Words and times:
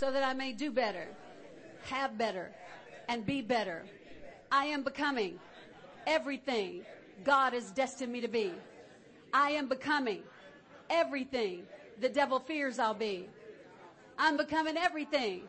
so 0.00 0.10
that 0.10 0.24
I 0.24 0.32
may 0.32 0.54
do 0.54 0.70
better, 0.70 1.08
have 1.84 2.16
better, 2.16 2.50
and 3.10 3.26
be 3.26 3.42
better. 3.42 3.84
I 4.50 4.64
am 4.64 4.82
becoming 4.82 5.38
everything 6.06 6.86
God 7.22 7.52
has 7.52 7.70
destined 7.70 8.10
me 8.10 8.22
to 8.22 8.28
be. 8.28 8.50
I 9.34 9.50
am 9.50 9.68
becoming 9.68 10.22
everything 10.88 11.64
the 12.00 12.08
devil 12.08 12.40
fears 12.40 12.78
I'll 12.78 12.94
be. 12.94 13.28
I'm 14.18 14.38
becoming 14.38 14.78
everything 14.78 15.42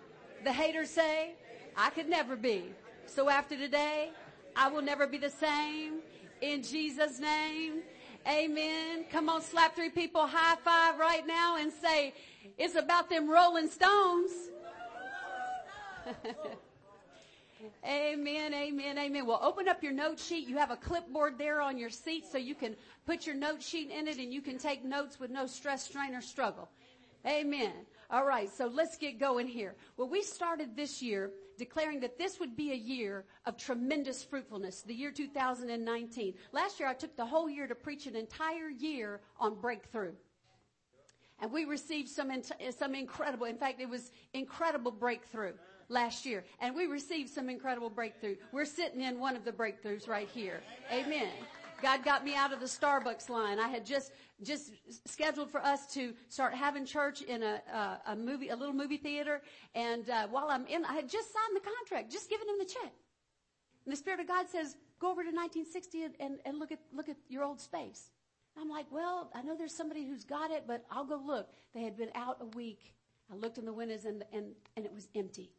the 0.43 0.51
haters 0.51 0.89
say 0.89 1.31
I 1.77 1.89
could 1.91 2.09
never 2.09 2.35
be. 2.35 2.73
So 3.05 3.29
after 3.29 3.55
today, 3.55 4.11
I 4.53 4.67
will 4.67 4.81
never 4.81 5.07
be 5.07 5.17
the 5.17 5.29
same. 5.29 5.99
In 6.41 6.61
Jesus' 6.61 7.19
name, 7.19 7.83
amen. 8.27 9.05
Come 9.11 9.29
on, 9.29 9.41
slap 9.41 9.75
three 9.75 9.89
people 9.89 10.27
high 10.27 10.55
five 10.63 10.99
right 10.99 11.25
now 11.25 11.57
and 11.57 11.71
say, 11.71 12.13
it's 12.57 12.75
about 12.75 13.09
them 13.09 13.29
rolling 13.29 13.69
stones. 13.69 14.31
amen, 17.87 18.53
amen, 18.53 18.97
amen. 18.97 19.25
Well, 19.25 19.39
open 19.41 19.67
up 19.67 19.83
your 19.83 19.93
note 19.93 20.19
sheet. 20.19 20.47
You 20.47 20.57
have 20.57 20.71
a 20.71 20.75
clipboard 20.75 21.37
there 21.37 21.61
on 21.61 21.77
your 21.77 21.89
seat 21.89 22.25
so 22.31 22.37
you 22.37 22.55
can 22.55 22.75
put 23.05 23.25
your 23.25 23.35
note 23.35 23.61
sheet 23.61 23.89
in 23.89 24.07
it 24.07 24.17
and 24.17 24.33
you 24.33 24.41
can 24.41 24.57
take 24.57 24.83
notes 24.83 25.19
with 25.19 25.31
no 25.31 25.45
stress, 25.45 25.83
strain, 25.83 26.15
or 26.15 26.21
struggle. 26.21 26.69
Amen. 27.25 27.73
All 28.09 28.25
right, 28.25 28.49
so 28.49 28.67
let's 28.67 28.97
get 28.97 29.19
going 29.19 29.47
here. 29.47 29.75
Well, 29.95 30.09
we 30.09 30.21
started 30.21 30.75
this 30.75 31.01
year 31.01 31.31
declaring 31.57 31.99
that 32.01 32.17
this 32.17 32.39
would 32.39 32.55
be 32.55 32.71
a 32.71 32.75
year 32.75 33.25
of 33.45 33.57
tremendous 33.57 34.23
fruitfulness, 34.23 34.81
the 34.81 34.93
year 34.93 35.11
2019. 35.11 36.33
Last 36.51 36.79
year, 36.79 36.89
I 36.89 36.93
took 36.93 37.15
the 37.15 37.25
whole 37.25 37.49
year 37.49 37.67
to 37.67 37.75
preach 37.75 38.07
an 38.07 38.15
entire 38.15 38.69
year 38.69 39.21
on 39.39 39.55
breakthrough. 39.59 40.13
And 41.39 41.51
we 41.51 41.65
received 41.65 42.09
some, 42.09 42.31
some 42.77 42.93
incredible, 42.93 43.47
in 43.47 43.57
fact, 43.57 43.81
it 43.81 43.89
was 43.89 44.11
incredible 44.33 44.91
breakthrough 44.91 45.53
last 45.89 46.25
year. 46.25 46.43
And 46.59 46.75
we 46.75 46.85
received 46.85 47.29
some 47.29 47.49
incredible 47.49 47.89
breakthrough. 47.89 48.35
We're 48.51 48.65
sitting 48.65 49.01
in 49.01 49.19
one 49.19 49.35
of 49.35 49.43
the 49.43 49.51
breakthroughs 49.51 50.07
right 50.07 50.29
here. 50.29 50.61
Amen. 50.91 51.29
God 51.81 52.03
got 52.03 52.23
me 52.23 52.35
out 52.35 52.53
of 52.53 52.59
the 52.59 52.65
Starbucks 52.65 53.29
line. 53.29 53.59
I 53.59 53.67
had 53.67 53.85
just 53.85 54.11
just 54.43 54.73
scheduled 55.05 55.49
for 55.49 55.61
us 55.61 55.91
to 55.93 56.13
start 56.29 56.53
having 56.53 56.85
church 56.85 57.21
in 57.21 57.43
a, 57.43 57.61
a, 57.71 58.11
a 58.11 58.15
movie, 58.15 58.49
a 58.49 58.55
little 58.55 58.73
movie 58.73 58.97
theater. 58.97 59.41
And 59.75 60.09
uh, 60.09 60.27
while 60.27 60.47
I'm 60.49 60.65
in, 60.65 60.83
I 60.85 60.93
had 60.93 61.09
just 61.09 61.31
signed 61.31 61.55
the 61.55 61.59
contract, 61.59 62.11
just 62.11 62.29
given 62.29 62.47
him 62.49 62.55
the 62.59 62.65
check. 62.65 62.91
And 63.85 63.91
the 63.91 63.97
Spirit 63.97 64.19
of 64.19 64.27
God 64.27 64.47
says, 64.49 64.75
"Go 64.99 65.11
over 65.11 65.23
to 65.23 65.29
1960 65.29 66.03
and, 66.03 66.13
and, 66.19 66.39
and 66.45 66.59
look 66.59 66.71
at 66.71 66.79
look 66.93 67.09
at 67.09 67.17
your 67.29 67.43
old 67.43 67.59
space." 67.59 68.11
I'm 68.59 68.69
like, 68.69 68.85
"Well, 68.91 69.31
I 69.33 69.41
know 69.41 69.55
there's 69.55 69.75
somebody 69.75 70.07
who's 70.07 70.23
got 70.23 70.51
it, 70.51 70.65
but 70.67 70.85
I'll 70.91 71.05
go 71.05 71.21
look." 71.23 71.49
They 71.73 71.81
had 71.83 71.97
been 71.97 72.11
out 72.15 72.37
a 72.41 72.45
week. 72.57 72.93
I 73.31 73.35
looked 73.35 73.57
in 73.57 73.65
the 73.65 73.73
windows 73.73 74.05
and 74.05 74.23
and 74.31 74.53
and 74.75 74.85
it 74.85 74.93
was 74.93 75.07
empty. 75.15 75.51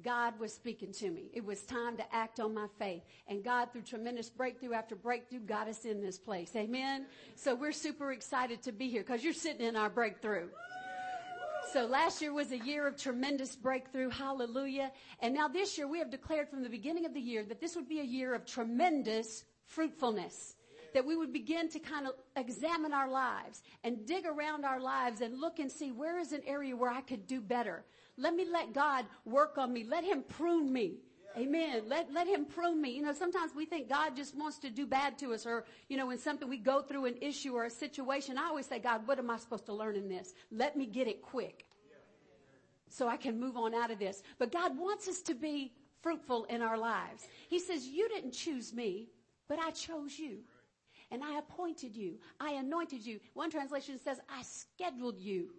God 0.00 0.38
was 0.38 0.54
speaking 0.54 0.92
to 0.94 1.10
me. 1.10 1.30
It 1.34 1.44
was 1.44 1.62
time 1.62 1.96
to 1.98 2.14
act 2.14 2.40
on 2.40 2.54
my 2.54 2.66
faith. 2.78 3.02
And 3.28 3.44
God, 3.44 3.72
through 3.72 3.82
tremendous 3.82 4.30
breakthrough 4.30 4.72
after 4.72 4.96
breakthrough, 4.96 5.40
got 5.40 5.68
us 5.68 5.84
in 5.84 6.00
this 6.00 6.18
place. 6.18 6.52
Amen. 6.56 7.06
So 7.34 7.54
we're 7.54 7.72
super 7.72 8.12
excited 8.12 8.62
to 8.62 8.72
be 8.72 8.88
here 8.88 9.02
because 9.02 9.22
you're 9.22 9.34
sitting 9.34 9.66
in 9.66 9.76
our 9.76 9.90
breakthrough. 9.90 10.48
So 11.72 11.86
last 11.86 12.22
year 12.22 12.32
was 12.32 12.52
a 12.52 12.58
year 12.58 12.86
of 12.86 12.96
tremendous 12.96 13.54
breakthrough. 13.54 14.10
Hallelujah. 14.10 14.92
And 15.20 15.34
now 15.34 15.48
this 15.48 15.76
year 15.76 15.86
we 15.86 15.98
have 15.98 16.10
declared 16.10 16.48
from 16.48 16.62
the 16.62 16.68
beginning 16.68 17.06
of 17.06 17.14
the 17.14 17.20
year 17.20 17.44
that 17.44 17.60
this 17.60 17.76
would 17.76 17.88
be 17.88 18.00
a 18.00 18.04
year 18.04 18.34
of 18.34 18.46
tremendous 18.46 19.44
fruitfulness. 19.66 20.54
That 20.94 21.06
we 21.06 21.16
would 21.16 21.32
begin 21.32 21.68
to 21.70 21.78
kind 21.78 22.06
of 22.06 22.14
examine 22.36 22.92
our 22.92 23.08
lives 23.08 23.62
and 23.84 24.06
dig 24.06 24.26
around 24.26 24.64
our 24.64 24.80
lives 24.80 25.20
and 25.20 25.40
look 25.40 25.58
and 25.58 25.70
see 25.70 25.90
where 25.90 26.18
is 26.18 26.32
an 26.32 26.42
area 26.46 26.76
where 26.76 26.90
I 26.90 27.00
could 27.00 27.26
do 27.26 27.40
better. 27.40 27.84
Let 28.16 28.34
me 28.34 28.44
let 28.50 28.72
God 28.72 29.06
work 29.24 29.56
on 29.56 29.72
me. 29.72 29.84
Let 29.84 30.04
him 30.04 30.22
prune 30.22 30.72
me. 30.72 30.96
Amen. 31.36 31.84
Let, 31.86 32.12
let 32.12 32.26
him 32.26 32.44
prune 32.44 32.80
me. 32.80 32.90
You 32.90 33.02
know, 33.02 33.14
sometimes 33.14 33.52
we 33.54 33.64
think 33.64 33.88
God 33.88 34.14
just 34.14 34.36
wants 34.36 34.58
to 34.58 34.70
do 34.70 34.86
bad 34.86 35.18
to 35.18 35.32
us 35.32 35.46
or, 35.46 35.64
you 35.88 35.96
know, 35.96 36.06
when 36.06 36.18
something 36.18 36.48
we 36.48 36.58
go 36.58 36.82
through 36.82 37.06
an 37.06 37.14
issue 37.20 37.54
or 37.54 37.64
a 37.64 37.70
situation, 37.70 38.36
I 38.36 38.48
always 38.48 38.66
say, 38.66 38.78
God, 38.78 39.06
what 39.06 39.18
am 39.18 39.30
I 39.30 39.38
supposed 39.38 39.66
to 39.66 39.72
learn 39.72 39.96
in 39.96 40.08
this? 40.08 40.34
Let 40.50 40.76
me 40.76 40.84
get 40.84 41.08
it 41.08 41.22
quick 41.22 41.66
so 42.90 43.08
I 43.08 43.16
can 43.16 43.40
move 43.40 43.56
on 43.56 43.74
out 43.74 43.90
of 43.90 43.98
this. 43.98 44.22
But 44.38 44.52
God 44.52 44.78
wants 44.78 45.08
us 45.08 45.22
to 45.22 45.34
be 45.34 45.72
fruitful 46.02 46.44
in 46.44 46.60
our 46.60 46.76
lives. 46.76 47.26
He 47.48 47.58
says, 47.58 47.86
you 47.86 48.08
didn't 48.08 48.32
choose 48.32 48.74
me, 48.74 49.08
but 49.48 49.58
I 49.58 49.70
chose 49.70 50.18
you. 50.18 50.38
And 51.12 51.22
I 51.22 51.38
appointed 51.38 51.94
you. 51.94 52.18
I 52.40 52.52
anointed 52.52 53.06
you. 53.06 53.20
One 53.34 53.50
translation 53.50 54.00
says, 54.02 54.18
I 54.28 54.42
scheduled 54.42 55.20
you 55.20 55.50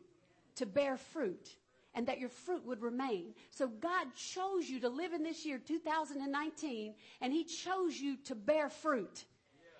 to 0.56 0.66
bear 0.66 0.98
fruit 0.98 1.56
and 1.96 2.08
that 2.08 2.20
your 2.20 2.30
fruit 2.30 2.66
would 2.66 2.82
remain. 2.82 3.34
So 3.52 3.68
God 3.68 4.08
chose 4.16 4.68
you 4.68 4.80
to 4.80 4.90
live 4.90 5.14
in 5.14 5.24
this 5.24 5.46
year, 5.46 5.60
2019, 5.60 6.96
and 7.22 7.32
He 7.32 7.44
chose 7.44 8.00
you 8.00 8.18
to 8.26 8.36
bear 8.36 8.70
fruit. 8.70 9.26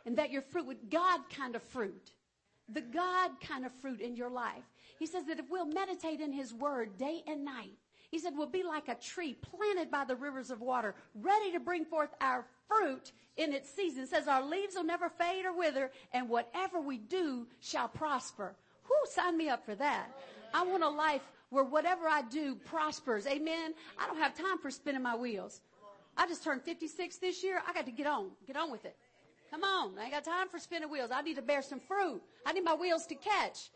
And 0.06 0.18
that 0.18 0.32
your 0.32 0.42
fruit 0.42 0.68
would, 0.68 0.90
God 0.92 1.22
kind 1.36 1.56
of 1.56 1.64
fruit. 1.64 2.12
The 2.70 2.82
God 2.82 3.32
kind 3.42 3.66
of 3.66 3.72
fruit 3.82 4.00
in 4.00 4.16
your 4.16 4.30
life. 4.30 4.64
He 5.00 5.08
says 5.08 5.26
that 5.26 5.40
if 5.40 5.50
we'll 5.50 5.66
meditate 5.66 6.22
in 6.22 6.32
His 6.32 6.54
Word 6.54 6.98
day 6.98 7.24
and 7.28 7.44
night, 7.44 7.78
He 8.14 8.20
said 8.20 8.34
we'll 8.38 8.46
be 8.46 8.62
like 8.62 8.90
a 8.90 8.94
tree 8.94 9.34
planted 9.34 9.90
by 9.90 10.06
the 10.06 10.16
rivers 10.16 10.52
of 10.52 10.62
water, 10.62 10.94
ready 11.16 11.52
to 11.52 11.60
bring 11.60 11.84
forth 11.84 12.12
our 12.22 12.46
fruit 12.68 13.12
in 13.38 13.52
its 13.52 13.68
season. 13.68 14.04
It 14.04 14.10
says 14.10 14.28
our 14.28 14.46
leaves 14.46 14.76
will 14.76 14.84
never 14.84 15.10
fade 15.10 15.46
or 15.46 15.58
wither, 15.58 15.90
and 16.14 16.30
whatever 16.30 16.80
we 16.80 17.00
do 17.00 17.48
shall 17.60 17.88
prosper. 17.88 18.54
Who 18.84 18.94
sign 19.10 19.36
me 19.36 19.50
up 19.50 19.66
for 19.66 19.74
that? 19.74 20.10
I 20.54 20.64
want 20.64 20.84
a 20.84 20.90
life 20.90 21.24
where 21.50 21.64
whatever 21.64 22.08
I 22.08 22.22
do 22.22 22.54
prospers. 22.54 23.26
Amen. 23.26 23.74
I 23.98 24.06
don't 24.06 24.20
have 24.20 24.38
time 24.38 24.60
for 24.60 24.70
spinning 24.70 25.02
my 25.02 25.16
wheels. 25.16 25.62
I 26.16 26.28
just 26.28 26.44
turned 26.44 26.62
56 26.62 27.18
this 27.18 27.44
year. 27.44 27.64
I 27.68 27.74
got 27.74 27.88
to 27.88 27.92
get 27.92 28.06
on, 28.06 28.30
get 28.46 28.56
on 28.56 28.70
with 28.70 28.86
it. 28.86 28.96
Come 29.50 29.64
on. 29.64 29.98
I 29.98 30.04
ain't 30.04 30.12
got 30.12 30.24
time 30.24 30.50
for 30.50 30.60
spinning 30.60 30.92
wheels. 30.92 31.10
I 31.12 31.24
need 31.24 31.38
to 31.38 31.42
bear 31.42 31.64
some 31.64 31.80
fruit. 31.80 32.22
I 32.46 32.54
need 32.54 32.64
my 32.64 32.76
wheels 32.76 33.08
to 33.08 33.16
catch. 33.16 33.72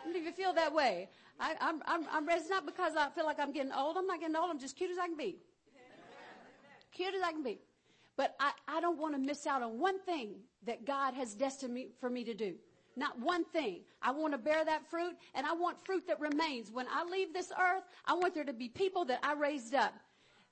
I 0.00 0.06
don't 0.06 0.16
even 0.16 0.32
feel 0.32 0.52
that 0.54 0.74
way. 0.74 1.08
I, 1.40 1.52
am 1.60 1.82
I'm, 1.86 2.04
I'm, 2.12 2.28
I'm, 2.28 2.66
because 2.66 2.92
I 2.96 3.08
feel 3.10 3.24
like 3.24 3.40
I'm 3.40 3.52
getting 3.52 3.72
old. 3.72 3.96
I'm 3.96 4.06
not 4.06 4.20
getting 4.20 4.36
old. 4.36 4.50
I'm 4.50 4.58
just 4.58 4.76
cute 4.76 4.90
as 4.90 4.98
I 4.98 5.06
can 5.06 5.16
be. 5.16 5.38
Cute 6.92 7.14
as 7.14 7.22
I 7.22 7.32
can 7.32 7.42
be. 7.42 7.58
But 8.16 8.36
I, 8.38 8.52
I 8.68 8.80
don't 8.80 8.98
want 8.98 9.14
to 9.14 9.20
miss 9.20 9.46
out 9.46 9.62
on 9.62 9.78
one 9.78 9.98
thing 10.00 10.34
that 10.66 10.84
God 10.84 11.14
has 11.14 11.34
destined 11.34 11.72
me, 11.72 11.88
for 12.00 12.10
me 12.10 12.24
to 12.24 12.34
do. 12.34 12.54
Not 12.96 13.18
one 13.18 13.44
thing. 13.46 13.80
I 14.02 14.10
want 14.10 14.34
to 14.34 14.38
bear 14.38 14.64
that 14.64 14.90
fruit 14.90 15.14
and 15.34 15.46
I 15.46 15.54
want 15.54 15.82
fruit 15.86 16.06
that 16.08 16.20
remains. 16.20 16.70
When 16.70 16.86
I 16.92 17.04
leave 17.04 17.32
this 17.32 17.50
earth, 17.52 17.84
I 18.04 18.14
want 18.14 18.34
there 18.34 18.44
to 18.44 18.52
be 18.52 18.68
people 18.68 19.04
that 19.06 19.20
I 19.22 19.32
raised 19.32 19.74
up. 19.74 19.94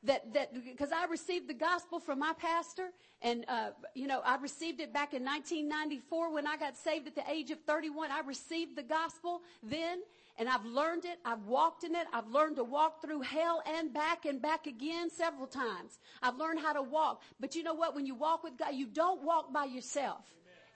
That, 0.04 0.32
that, 0.32 0.54
because 0.54 0.92
I 0.92 1.06
received 1.06 1.48
the 1.48 1.54
gospel 1.54 1.98
from 1.98 2.20
my 2.20 2.32
pastor 2.38 2.90
and, 3.20 3.44
uh, 3.48 3.70
you 3.94 4.06
know, 4.06 4.22
I 4.24 4.36
received 4.36 4.80
it 4.80 4.92
back 4.92 5.12
in 5.12 5.24
1994 5.24 6.32
when 6.32 6.46
I 6.46 6.56
got 6.56 6.76
saved 6.76 7.08
at 7.08 7.16
the 7.16 7.28
age 7.28 7.50
of 7.50 7.58
31. 7.66 8.12
I 8.12 8.20
received 8.20 8.76
the 8.76 8.84
gospel 8.84 9.42
then 9.60 9.98
and 10.38 10.48
I've 10.48 10.64
learned 10.64 11.04
it. 11.04 11.18
I've 11.24 11.44
walked 11.46 11.84
in 11.84 11.94
it. 11.94 12.06
I've 12.12 12.28
learned 12.28 12.56
to 12.56 12.64
walk 12.64 13.02
through 13.02 13.22
hell 13.22 13.62
and 13.66 13.92
back 13.92 14.24
and 14.24 14.40
back 14.40 14.66
again 14.66 15.10
several 15.10 15.46
times. 15.46 15.98
I've 16.22 16.36
learned 16.36 16.60
how 16.60 16.72
to 16.72 16.82
walk. 16.82 17.22
But 17.40 17.56
you 17.56 17.62
know 17.62 17.74
what? 17.74 17.94
When 17.94 18.06
you 18.06 18.14
walk 18.14 18.44
with 18.44 18.56
God, 18.56 18.74
you 18.74 18.86
don't 18.86 19.22
walk 19.22 19.52
by 19.52 19.64
yourself. 19.64 20.24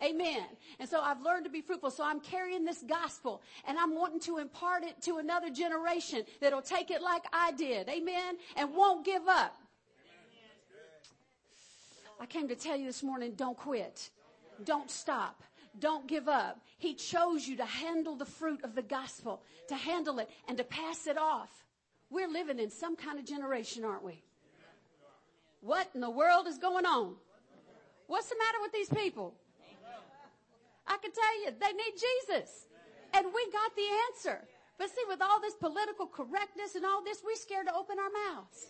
Amen. 0.02 0.44
And 0.80 0.88
so 0.88 1.00
I've 1.00 1.22
learned 1.22 1.44
to 1.44 1.50
be 1.50 1.60
fruitful. 1.60 1.92
So 1.92 2.04
I'm 2.04 2.18
carrying 2.20 2.64
this 2.64 2.82
gospel 2.82 3.40
and 3.68 3.78
I'm 3.78 3.94
wanting 3.94 4.18
to 4.20 4.38
impart 4.38 4.82
it 4.82 5.00
to 5.02 5.18
another 5.18 5.48
generation 5.48 6.24
that'll 6.40 6.60
take 6.60 6.90
it 6.90 7.00
like 7.00 7.22
I 7.32 7.52
did. 7.52 7.88
Amen. 7.88 8.36
And 8.56 8.74
won't 8.74 9.04
give 9.04 9.28
up. 9.28 9.56
I 12.20 12.26
came 12.26 12.48
to 12.48 12.56
tell 12.56 12.76
you 12.76 12.86
this 12.86 13.02
morning, 13.02 13.34
don't 13.36 13.56
quit. 13.56 14.10
Don't 14.64 14.90
stop. 14.90 15.42
Don't 15.78 16.06
give 16.06 16.28
up. 16.28 16.60
He 16.78 16.94
chose 16.94 17.46
you 17.46 17.56
to 17.56 17.64
handle 17.64 18.16
the 18.16 18.26
fruit 18.26 18.62
of 18.64 18.74
the 18.74 18.82
gospel, 18.82 19.42
to 19.68 19.74
handle 19.74 20.18
it 20.18 20.28
and 20.48 20.58
to 20.58 20.64
pass 20.64 21.06
it 21.06 21.16
off. 21.16 21.50
We're 22.10 22.28
living 22.28 22.58
in 22.58 22.70
some 22.70 22.94
kind 22.94 23.18
of 23.18 23.24
generation, 23.24 23.84
aren't 23.84 24.04
we? 24.04 24.22
What 25.60 25.88
in 25.94 26.00
the 26.00 26.10
world 26.10 26.46
is 26.46 26.58
going 26.58 26.84
on? 26.84 27.14
What's 28.06 28.28
the 28.28 28.36
matter 28.38 28.58
with 28.60 28.72
these 28.72 28.90
people? 28.90 29.34
I 30.86 30.98
can 30.98 31.12
tell 31.12 31.40
you, 31.40 31.50
they 31.58 31.72
need 31.72 31.92
Jesus. 31.92 32.66
And 33.14 33.26
we 33.26 33.52
got 33.52 33.74
the 33.76 33.88
answer. 34.10 34.44
But 34.78 34.90
see, 34.90 35.02
with 35.08 35.22
all 35.22 35.40
this 35.40 35.54
political 35.54 36.06
correctness 36.06 36.74
and 36.74 36.84
all 36.84 37.02
this, 37.02 37.22
we're 37.24 37.36
scared 37.36 37.68
to 37.68 37.74
open 37.74 37.96
our 37.98 38.34
mouths. 38.34 38.66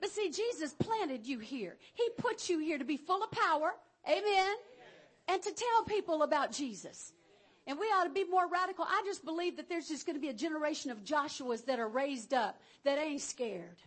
But 0.00 0.10
see, 0.10 0.30
Jesus 0.30 0.74
planted 0.74 1.26
you 1.26 1.38
here. 1.38 1.76
He 1.94 2.08
put 2.18 2.48
you 2.48 2.58
here 2.58 2.78
to 2.78 2.84
be 2.84 2.96
full 2.96 3.22
of 3.22 3.30
power. 3.30 3.74
Amen. 4.06 4.56
And 5.28 5.42
to 5.42 5.52
tell 5.52 5.84
people 5.86 6.22
about 6.22 6.52
Jesus. 6.52 7.12
And 7.66 7.78
we 7.78 7.86
ought 7.86 8.04
to 8.04 8.10
be 8.10 8.24
more 8.24 8.46
radical. 8.46 8.84
I 8.86 9.02
just 9.06 9.24
believe 9.24 9.56
that 9.56 9.68
there's 9.68 9.88
just 9.88 10.04
going 10.04 10.16
to 10.16 10.20
be 10.20 10.28
a 10.28 10.34
generation 10.34 10.90
of 10.90 11.02
Joshuas 11.02 11.64
that 11.64 11.78
are 11.78 11.88
raised 11.88 12.34
up 12.34 12.60
that 12.84 12.98
ain't 12.98 13.22
scared. 13.22 13.78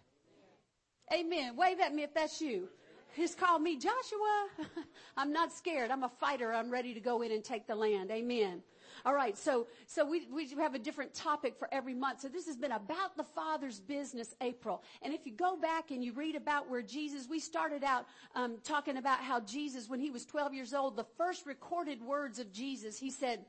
Amen. 1.13 1.55
Wave 1.55 1.79
at 1.79 1.93
me 1.93 2.03
if 2.03 2.13
that's 2.13 2.41
you. 2.41 2.67
He's 3.13 3.33
called 3.33 3.61
me 3.61 3.77
Joshua. 3.77 4.47
I'm 5.17 5.31
not 5.31 5.51
scared. 5.51 5.91
I'm 5.91 6.03
a 6.03 6.09
fighter. 6.09 6.53
I'm 6.53 6.69
ready 6.69 6.93
to 6.93 6.99
go 6.99 7.21
in 7.21 7.31
and 7.31 7.43
take 7.43 7.67
the 7.67 7.75
land. 7.75 8.11
Amen. 8.11 8.61
All 9.07 9.13
right, 9.13 9.37
so 9.37 9.67
so 9.85 10.05
we 10.05 10.27
we 10.29 10.49
have 10.57 10.75
a 10.75 10.79
different 10.79 11.13
topic 11.13 11.55
for 11.57 11.69
every 11.71 11.93
month. 11.93 12.19
So 12.19 12.27
this 12.27 12.45
has 12.45 12.57
been 12.57 12.73
about 12.73 13.15
the 13.15 13.23
Father's 13.23 13.79
business, 13.79 14.35
April. 14.41 14.83
And 15.01 15.13
if 15.13 15.25
you 15.25 15.31
go 15.31 15.55
back 15.55 15.91
and 15.91 16.03
you 16.03 16.11
read 16.11 16.35
about 16.35 16.69
where 16.69 16.81
Jesus, 16.81 17.25
we 17.25 17.39
started 17.39 17.85
out 17.85 18.05
um, 18.35 18.57
talking 18.65 18.97
about 18.97 19.19
how 19.19 19.39
Jesus, 19.39 19.87
when 19.87 20.01
he 20.01 20.11
was 20.11 20.25
12 20.25 20.53
years 20.53 20.73
old, 20.73 20.97
the 20.97 21.05
first 21.17 21.45
recorded 21.45 22.01
words 22.01 22.37
of 22.37 22.51
Jesus, 22.51 22.99
he 22.99 23.09
said. 23.09 23.45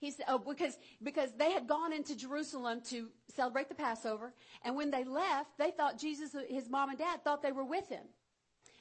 He 0.00 0.10
said, 0.10 0.26
oh, 0.26 0.38
because, 0.38 0.76
because 1.00 1.30
they 1.38 1.52
had 1.52 1.68
gone 1.68 1.92
into 1.92 2.16
Jerusalem 2.16 2.80
to 2.90 3.10
celebrate 3.36 3.68
the 3.68 3.76
Passover, 3.76 4.34
and 4.64 4.74
when 4.74 4.90
they 4.90 5.04
left, 5.04 5.56
they 5.56 5.70
thought 5.70 5.96
Jesus, 5.96 6.34
his 6.48 6.68
mom 6.68 6.88
and 6.88 6.98
dad 6.98 7.22
thought 7.22 7.40
they 7.40 7.52
were 7.52 7.62
with 7.62 7.88
him. 7.88 8.02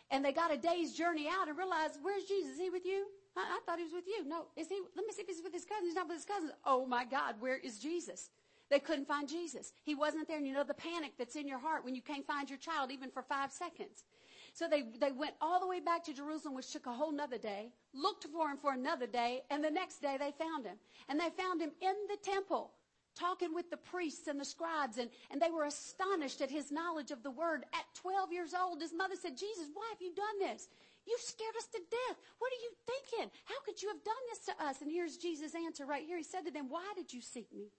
And 0.09 0.25
they 0.25 0.31
got 0.31 0.51
a 0.51 0.57
day's 0.57 0.93
journey 0.93 1.27
out 1.31 1.47
and 1.47 1.55
realized, 1.55 1.99
where's 2.01 2.23
Jesus? 2.23 2.53
Is 2.53 2.59
he 2.59 2.71
with 2.71 2.87
you? 2.87 3.05
I, 3.35 3.41
I 3.41 3.59
thought 3.65 3.77
he 3.77 3.85
was 3.85 3.93
with 3.93 4.07
you. 4.07 4.27
No, 4.27 4.45
is 4.55 4.67
he? 4.67 4.79
Let 4.95 5.05
me 5.05 5.13
see 5.13 5.21
if 5.21 5.27
he's 5.27 5.43
with 5.43 5.53
his 5.53 5.65
cousins. 5.65 5.87
He's 5.87 5.95
not 5.95 6.07
with 6.07 6.17
his 6.17 6.25
cousins. 6.25 6.51
Oh 6.65 6.85
my 6.85 7.05
God, 7.05 7.35
where 7.39 7.57
is 7.57 7.79
Jesus? 7.79 8.29
They 8.69 8.79
couldn't 8.79 9.07
find 9.07 9.27
Jesus. 9.27 9.73
He 9.83 9.95
wasn't 9.95 10.27
there. 10.27 10.37
And 10.37 10.47
you 10.47 10.53
know 10.53 10.63
the 10.63 10.73
panic 10.73 11.11
that's 11.17 11.35
in 11.35 11.47
your 11.47 11.59
heart 11.59 11.83
when 11.83 11.93
you 11.93 12.01
can't 12.01 12.25
find 12.25 12.49
your 12.49 12.57
child 12.57 12.89
even 12.91 13.11
for 13.11 13.21
five 13.21 13.51
seconds. 13.51 14.05
So 14.53 14.67
they, 14.67 14.83
they 14.99 15.11
went 15.11 15.35
all 15.41 15.59
the 15.59 15.67
way 15.67 15.79
back 15.79 16.03
to 16.05 16.13
Jerusalem, 16.13 16.55
which 16.55 16.71
took 16.71 16.85
a 16.85 16.91
whole 16.91 17.11
nother 17.11 17.37
day, 17.37 17.71
looked 17.93 18.25
for 18.25 18.49
him 18.49 18.57
for 18.57 18.73
another 18.73 19.07
day, 19.07 19.41
and 19.49 19.63
the 19.63 19.71
next 19.71 20.01
day 20.01 20.17
they 20.17 20.31
found 20.31 20.65
him. 20.65 20.77
And 21.09 21.19
they 21.19 21.29
found 21.37 21.61
him 21.61 21.71
in 21.81 21.95
the 22.09 22.17
temple, 22.21 22.71
talking 23.17 23.53
with 23.53 23.69
the 23.69 23.77
priests 23.77 24.27
and 24.27 24.39
the 24.39 24.45
scribes, 24.45 24.97
and, 24.97 25.09
and 25.31 25.41
they 25.41 25.51
were 25.51 25.65
astonished 25.65 26.41
at 26.41 26.51
his 26.51 26.71
knowledge 26.71 27.11
of 27.11 27.23
the 27.23 27.31
word. 27.31 27.63
At 27.73 27.85
12 27.95 28.33
years 28.33 28.53
old, 28.53 28.81
his 28.81 28.93
mother 28.93 29.15
said, 29.15 29.37
Jesus, 29.37 29.67
why 29.73 29.87
have 29.91 30.01
you 30.01 30.13
done 30.13 30.39
this? 30.39 30.67
You 31.06 31.18
scared 31.19 31.56
us 31.57 31.68
to 31.68 31.80
death. 31.80 32.18
What 32.39 32.51
are 32.51 32.62
you 32.62 32.71
thinking? 32.86 33.31
How 33.45 33.56
could 33.65 33.81
you 33.81 33.89
have 33.89 34.03
done 34.03 34.24
this 34.30 34.45
to 34.45 34.65
us? 34.65 34.81
And 34.81 34.92
here's 34.92 35.18
Jesus' 35.18 35.53
answer 35.56 35.86
right 35.86 36.06
here. 36.06 36.18
He 36.18 36.24
said 36.24 36.45
to 36.45 36.51
them, 36.51 36.68
Why 36.69 36.94
did 36.95 37.12
you 37.12 37.21
seek 37.21 37.51
me? 37.53 37.71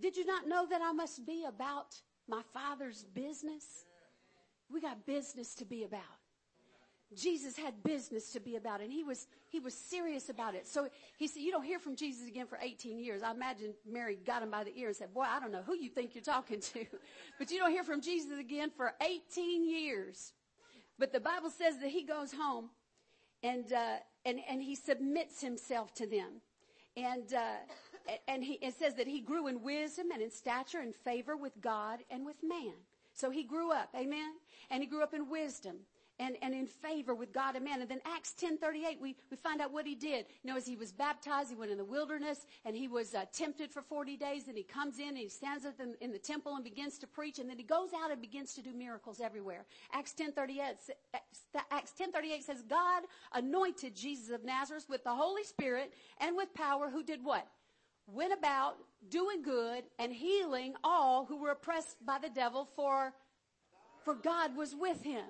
Did 0.00 0.16
you 0.16 0.26
not 0.26 0.48
know 0.48 0.66
that 0.66 0.82
I 0.82 0.92
must 0.92 1.24
be 1.24 1.44
about 1.46 2.00
my 2.28 2.42
Father's 2.52 3.04
business? 3.14 3.84
We 4.72 4.80
got 4.80 5.06
business 5.06 5.54
to 5.56 5.64
be 5.64 5.84
about. 5.84 6.02
Jesus 7.14 7.56
had 7.56 7.82
business 7.82 8.32
to 8.32 8.40
be 8.40 8.56
about 8.56 8.80
and 8.80 8.92
he 8.92 9.04
was, 9.04 9.28
he 9.48 9.60
was 9.60 9.74
serious 9.74 10.28
about 10.28 10.54
it. 10.54 10.66
So 10.66 10.88
he 11.16 11.28
said, 11.28 11.42
you 11.42 11.52
don't 11.52 11.62
hear 11.62 11.78
from 11.78 11.94
Jesus 11.96 12.26
again 12.26 12.46
for 12.46 12.58
18 12.60 12.98
years. 12.98 13.22
I 13.22 13.30
imagine 13.30 13.74
Mary 13.88 14.18
got 14.26 14.42
him 14.42 14.50
by 14.50 14.64
the 14.64 14.76
ear 14.76 14.88
and 14.88 14.96
said, 14.96 15.14
boy, 15.14 15.22
I 15.22 15.38
don't 15.38 15.52
know 15.52 15.62
who 15.64 15.76
you 15.76 15.88
think 15.88 16.14
you're 16.14 16.24
talking 16.24 16.60
to, 16.60 16.86
but 17.38 17.50
you 17.50 17.58
don't 17.58 17.70
hear 17.70 17.84
from 17.84 18.00
Jesus 18.00 18.38
again 18.38 18.70
for 18.76 18.94
18 19.00 19.68
years. 19.68 20.32
But 20.98 21.12
the 21.12 21.20
Bible 21.20 21.50
says 21.50 21.78
that 21.78 21.90
he 21.90 22.02
goes 22.04 22.32
home 22.32 22.70
and, 23.42 23.72
uh, 23.72 23.96
and, 24.24 24.40
and 24.48 24.62
he 24.62 24.74
submits 24.74 25.40
himself 25.40 25.94
to 25.94 26.06
them. 26.06 26.40
And, 26.96 27.34
uh, 27.34 27.56
and 28.28 28.44
he, 28.44 28.54
it 28.54 28.74
says 28.74 28.94
that 28.94 29.06
he 29.06 29.20
grew 29.20 29.48
in 29.48 29.62
wisdom 29.62 30.10
and 30.12 30.22
in 30.22 30.30
stature 30.30 30.80
and 30.80 30.94
favor 30.94 31.36
with 31.36 31.60
God 31.60 32.00
and 32.10 32.24
with 32.24 32.36
man. 32.42 32.74
So 33.12 33.30
he 33.30 33.42
grew 33.42 33.72
up, 33.72 33.90
amen? 33.94 34.34
And 34.70 34.82
he 34.82 34.88
grew 34.88 35.02
up 35.02 35.14
in 35.14 35.28
wisdom 35.28 35.78
and, 36.20 36.36
and 36.42 36.54
in 36.54 36.66
favor 36.66 37.14
with 37.14 37.32
God 37.32 37.56
and 37.56 37.64
man. 37.64 37.80
And 37.80 37.90
then 37.90 38.00
Acts 38.04 38.34
10:38, 38.40 39.00
we, 39.00 39.16
we 39.30 39.36
find 39.36 39.60
out 39.60 39.72
what 39.72 39.86
he 39.86 39.94
did. 39.94 40.26
You 40.42 40.50
know, 40.50 40.56
as 40.56 40.66
he 40.66 40.76
was 40.76 40.92
baptized, 40.92 41.50
he 41.50 41.56
went 41.56 41.72
in 41.72 41.78
the 41.78 41.84
wilderness 41.84 42.46
and 42.64 42.76
he 42.76 42.88
was 42.88 43.14
uh, 43.14 43.24
tempted 43.32 43.70
for 43.70 43.82
40 43.82 44.16
days. 44.16 44.48
And 44.48 44.56
he 44.56 44.62
comes 44.62 44.98
in 44.98 45.08
and 45.08 45.18
he 45.18 45.28
stands 45.28 45.64
up 45.64 45.80
in, 45.80 45.94
in, 46.00 46.12
the 46.12 46.18
temple 46.18 46.54
and 46.54 46.62
begins 46.62 46.98
to 46.98 47.06
preach. 47.06 47.38
And 47.38 47.50
then 47.50 47.58
he 47.58 47.64
goes 47.64 47.90
out 47.96 48.10
and 48.10 48.20
begins 48.20 48.54
to 48.54 48.62
do 48.62 48.72
miracles 48.72 49.20
everywhere. 49.20 49.64
Acts 49.92 50.14
10:38, 50.14 50.90
Acts 51.70 51.92
10:38 51.98 52.42
says, 52.42 52.62
God 52.62 53.02
anointed 53.32 53.96
Jesus 53.96 54.30
of 54.30 54.44
Nazareth 54.44 54.86
with 54.88 55.02
the 55.04 55.14
Holy 55.14 55.44
Spirit 55.44 55.92
and 56.20 56.36
with 56.36 56.54
power, 56.54 56.88
who 56.90 57.02
did 57.02 57.24
what? 57.24 57.46
Went 58.06 58.32
about 58.32 58.76
doing 59.08 59.42
good 59.42 59.84
and 59.98 60.12
healing 60.12 60.74
all 60.84 61.24
who 61.24 61.38
were 61.38 61.50
oppressed 61.50 61.96
by 62.04 62.18
the 62.18 62.28
devil, 62.28 62.68
for 62.76 63.14
for 64.04 64.14
God 64.14 64.54
was 64.54 64.74
with 64.76 65.02
him. 65.02 65.24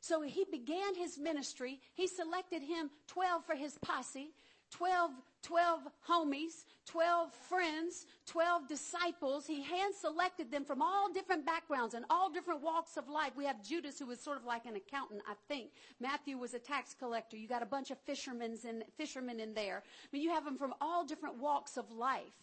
So 0.00 0.22
he 0.22 0.44
began 0.50 0.94
his 0.94 1.18
ministry. 1.18 1.80
He 1.94 2.06
selected 2.06 2.62
him 2.62 2.90
12 3.06 3.44
for 3.44 3.54
his 3.54 3.78
posse, 3.78 4.32
12, 4.70 5.10
12 5.42 5.80
homies, 6.08 6.64
12 6.86 7.32
friends, 7.48 8.06
12 8.26 8.66
disciples. 8.66 9.46
He 9.46 9.62
hand 9.62 9.94
selected 9.94 10.50
them 10.50 10.64
from 10.64 10.80
all 10.80 11.12
different 11.12 11.44
backgrounds 11.44 11.94
and 11.94 12.04
all 12.08 12.30
different 12.30 12.62
walks 12.62 12.96
of 12.96 13.08
life. 13.08 13.32
We 13.36 13.44
have 13.44 13.62
Judas 13.62 13.98
who 13.98 14.06
was 14.06 14.20
sort 14.20 14.38
of 14.38 14.44
like 14.44 14.64
an 14.64 14.76
accountant, 14.76 15.22
I 15.28 15.34
think. 15.48 15.70
Matthew 16.00 16.38
was 16.38 16.54
a 16.54 16.58
tax 16.58 16.94
collector. 16.98 17.36
You 17.36 17.46
got 17.46 17.62
a 17.62 17.66
bunch 17.66 17.90
of 17.90 17.98
fishermen 17.98 18.56
in, 18.64 18.84
fishermen 18.96 19.38
in 19.38 19.52
there. 19.54 19.82
I 19.84 20.08
mean, 20.12 20.22
you 20.22 20.30
have 20.30 20.44
them 20.44 20.56
from 20.56 20.72
all 20.80 21.04
different 21.04 21.38
walks 21.38 21.76
of 21.76 21.90
life 21.90 22.38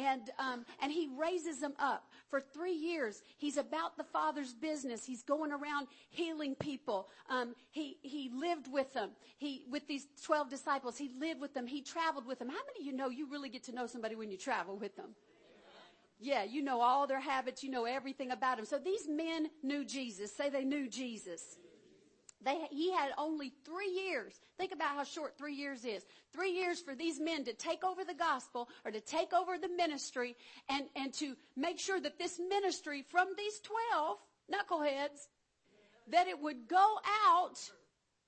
and 0.00 0.30
um, 0.38 0.64
and 0.80 0.90
he 0.90 1.08
raises 1.18 1.60
them 1.60 1.74
up 1.78 2.04
for 2.28 2.40
three 2.40 2.74
years. 2.74 3.22
He's 3.36 3.56
about 3.56 3.96
the 3.96 4.04
Father's 4.04 4.54
business. 4.54 5.04
He's 5.04 5.22
going 5.22 5.52
around 5.52 5.88
healing 6.10 6.54
people. 6.54 7.08
Um, 7.28 7.54
he 7.70 7.98
he 8.02 8.30
lived 8.34 8.72
with 8.72 8.92
them. 8.94 9.10
He 9.38 9.64
with 9.70 9.86
these 9.86 10.06
twelve 10.24 10.48
disciples. 10.48 10.96
He 10.96 11.10
lived 11.18 11.40
with 11.40 11.54
them. 11.54 11.66
He 11.66 11.82
traveled 11.82 12.26
with 12.26 12.38
them. 12.38 12.48
How 12.48 12.54
many 12.66 12.80
of 12.80 12.86
you 12.86 12.96
know 12.96 13.08
you 13.08 13.26
really 13.30 13.48
get 13.48 13.64
to 13.64 13.72
know 13.72 13.86
somebody 13.86 14.14
when 14.16 14.30
you 14.30 14.38
travel 14.38 14.76
with 14.76 14.96
them? 14.96 15.14
Yeah, 16.18 16.44
you 16.44 16.62
know 16.62 16.80
all 16.80 17.06
their 17.06 17.20
habits. 17.20 17.62
You 17.62 17.70
know 17.70 17.84
everything 17.84 18.30
about 18.30 18.58
them. 18.58 18.66
So 18.66 18.78
these 18.78 19.08
men 19.08 19.48
knew 19.62 19.84
Jesus. 19.84 20.34
Say 20.34 20.50
they 20.50 20.64
knew 20.64 20.88
Jesus. 20.88 21.56
They, 22.42 22.58
he 22.70 22.90
had 22.92 23.10
only 23.18 23.52
three 23.64 23.90
years. 23.90 24.40
Think 24.56 24.72
about 24.72 24.96
how 24.96 25.04
short 25.04 25.36
three 25.36 25.54
years 25.54 25.84
is. 25.84 26.04
Three 26.32 26.52
years 26.52 26.80
for 26.80 26.94
these 26.94 27.20
men 27.20 27.44
to 27.44 27.52
take 27.52 27.84
over 27.84 28.02
the 28.02 28.14
gospel 28.14 28.68
or 28.84 28.90
to 28.90 29.00
take 29.00 29.34
over 29.34 29.58
the 29.58 29.68
ministry 29.68 30.36
and, 30.68 30.84
and 30.96 31.12
to 31.14 31.36
make 31.56 31.78
sure 31.78 32.00
that 32.00 32.18
this 32.18 32.40
ministry 32.48 33.04
from 33.10 33.28
these 33.36 33.60
12 33.92 34.18
knuckleheads, 34.50 35.28
that 36.08 36.28
it 36.28 36.40
would 36.40 36.66
go 36.66 36.98
out 37.28 37.58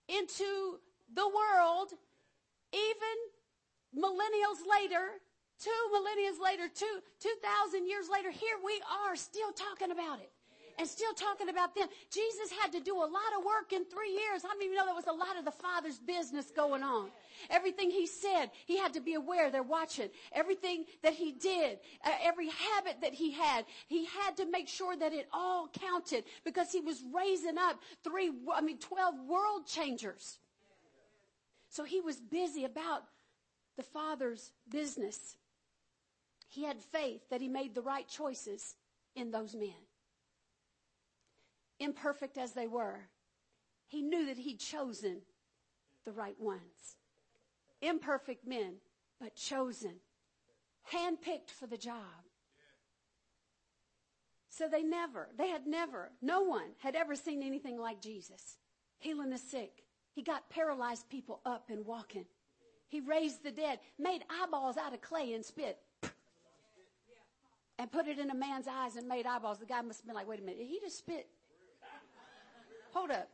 into 0.09 0.79
the 1.15 1.27
world 1.27 1.93
even 2.73 3.17
millennials 3.97 4.61
later, 4.71 5.21
two 5.59 5.71
millennials 5.93 6.43
later, 6.43 6.69
two, 6.69 7.01
2,000 7.21 7.87
years 7.87 8.09
later, 8.11 8.31
here 8.31 8.57
we 8.65 8.81
are 9.07 9.17
still 9.17 9.53
talking 9.53 9.91
about 9.91 10.21
it 10.21 10.31
and 10.79 10.89
still 10.89 11.13
talking 11.15 11.49
about 11.49 11.75
them. 11.75 11.89
Jesus 12.11 12.51
had 12.61 12.73
to 12.73 12.81
do 12.81 12.97
a 12.97 13.07
lot 13.07 13.33
of 13.39 13.45
work 13.45 13.73
in 13.73 13.85
three 13.85 14.11
years. 14.11 14.43
Many 14.45 14.67
of 14.67 14.71
you 14.73 14.77
know 14.77 14.87
there 14.87 14.95
was 14.95 15.07
a 15.07 15.13
lot 15.13 15.39
of 15.39 15.45
the 15.45 15.51
Father's 15.51 15.99
business 15.99 16.51
going 16.51 16.83
on? 16.83 17.11
Everything 17.51 17.91
he 17.91 18.07
said, 18.07 18.51
he 18.67 18.79
had 18.79 18.93
to 18.95 19.01
be 19.01 19.15
aware 19.15 19.51
they're 19.51 19.63
watching. 19.63 20.09
Everything 20.33 20.85
that 21.03 21.15
he 21.15 21.33
did, 21.33 21.79
uh, 22.05 22.11
every 22.23 22.49
habit 22.49 22.97
that 23.03 23.15
he 23.15 23.33
had, 23.33 23.65
he 23.89 24.07
had 24.07 24.37
to 24.37 24.47
make 24.51 24.69
sure 24.69 24.97
that 24.97 25.13
it 25.13 25.29
all 25.33 25.69
counted 25.69 26.25
because 26.45 26.73
he 26.73 26.81
was 26.81 27.03
raising 27.15 27.59
up 27.59 27.81
three, 28.05 28.31
I 28.55 28.61
mean, 28.61 28.79
12 28.79 29.15
world 29.27 29.67
changers. 29.67 30.39
So 31.69 31.85
he 31.85 32.01
was 32.01 32.21
busy 32.21 32.65
about 32.65 33.05
the 33.77 33.83
Father's 33.83 34.53
business. 34.71 35.37
He 36.49 36.65
had 36.65 36.79
faith 36.79 37.23
that 37.31 37.41
he 37.41 37.49
made 37.49 37.75
the 37.75 37.81
right 37.81 38.07
choices 38.07 38.75
in 39.17 39.31
those 39.31 39.55
men 39.55 39.73
imperfect 41.83 42.39
as 42.39 42.53
they 42.53 42.67
were, 42.67 43.09
he 43.87 44.03
knew 44.03 44.27
that 44.27 44.39
he'd 44.39 44.59
chosen 44.59 45.23
the 46.05 46.13
right 46.13 46.39
ones. 46.41 46.97
Imperfect 47.81 48.47
men, 48.47 48.77
but 49.21 49.35
chosen, 49.37 49.97
handpicked 50.93 51.51
for 51.51 51.67
the 51.67 51.77
job. 51.77 52.25
So 54.49 54.69
they 54.69 54.83
never, 54.83 55.29
they 55.37 55.49
had 55.49 55.67
never, 55.67 56.11
no 56.21 56.43
one 56.43 56.73
had 56.79 56.95
ever 56.95 57.17
seen 57.17 57.43
anything 57.43 57.79
like 57.79 58.01
Jesus. 58.01 58.59
Healing 58.99 59.31
the 59.31 59.39
sick. 59.39 59.83
He 60.15 60.23
got 60.23 60.51
paralyzed 60.51 61.09
people 61.09 61.41
up 61.45 61.71
and 61.71 61.87
walking. 61.87 62.27
He 62.89 63.01
raised 63.01 63.43
the 63.43 63.51
dead, 63.51 63.81
made 63.99 64.23
eyeballs 64.29 64.77
out 64.77 64.93
of 64.93 65.01
clay 65.01 65.33
and 65.33 65.45
spit, 65.45 65.79
and 67.79 67.91
put 67.91 68.07
it 68.07 68.19
in 68.19 68.31
a 68.31 68.35
man's 68.35 68.69
eyes 68.69 68.97
and 68.97 69.09
made 69.09 69.27
eyeballs. 69.27 69.59
The 69.59 69.67
guy 69.67 69.81
must 69.81 70.01
have 70.01 70.07
been 70.07 70.15
like, 70.15 70.29
wait 70.29 70.41
a 70.41 70.43
minute, 70.43 70.67
he 70.69 70.79
just 70.81 70.99
spit 70.99 71.27
Hold 72.93 73.11
up. 73.11 73.29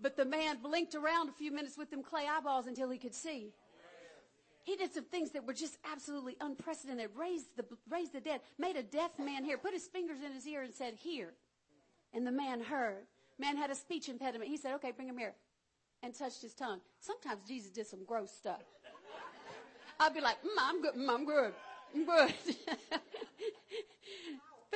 But 0.00 0.16
the 0.16 0.24
man 0.24 0.58
blinked 0.62 0.94
around 0.94 1.28
a 1.28 1.32
few 1.32 1.50
minutes 1.50 1.78
with 1.78 1.90
them 1.90 2.02
clay 2.02 2.26
eyeballs 2.28 2.66
until 2.66 2.90
he 2.90 2.98
could 2.98 3.14
see. 3.14 3.52
He 4.64 4.76
did 4.76 4.92
some 4.92 5.04
things 5.04 5.30
that 5.30 5.46
were 5.46 5.54
just 5.54 5.78
absolutely 5.90 6.36
unprecedented. 6.40 7.10
Raised 7.16 7.56
the, 7.56 7.64
raised 7.88 8.12
the 8.12 8.20
dead, 8.20 8.40
made 8.58 8.76
a 8.76 8.82
deaf 8.82 9.12
man 9.18 9.44
hear, 9.44 9.58
put 9.58 9.72
his 9.72 9.86
fingers 9.86 10.18
in 10.24 10.32
his 10.32 10.46
ear 10.46 10.62
and 10.62 10.74
said, 10.74 10.94
hear. 10.94 11.34
And 12.12 12.26
the 12.26 12.32
man 12.32 12.60
heard. 12.60 13.06
Man 13.38 13.56
had 13.56 13.70
a 13.70 13.74
speech 13.74 14.08
impediment. 14.08 14.50
He 14.50 14.56
said, 14.56 14.74
okay, 14.74 14.90
bring 14.90 15.08
him 15.08 15.18
here. 15.18 15.34
And 16.02 16.14
touched 16.14 16.42
his 16.42 16.52
tongue. 16.52 16.80
Sometimes 17.00 17.42
Jesus 17.46 17.70
did 17.70 17.86
some 17.86 18.04
gross 18.04 18.32
stuff. 18.32 18.62
I'd 20.00 20.14
be 20.14 20.20
like, 20.20 20.42
mm, 20.42 20.58
I'm 20.60 20.82
good, 20.82 20.94
mm, 20.94 21.08
I'm 21.08 21.24
good, 21.24 21.52
I'm 21.94 22.04
good. 22.04 22.34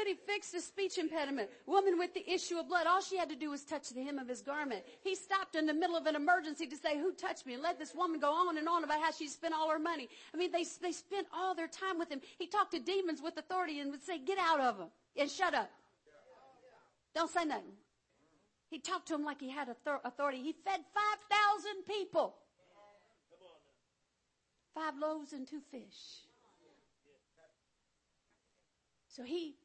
But 0.00 0.06
Somebody 0.06 0.26
fixed 0.26 0.54
a 0.54 0.60
speech 0.60 0.96
impediment. 0.98 1.50
Woman 1.66 1.98
with 1.98 2.14
the 2.14 2.28
issue 2.28 2.58
of 2.58 2.68
blood. 2.68 2.86
All 2.86 3.02
she 3.02 3.18
had 3.18 3.28
to 3.28 3.36
do 3.36 3.50
was 3.50 3.64
touch 3.64 3.90
the 3.90 4.02
hem 4.02 4.18
of 4.18 4.28
his 4.28 4.40
garment. 4.40 4.82
He 5.02 5.14
stopped 5.14 5.56
in 5.56 5.66
the 5.66 5.74
middle 5.74 5.96
of 5.96 6.06
an 6.06 6.16
emergency 6.16 6.66
to 6.68 6.76
say, 6.76 6.98
who 6.98 7.12
touched 7.12 7.44
me? 7.44 7.52
And 7.54 7.62
let 7.62 7.78
this 7.78 7.94
woman 7.94 8.18
go 8.18 8.32
on 8.32 8.56
and 8.56 8.66
on 8.66 8.82
about 8.82 9.02
how 9.02 9.10
she 9.10 9.28
spent 9.28 9.52
all 9.52 9.68
her 9.68 9.78
money. 9.78 10.08
I 10.32 10.38
mean, 10.38 10.52
they, 10.52 10.64
they 10.80 10.92
spent 10.92 11.26
all 11.34 11.54
their 11.54 11.68
time 11.68 11.98
with 11.98 12.10
him. 12.10 12.22
He 12.38 12.46
talked 12.46 12.72
to 12.72 12.78
demons 12.78 13.20
with 13.22 13.36
authority 13.36 13.80
and 13.80 13.90
would 13.90 14.02
say, 14.02 14.18
get 14.18 14.38
out 14.38 14.60
of 14.60 14.78
them 14.78 14.88
and 15.18 15.30
shut 15.30 15.54
up. 15.54 15.70
Don't 17.14 17.30
say 17.30 17.44
nothing. 17.44 17.76
He 18.70 18.78
talked 18.78 19.08
to 19.08 19.14
him 19.14 19.24
like 19.24 19.40
he 19.40 19.50
had 19.50 19.68
authority. 19.68 20.38
He 20.38 20.52
fed 20.64 20.80
5,000 20.94 21.84
people. 21.86 22.36
Five 24.74 24.94
loaves 24.98 25.34
and 25.34 25.46
two 25.46 25.60
fish. 25.70 26.24
So 29.08 29.24
he, 29.24 29.56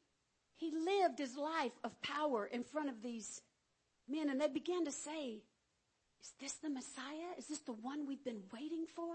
he 0.56 0.70
lived 0.70 1.18
his 1.18 1.36
life 1.36 1.72
of 1.84 2.00
power 2.02 2.46
in 2.46 2.64
front 2.64 2.88
of 2.88 3.02
these 3.02 3.40
men 4.08 4.28
and 4.30 4.40
they 4.40 4.48
began 4.48 4.84
to 4.84 4.92
say, 4.92 5.42
is 6.20 6.32
this 6.40 6.54
the 6.54 6.70
Messiah? 6.70 7.36
Is 7.38 7.46
this 7.46 7.60
the 7.60 7.72
one 7.72 8.06
we've 8.06 8.24
been 8.24 8.42
waiting 8.52 8.86
for? 8.94 9.14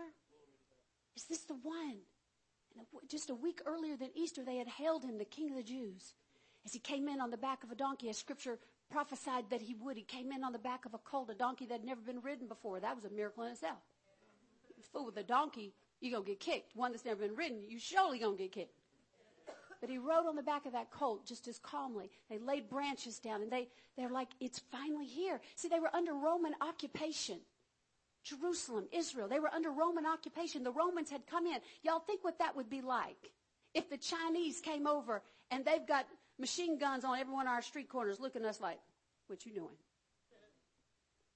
Is 1.16 1.24
this 1.24 1.40
the 1.40 1.56
one? 1.56 1.98
And 2.78 2.86
just 3.10 3.30
a 3.30 3.36
week 3.36 3.62
earlier 3.66 3.98
than 3.98 4.10
Easter, 4.16 4.44
they 4.44 4.58
had 4.58 4.68
hailed 4.68 5.04
him 5.04 5.18
the 5.18 5.26
King 5.26 5.50
of 5.50 5.58
the 5.58 5.64
Jews. 5.64 6.14
As 6.66 6.74
he 6.74 6.80
came 6.80 7.08
in 7.08 7.20
on 7.20 7.32
the 7.32 7.38
back 7.38 7.64
of 7.64 7.72
a 7.72 7.76
donkey, 7.76 8.10
as 8.10 8.18
scripture 8.18 8.60
prophesied 8.92 9.50
that 9.50 9.62
he 9.62 9.74
would. 9.74 9.98
He 9.98 10.04
came 10.04 10.32
in 10.32 10.44
on 10.44 10.52
the 10.52 10.60
back 10.60 10.86
of 10.86 10.94
a 10.94 11.00
colt, 11.00 11.30
a 11.30 11.34
donkey 11.34 11.66
that 11.66 11.80
had 11.80 11.86
never 11.86 12.02
been 12.02 12.22
ridden 12.22 12.48
before. 12.48 12.80
That 12.80 12.96
was 12.96 13.06
a 13.06 13.10
miracle 13.10 13.44
in 13.44 13.52
itself. 13.52 13.80
Fool 14.92 15.06
with 15.06 15.18
a 15.18 15.24
donkey, 15.24 15.74
you're 16.02 16.12
going 16.12 16.26
to 16.26 16.32
get 16.32 16.40
kicked. 16.40 16.76
One 16.76 16.92
that's 16.92 17.06
never 17.06 17.28
been 17.28 17.36
ridden, 17.36 17.62
you 17.68 17.80
surely 17.80 18.20
going 18.20 18.36
to 18.36 18.44
get 18.44 18.52
kicked. 18.52 18.81
But 19.82 19.90
he 19.90 19.98
rode 19.98 20.28
on 20.28 20.36
the 20.36 20.44
back 20.44 20.68
of 20.68 20.74
that 20.74 20.92
colt 20.92 21.26
just 21.26 21.48
as 21.48 21.58
calmly. 21.58 22.12
They 22.30 22.38
laid 22.38 22.70
branches 22.70 23.18
down 23.18 23.42
and 23.42 23.52
they, 23.52 23.68
they're 23.98 24.12
like, 24.12 24.30
it's 24.40 24.60
finally 24.72 25.08
here. 25.08 25.42
See, 25.56 25.68
they 25.68 25.80
were 25.80 25.94
under 25.96 26.14
Roman 26.14 26.54
occupation. 26.62 27.40
Jerusalem, 28.24 28.88
Israel, 28.92 29.28
they 29.28 29.40
were 29.40 29.52
under 29.54 29.72
Roman 29.72 30.06
occupation. 30.06 30.64
The 30.64 30.72
Romans 30.72 31.10
had 31.10 31.26
come 31.26 31.48
in. 31.48 31.58
Y'all 31.82 32.00
think 32.00 32.24
what 32.24 32.38
that 32.38 32.56
would 32.56 32.70
be 32.70 32.82
like 32.82 33.32
if 33.74 33.90
the 33.90 33.98
Chinese 33.98 34.62
came 34.62 34.86
over 34.86 35.24
and 35.50 35.66
they've 35.66 35.88
got 35.88 36.06
machine 36.38 36.78
guns 36.78 37.04
on 37.04 37.18
every 37.18 37.34
one 37.34 37.48
of 37.48 37.52
our 37.52 37.64
street 37.64 37.90
corners 37.90 38.20
looking 38.20 38.44
at 38.44 38.50
us 38.50 38.62
like, 38.62 38.78
what 39.26 39.46
you 39.46 39.52
doing? 39.52 39.76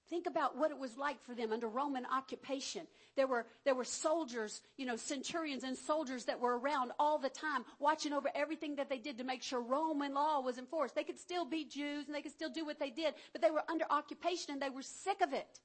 Think 0.09 0.27
about 0.27 0.55
what 0.55 0.69
it 0.69 0.77
was 0.77 0.97
like 0.97 1.21
for 1.23 1.33
them 1.33 1.51
under 1.51 1.67
Roman 1.67 2.05
occupation. 2.05 2.85
There 3.15 3.25
were, 3.25 3.47
there 3.63 3.73
were 3.73 3.83
soldiers, 3.83 4.61
you 4.77 4.85
know, 4.85 4.97
centurions 4.97 5.63
and 5.63 5.75
soldiers 5.75 6.25
that 6.25 6.39
were 6.39 6.59
around 6.59 6.91
all 6.99 7.17
the 7.17 7.29
time 7.29 7.65
watching 7.79 8.13
over 8.13 8.29
everything 8.35 8.75
that 8.75 8.87
they 8.87 8.99
did 8.99 9.17
to 9.17 9.23
make 9.23 9.41
sure 9.41 9.61
Roman 9.61 10.13
law 10.13 10.41
was 10.41 10.59
enforced. 10.59 10.93
They 10.93 11.03
could 11.03 11.19
still 11.19 11.45
be 11.45 11.65
Jews 11.65 12.05
and 12.05 12.15
they 12.15 12.21
could 12.21 12.33
still 12.33 12.51
do 12.51 12.65
what 12.65 12.79
they 12.79 12.91
did, 12.91 13.15
but 13.33 13.41
they 13.41 13.49
were 13.49 13.63
under 13.67 13.85
occupation 13.89 14.53
and 14.53 14.61
they 14.61 14.69
were 14.69 14.83
sick 14.83 15.21
of 15.21 15.33
it. 15.33 15.59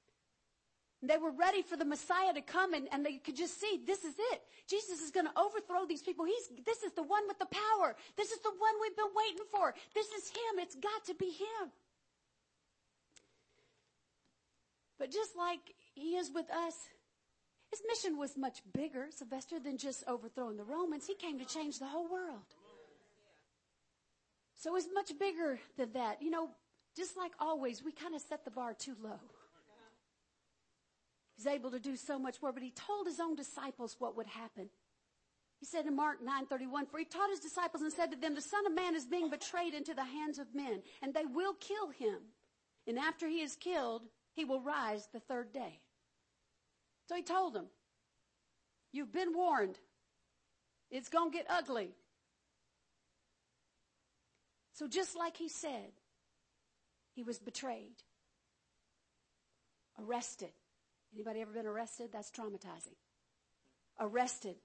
They 1.03 1.17
were 1.17 1.33
ready 1.33 1.63
for 1.63 1.77
the 1.77 1.85
Messiah 1.85 2.33
to 2.35 2.43
come 2.43 2.75
and, 2.75 2.87
and 2.93 3.05
they 3.05 3.15
could 3.15 3.37
just 3.37 3.61
see 3.61 3.81
this 3.87 4.05
is 4.05 4.15
it. 4.33 4.43
Jesus 4.69 5.01
is 5.01 5.11
going 5.11 5.27
to 5.27 5.33
overthrow 5.39 5.87
these 5.87 6.03
people. 6.03 6.25
He's, 6.25 6.65
this 6.65 6.83
is 6.83 6.93
the 6.93 7.03
one 7.03 7.27
with 7.27 7.39
the 7.39 7.47
power. 7.47 7.97
This 8.17 8.33
is 8.33 8.41
the 8.41 8.51
one 8.51 8.73
we've 8.81 8.97
been 8.97 9.15
waiting 9.15 9.45
for. 9.51 9.75
This 9.95 10.09
is 10.13 10.29
him. 10.29 10.59
It's 10.59 10.77
got 10.77 11.05
to 11.07 11.15
be 11.15 11.27
him. 11.27 11.73
But 15.01 15.11
just 15.11 15.35
like 15.35 15.61
he 15.95 16.17
is 16.17 16.31
with 16.33 16.51
us, 16.51 16.75
his 17.71 17.81
mission 17.89 18.19
was 18.19 18.37
much 18.37 18.61
bigger, 18.75 19.07
Sylvester, 19.09 19.59
than 19.59 19.79
just 19.79 20.05
overthrowing 20.07 20.59
the 20.59 20.65
Romans. 20.65 21.07
He 21.07 21.15
came 21.15 21.39
to 21.39 21.47
change 21.47 21.79
the 21.79 21.87
whole 21.87 22.07
world. 22.07 22.55
So 24.55 24.77
it's 24.77 24.89
much 24.93 25.19
bigger 25.19 25.59
than 25.79 25.93
that. 25.95 26.21
You 26.21 26.31
know, 26.31 26.51
just 26.95 27.17
like 27.17 27.33
always, 27.41 27.83
we 27.83 27.93
kind 27.93 28.15
of 28.15 28.21
set 28.21 28.45
the 28.45 28.51
bar 28.51 28.75
too 28.75 28.95
low. 29.03 29.19
He's 31.35 31.47
able 31.47 31.71
to 31.71 31.81
do 31.81 31.97
so 31.97 32.19
much 32.19 32.43
more, 32.43 32.53
but 32.53 32.63
he 32.63 32.71
told 32.71 33.07
his 33.07 33.21
own 33.21 33.35
disciples 33.35 33.97
what 33.99 34.19
would 34.19 34.27
happen. 34.27 34.69
He 35.61 35.65
said 35.65 35.87
in 35.87 35.97
Mark 35.97 36.21
9:31, 36.23 36.87
"For 36.91 36.99
he 36.99 37.07
taught 37.07 37.31
his 37.31 37.41
disciples 37.41 37.83
and 37.83 37.91
said 37.91 38.11
to 38.11 38.19
them, 38.19 38.35
the 38.35 38.43
Son 38.43 38.67
of 38.67 38.73
Man 38.73 38.95
is 38.95 39.07
being 39.07 39.31
betrayed 39.31 39.73
into 39.73 39.95
the 39.95 40.05
hands 40.05 40.39
of 40.39 40.55
men, 40.55 40.83
and 41.01 41.15
they 41.15 41.25
will 41.25 41.55
kill 41.55 41.89
him. 41.89 42.35
And 42.87 42.99
after 42.99 43.29
he 43.29 43.41
is 43.41 43.57
killed, 43.57 44.11
he 44.33 44.45
will 44.45 44.61
rise 44.61 45.07
the 45.09 45.21
third 45.21 45.53
day." 45.53 45.81
So 47.09 47.17
he 47.17 47.23
told 47.23 47.55
them, 47.55 47.71
"You've 48.93 49.13
been 49.13 49.35
warned. 49.35 49.79
It's 50.91 51.09
going 51.09 51.31
to 51.31 51.37
get 51.37 51.47
ugly." 51.49 51.95
So 54.73 54.89
just 54.89 55.15
like 55.15 55.37
he 55.37 55.49
said, 55.49 55.93
he 57.13 57.23
was 57.23 57.39
betrayed, 57.39 58.03
arrested, 59.99 60.55
Anybody 61.13 61.41
ever 61.41 61.53
been 61.53 61.67
arrested? 61.67 62.11
That's 62.13 62.31
traumatizing. 62.31 62.97
Arrested, 63.99 64.57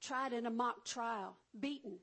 tried 0.00 0.32
in 0.32 0.46
a 0.46 0.50
mock 0.50 0.84
trial, 0.84 1.36
beaten, 1.58 1.98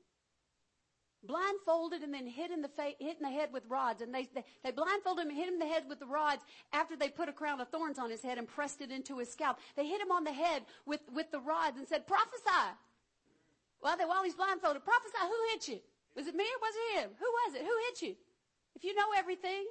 blindfolded 1.26 2.02
and 2.02 2.12
then 2.12 2.26
hit 2.26 2.50
in 2.50 2.62
the 2.62 2.70
hit 2.98 3.16
in 3.18 3.22
the 3.22 3.30
head 3.30 3.50
with 3.52 3.64
rods. 3.68 4.02
And 4.02 4.14
they, 4.14 4.28
they, 4.34 4.44
they 4.64 4.70
blindfolded 4.70 5.24
him 5.24 5.30
and 5.30 5.38
hit 5.38 5.48
him 5.48 5.54
in 5.54 5.60
the 5.60 5.66
head 5.66 5.84
with 5.88 6.00
the 6.00 6.06
rods 6.06 6.44
after 6.72 6.96
they 6.96 7.08
put 7.08 7.28
a 7.28 7.32
crown 7.32 7.60
of 7.60 7.68
thorns 7.68 7.98
on 7.98 8.10
his 8.10 8.22
head 8.22 8.38
and 8.38 8.46
pressed 8.46 8.80
it 8.80 8.90
into 8.90 9.18
his 9.18 9.30
scalp. 9.30 9.58
They 9.76 9.86
hit 9.86 10.00
him 10.00 10.10
on 10.10 10.24
the 10.24 10.32
head 10.32 10.62
with, 10.86 11.00
with 11.14 11.30
the 11.30 11.40
rods 11.40 11.78
and 11.78 11.86
said, 11.86 12.06
prophesy. 12.06 12.76
Well, 13.82 13.96
they, 13.96 14.04
while 14.04 14.24
he's 14.24 14.34
blindfolded, 14.34 14.84
prophesy. 14.84 15.18
Who 15.20 15.52
hit 15.52 15.68
you? 15.68 15.80
Was 16.14 16.26
it 16.26 16.34
me 16.34 16.44
or 16.44 16.60
was 16.60 16.74
it 16.74 17.00
him? 17.00 17.10
Who 17.18 17.26
was 17.26 17.54
it? 17.54 17.62
Who 17.62 17.74
hit 17.88 18.02
you? 18.02 18.16
If 18.74 18.84
you 18.84 18.94
know 18.94 19.08
everything, 19.16 19.66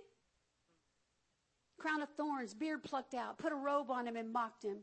crown 1.78 2.02
of 2.02 2.10
thorns, 2.10 2.54
beard 2.54 2.84
plucked 2.84 3.14
out, 3.14 3.38
put 3.38 3.52
a 3.52 3.56
robe 3.56 3.92
on 3.92 4.08
him 4.08 4.16
and 4.16 4.32
mocked 4.32 4.64
him. 4.64 4.78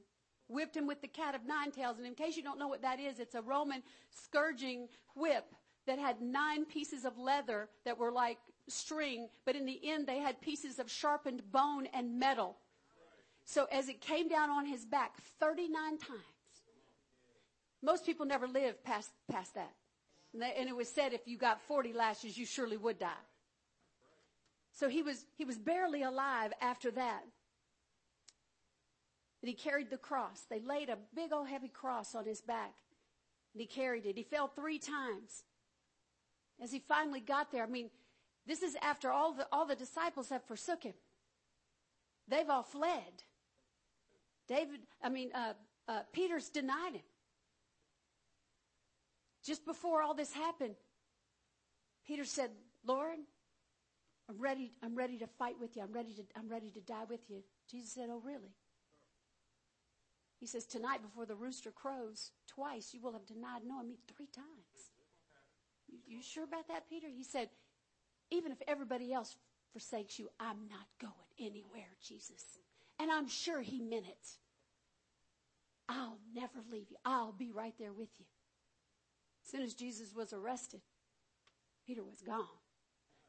Whipped 0.49 0.76
him 0.76 0.87
with 0.87 1.00
the 1.00 1.09
cat 1.09 1.35
of 1.35 1.47
nine 1.47 1.71
tails. 1.71 1.97
And 1.97 2.07
in 2.07 2.14
case 2.14 2.37
you 2.37 2.43
don't 2.43 2.59
know 2.59 2.69
what 2.69 2.83
that 2.83 3.00
is, 3.00 3.21
it's 3.21 3.35
a 3.35 3.41
Roman 3.41 3.83
scourging 4.11 4.88
whip 5.14 5.47
that 5.87 5.99
had 5.99 6.21
nine 6.21 6.65
pieces 6.65 7.05
of 7.05 7.19
leather 7.19 7.69
that 7.85 7.99
were 7.99 8.12
like 8.12 8.39
string, 8.69 9.29
but 9.45 9.57
in 9.57 9.67
the 9.67 9.81
end 9.83 10.07
they 10.07 10.19
had 10.19 10.41
pieces 10.41 10.79
of 10.79 10.91
sharpened 10.91 11.43
bone 11.51 11.87
and 11.93 12.19
metal. 12.19 12.57
So 13.45 13.67
as 13.73 13.89
it 13.89 14.01
came 14.01 14.29
down 14.29 14.51
on 14.51 14.67
his 14.67 14.85
back 14.85 15.17
39 15.41 15.99
times, 15.99 16.21
most 17.83 18.07
people 18.07 18.27
never 18.27 18.47
live 18.47 18.83
past, 18.85 19.11
past 19.31 19.55
that. 19.55 19.73
And, 20.35 20.69
it 20.69 20.75
was 20.75 20.89
said 20.89 21.12
if 21.12 21.27
you 21.27 21.37
got 21.37 21.61
40 21.62 21.93
lashes, 21.93 22.39
you 22.39 22.47
surely 22.47 22.77
would 22.77 22.99
die. 22.99 23.11
So 24.73 24.89
he 24.89 25.03
was, 25.03 25.27
he 25.37 25.45
was 25.45 25.59
barely 25.59 26.03
alive 26.03 26.53
after 26.61 26.91
that. 26.93 27.23
And 29.43 29.49
he 29.49 29.55
carried 29.55 29.91
the 29.91 29.99
cross. 29.99 30.47
They 30.49 30.61
laid 30.61 30.89
a 30.89 30.97
big 31.15 31.33
old 31.33 31.49
heavy 31.49 31.69
cross 31.69 32.15
on 32.15 32.25
his 32.25 32.41
back. 32.41 32.73
And 33.53 33.61
he 33.61 33.67
carried 33.67 34.07
it. 34.07 34.17
He 34.17 34.23
fell 34.23 34.47
three 34.47 34.79
times. 34.79 35.43
As 36.62 36.71
he 36.71 36.78
finally 36.78 37.21
got 37.21 37.50
there, 37.50 37.64
I 37.64 37.66
mean, 37.66 37.90
this 38.47 38.62
is 38.62 38.76
after 38.81 39.11
all 39.11 39.33
the, 39.33 39.47
all 39.50 39.66
the 39.66 39.75
disciples 39.75 40.28
have 40.28 40.45
forsook 40.45 40.85
him. 40.85 40.95
They've 42.28 42.49
all 42.49 42.62
fled. 42.62 43.25
David, 44.47 44.81
I 45.02 45.09
mean, 45.09 45.31
uh, 45.35 45.54
uh, 45.88 46.00
Peter's 46.12 46.49
denied 46.49 46.95
him. 46.95 47.02
Just 49.45 49.64
before 49.64 50.02
all 50.02 50.14
this 50.14 50.33
happened, 50.33 50.76
Peter 52.07 52.25
said, 52.25 52.50
Lord, 52.87 53.19
I'm 54.28 54.40
ready, 54.40 54.73
I'm 54.85 54.95
ready 54.95 55.19
to 55.19 55.26
fight 55.26 55.57
with 55.61 55.76
you. 55.76 55.83
I'm 55.83 55.92
ready 55.92 56.14
to, 56.14 56.23
I'm 56.37 56.49
ready 56.49 56.71
to 56.71 56.81
die 56.81 57.04
with 57.09 57.28
you. 57.28 57.42
Jesus 57.69 57.92
said, 57.92 58.09
Oh, 58.09 58.23
really? 58.25 58.54
He 60.38 60.47
says, 60.47 60.64
Tonight 60.64 61.02
before 61.02 61.26
the 61.26 61.35
rooster 61.35 61.73
crows, 61.73 62.31
twice 62.47 62.95
you 62.95 63.00
will 63.00 63.12
have 63.12 63.26
denied 63.26 63.62
knowing 63.66 63.88
me 63.88 63.99
three 64.07 64.28
times. 64.28 64.92
You, 66.07 66.23
sure 66.23 66.45
about 66.45 66.69
that, 66.69 66.89
Peter? 66.89 67.09
He 67.09 67.25
said, 67.25 67.49
Even 68.31 68.53
if 68.53 68.59
everybody 68.67 69.13
else 69.13 69.37
forsakes 69.73 70.19
you, 70.19 70.29
I'm 70.41 70.69
not 70.71 70.87
going 71.01 71.13
anywhere, 71.39 71.97
Jesus. 72.03 72.59
And 72.99 73.11
I'm 73.11 73.29
sure 73.29 73.61
he 73.61 73.81
meant 73.81 74.07
it. 74.07 74.29
I'll 75.89 76.19
never 76.35 76.61
leave 76.71 76.91
you. 76.91 76.97
I'll 77.05 77.33
be 77.33 77.51
right 77.51 77.75
there 77.79 77.93
with 77.93 78.09
you. 78.19 78.27
As 79.45 79.51
soon 79.51 79.63
as 79.63 79.75
Jesus 79.75 80.15
was 80.15 80.33
arrested, 80.33 80.81
Peter 81.87 82.03
was 82.03 82.23
gone. 82.23 82.47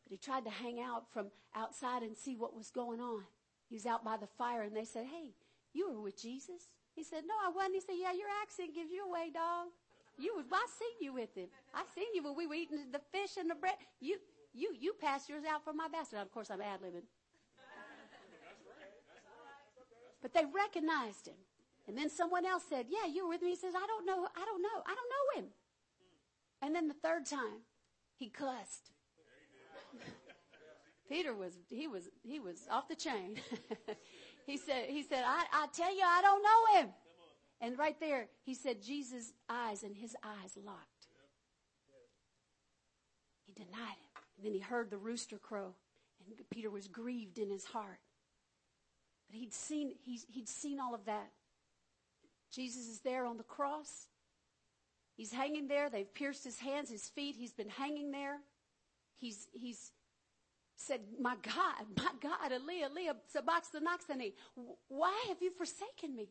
But 0.04 0.12
he 0.12 0.18
tried 0.18 0.46
to 0.46 0.52
hang 0.52 0.80
out 0.80 1.12
from 1.12 1.28
outside 1.56 2.04
and 2.04 2.16
see 2.16 2.36
what 2.36 2.56
was 2.56 2.70
going 2.70 3.00
on. 3.00 3.24
He 3.70 3.76
was 3.76 3.86
out 3.86 4.04
by 4.04 4.18
the 4.18 4.28
fire 4.28 4.62
and 4.62 4.76
they 4.76 4.86
said, 4.86 5.06
Hey, 5.06 5.34
you 5.74 5.90
were 5.90 6.02
with 6.02 6.22
Jesus? 6.22 6.70
He 6.96 7.04
said, 7.04 7.24
No, 7.26 7.34
I 7.44 7.50
wasn't. 7.50 7.76
He 7.76 7.82
said, 7.82 7.96
Yeah, 8.00 8.14
your 8.14 8.30
accent 8.42 8.76
gives 8.76 8.92
you 8.92 9.06
away, 9.08 9.32
dog. 9.34 9.70
You 10.18 10.36
was, 10.36 10.46
I 10.52 10.66
seen 10.78 10.98
you 11.02 11.14
with 11.14 11.36
him. 11.36 11.48
I 11.74 11.84
seen 11.96 12.06
you 12.14 12.24
when 12.24 12.36
we 12.36 12.46
were 12.46 12.54
eating 12.54 12.92
the 12.92 13.02
fish 13.12 13.38
and 13.38 13.50
the 13.50 13.56
bread. 13.56 13.76
You, 14.00 14.18
you, 14.54 14.76
you 14.80 14.94
passed 15.00 15.30
yours 15.30 15.44
out 15.50 15.64
for 15.64 15.74
my 15.74 15.88
basket. 15.88 16.20
Of 16.20 16.32
course, 16.32 16.52
I'm 16.52 16.62
ad 16.62 16.82
libbing. 16.82 17.08
But 20.22 20.34
they 20.34 20.46
recognized 20.46 21.28
him. 21.28 21.36
And 21.88 21.98
then 21.98 22.10
someone 22.10 22.46
else 22.46 22.64
said, 22.70 22.86
Yeah, 22.90 23.12
you 23.12 23.24
were 23.24 23.30
with 23.30 23.42
me. 23.42 23.50
He 23.50 23.56
says, 23.58 23.74
I 23.76 23.86
don't 23.86 24.06
know. 24.06 24.26
I 24.36 24.46
don't 24.46 24.62
know. 24.62 24.82
I 24.86 24.96
don't 24.96 25.12
know 25.12 25.42
him. 25.42 25.50
And 26.62 26.74
then 26.74 26.88
the 26.88 26.94
third 26.94 27.26
time, 27.26 27.66
he 28.16 28.30
cussed. 28.30 28.92
Peter 31.10 31.36
was, 31.36 31.54
he 31.70 31.88
was, 31.88 32.10
he 32.24 32.40
was 32.40 32.68
off 32.72 32.88
the 32.88 32.96
chain. 32.96 33.36
he 34.48 34.56
said, 34.56 34.86
he 34.88 35.04
said, 35.04 35.24
I, 35.26 35.44
I 35.52 35.68
tell 35.76 35.94
you, 35.94 36.04
I 36.06 36.22
don't 36.22 36.42
know 36.42 36.80
him. 36.80 36.90
And 37.64 37.80
right 37.80 37.98
there, 38.02 38.28
he 38.44 38.54
said 38.54 38.84
Jesus' 38.84 39.32
eyes 39.50 39.84
and 39.84 39.96
his 39.96 40.18
eyes 40.22 40.58
locked. 40.66 41.08
He 43.46 43.54
denied 43.54 43.70
him. 43.72 44.22
And 44.36 44.46
then 44.46 44.54
he 44.54 44.60
heard 44.60 44.90
the 44.90 44.98
rooster 44.98 45.38
crow 45.38 45.74
and 46.28 46.50
Peter 46.50 46.70
was 46.70 46.90
grieved 46.90 47.40
in 47.40 47.50
his 47.50 47.64
heart. 47.64 48.00
But 49.30 49.40
he'd 49.40 49.54
seen, 49.54 49.94
he's, 50.04 50.26
he'd 50.30 50.50
seen 50.50 50.78
all 50.82 50.94
of 50.94 51.06
that. 51.06 51.32
Jesus 52.52 52.90
is 52.90 53.00
there 53.00 53.26
on 53.26 53.38
the 53.38 53.44
cross. 53.44 54.08
He's 55.16 55.32
hanging 55.32 55.70
there. 55.70 55.90
They've 55.90 56.14
pierced 56.14 56.44
his 56.44 56.60
hands, 56.60 56.90
his 56.90 57.08
feet. 57.08 57.36
He's 57.38 57.54
been 57.54 57.70
hanging 57.70 58.12
there. 58.12 58.40
He's, 59.16 59.48
he's 59.54 59.92
said, 60.76 61.00
my 61.18 61.36
God, 61.42 61.86
my 61.98 62.12
God, 62.22 62.52
Elia, 62.52 62.90
Elia, 62.90 63.16
sabachthani, 63.32 64.34
why 64.90 65.26
have 65.30 65.42
you 65.42 65.52
forsaken 65.52 66.14
me? 66.14 66.28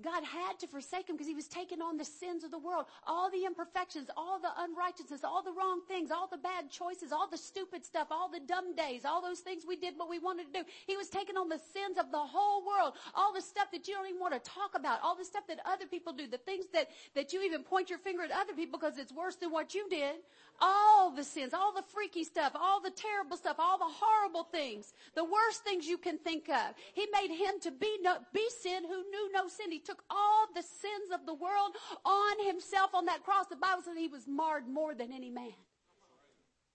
God 0.00 0.24
had 0.24 0.58
to 0.60 0.66
forsake 0.66 1.08
him 1.08 1.16
because 1.16 1.26
he 1.26 1.34
was 1.34 1.48
taking 1.48 1.82
on 1.82 1.96
the 1.96 2.04
sins 2.04 2.44
of 2.44 2.50
the 2.50 2.58
world, 2.58 2.86
all 3.06 3.30
the 3.30 3.44
imperfections, 3.44 4.08
all 4.16 4.38
the 4.40 4.50
unrighteousness, 4.58 5.24
all 5.24 5.42
the 5.42 5.52
wrong 5.52 5.82
things, 5.88 6.10
all 6.10 6.28
the 6.28 6.38
bad 6.38 6.70
choices, 6.70 7.12
all 7.12 7.28
the 7.28 7.36
stupid 7.36 7.84
stuff, 7.84 8.08
all 8.10 8.30
the 8.30 8.40
dumb 8.40 8.74
days, 8.74 9.04
all 9.04 9.20
those 9.20 9.40
things 9.40 9.64
we 9.66 9.76
did 9.76 9.94
what 9.96 10.08
we 10.08 10.18
wanted 10.18 10.52
to 10.52 10.60
do. 10.60 10.64
He 10.86 10.96
was 10.96 11.08
taking 11.08 11.36
on 11.36 11.48
the 11.48 11.60
sins 11.72 11.98
of 11.98 12.10
the 12.12 12.18
whole 12.18 12.64
world, 12.64 12.94
all 13.14 13.34
the 13.34 13.42
stuff 13.42 13.70
that 13.72 13.88
you 13.88 13.94
don't 13.94 14.06
even 14.06 14.20
want 14.20 14.32
to 14.32 14.40
talk 14.40 14.74
about, 14.74 15.00
all 15.02 15.16
the 15.16 15.24
stuff 15.24 15.46
that 15.48 15.58
other 15.66 15.86
people 15.86 16.12
do, 16.12 16.26
the 16.26 16.38
things 16.38 16.66
that, 16.72 16.88
that 17.14 17.32
you 17.32 17.42
even 17.42 17.62
point 17.62 17.90
your 17.90 17.98
finger 17.98 18.22
at 18.22 18.30
other 18.30 18.54
people 18.54 18.78
because 18.78 18.96
it's 18.96 19.12
worse 19.12 19.36
than 19.36 19.50
what 19.50 19.74
you 19.74 19.88
did 19.90 20.16
all 20.60 21.10
the 21.10 21.24
sins, 21.24 21.54
all 21.54 21.72
the 21.72 21.82
freaky 21.82 22.24
stuff, 22.24 22.52
all 22.54 22.80
the 22.80 22.90
terrible 22.90 23.36
stuff, 23.36 23.56
all 23.58 23.78
the 23.78 23.84
horrible 23.86 24.44
things, 24.44 24.92
the 25.14 25.24
worst 25.24 25.64
things 25.64 25.86
you 25.86 25.98
can 25.98 26.18
think 26.18 26.48
of. 26.48 26.74
He 26.94 27.06
made 27.12 27.34
him 27.34 27.60
to 27.62 27.70
be 27.70 27.98
no, 28.02 28.18
be 28.32 28.46
sin 28.60 28.84
who 28.84 29.02
knew 29.10 29.32
no 29.32 29.48
sin. 29.48 29.72
He 29.72 29.78
took 29.78 30.02
all 30.10 30.46
the 30.54 30.62
sins 30.62 31.10
of 31.12 31.26
the 31.26 31.34
world 31.34 31.76
on 32.04 32.46
himself 32.46 32.94
on 32.94 33.06
that 33.06 33.24
cross. 33.24 33.46
The 33.46 33.56
Bible 33.56 33.82
says 33.82 33.96
he 33.96 34.08
was 34.08 34.26
marred 34.26 34.68
more 34.68 34.94
than 34.94 35.12
any 35.12 35.30
man. 35.30 35.52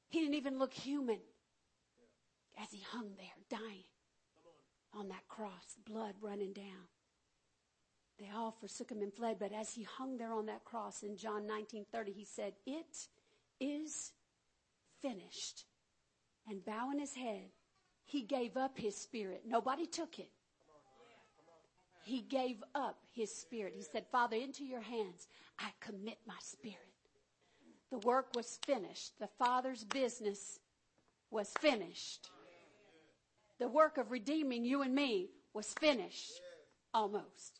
He 0.09 0.19
didn't 0.21 0.35
even 0.35 0.59
look 0.59 0.73
human 0.73 1.19
as 2.61 2.71
he 2.71 2.81
hung 2.91 3.11
there 3.17 3.59
dying 3.59 3.83
on 4.93 5.09
that 5.09 5.27
cross, 5.27 5.75
blood 5.85 6.15
running 6.21 6.53
down. 6.53 6.87
They 8.17 8.29
all 8.33 8.51
forsook 8.51 8.91
him 8.91 9.01
and 9.01 9.13
fled, 9.13 9.37
but 9.39 9.51
as 9.51 9.73
he 9.73 9.83
hung 9.83 10.17
there 10.17 10.31
on 10.31 10.45
that 10.45 10.63
cross 10.63 11.03
in 11.03 11.17
John 11.17 11.45
19:30, 11.45 12.13
he 12.13 12.23
said, 12.23 12.55
"It 12.65 13.09
is 13.59 14.11
finished. 15.01 15.65
And 16.47 16.63
bowing 16.63 16.99
his 16.99 17.15
head, 17.15 17.49
he 18.05 18.21
gave 18.21 18.55
up 18.55 18.77
his 18.77 18.95
spirit. 18.95 19.43
Nobody 19.47 19.85
took 19.85 20.19
it. 20.19 20.29
He 22.03 22.21
gave 22.21 22.63
up 22.75 22.99
his 23.13 23.33
spirit. 23.33 23.73
He 23.75 23.81
said, 23.81 24.05
Father, 24.11 24.37
into 24.37 24.63
your 24.63 24.81
hands 24.81 25.27
I 25.57 25.69
commit 25.79 26.19
my 26.27 26.35
spirit. 26.39 26.77
The 27.91 27.97
work 27.99 28.27
was 28.35 28.59
finished. 28.65 29.17
The 29.19 29.29
Father's 29.39 29.83
business 29.83 30.59
was 31.31 31.51
finished. 31.59 32.29
The 33.59 33.67
work 33.67 33.97
of 33.97 34.11
redeeming 34.11 34.65
you 34.65 34.81
and 34.83 34.93
me 34.93 35.29
was 35.53 35.73
finished. 35.79 36.33
Almost. 36.93 37.59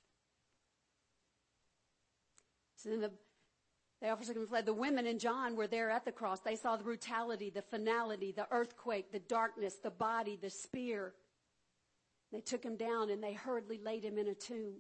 So 2.75 2.89
then 2.89 3.01
the 3.01 3.11
they 4.05 4.39
and 4.39 4.47
fled. 4.47 4.65
The 4.65 4.73
women 4.73 5.07
and 5.07 5.19
John 5.19 5.55
were 5.55 5.67
there 5.67 5.89
at 5.89 6.05
the 6.05 6.11
cross. 6.11 6.39
They 6.39 6.55
saw 6.55 6.77
the 6.77 6.83
brutality, 6.83 7.49
the 7.49 7.63
finality, 7.63 8.31
the 8.31 8.47
earthquake, 8.51 9.11
the 9.11 9.19
darkness, 9.19 9.75
the 9.81 9.89
body, 9.89 10.37
the 10.39 10.49
spear. 10.49 11.13
They 12.31 12.41
took 12.41 12.63
him 12.63 12.75
down 12.75 13.09
and 13.09 13.23
they 13.23 13.33
hurriedly 13.33 13.79
laid 13.83 14.03
him 14.03 14.17
in 14.17 14.27
a 14.27 14.35
tomb. 14.35 14.75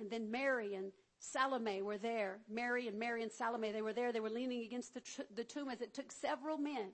And 0.00 0.10
then 0.10 0.30
Mary 0.30 0.74
and 0.74 0.92
Salome 1.20 1.82
were 1.82 1.98
there. 1.98 2.38
Mary 2.48 2.88
and 2.88 2.98
Mary 2.98 3.22
and 3.22 3.30
Salome, 3.30 3.70
they 3.70 3.82
were 3.82 3.92
there. 3.92 4.12
They 4.12 4.20
were 4.20 4.30
leaning 4.30 4.64
against 4.64 4.94
the, 4.94 5.00
tr- 5.00 5.22
the 5.34 5.44
tomb 5.44 5.68
as 5.68 5.80
it 5.80 5.94
took 5.94 6.10
several 6.10 6.58
men 6.58 6.88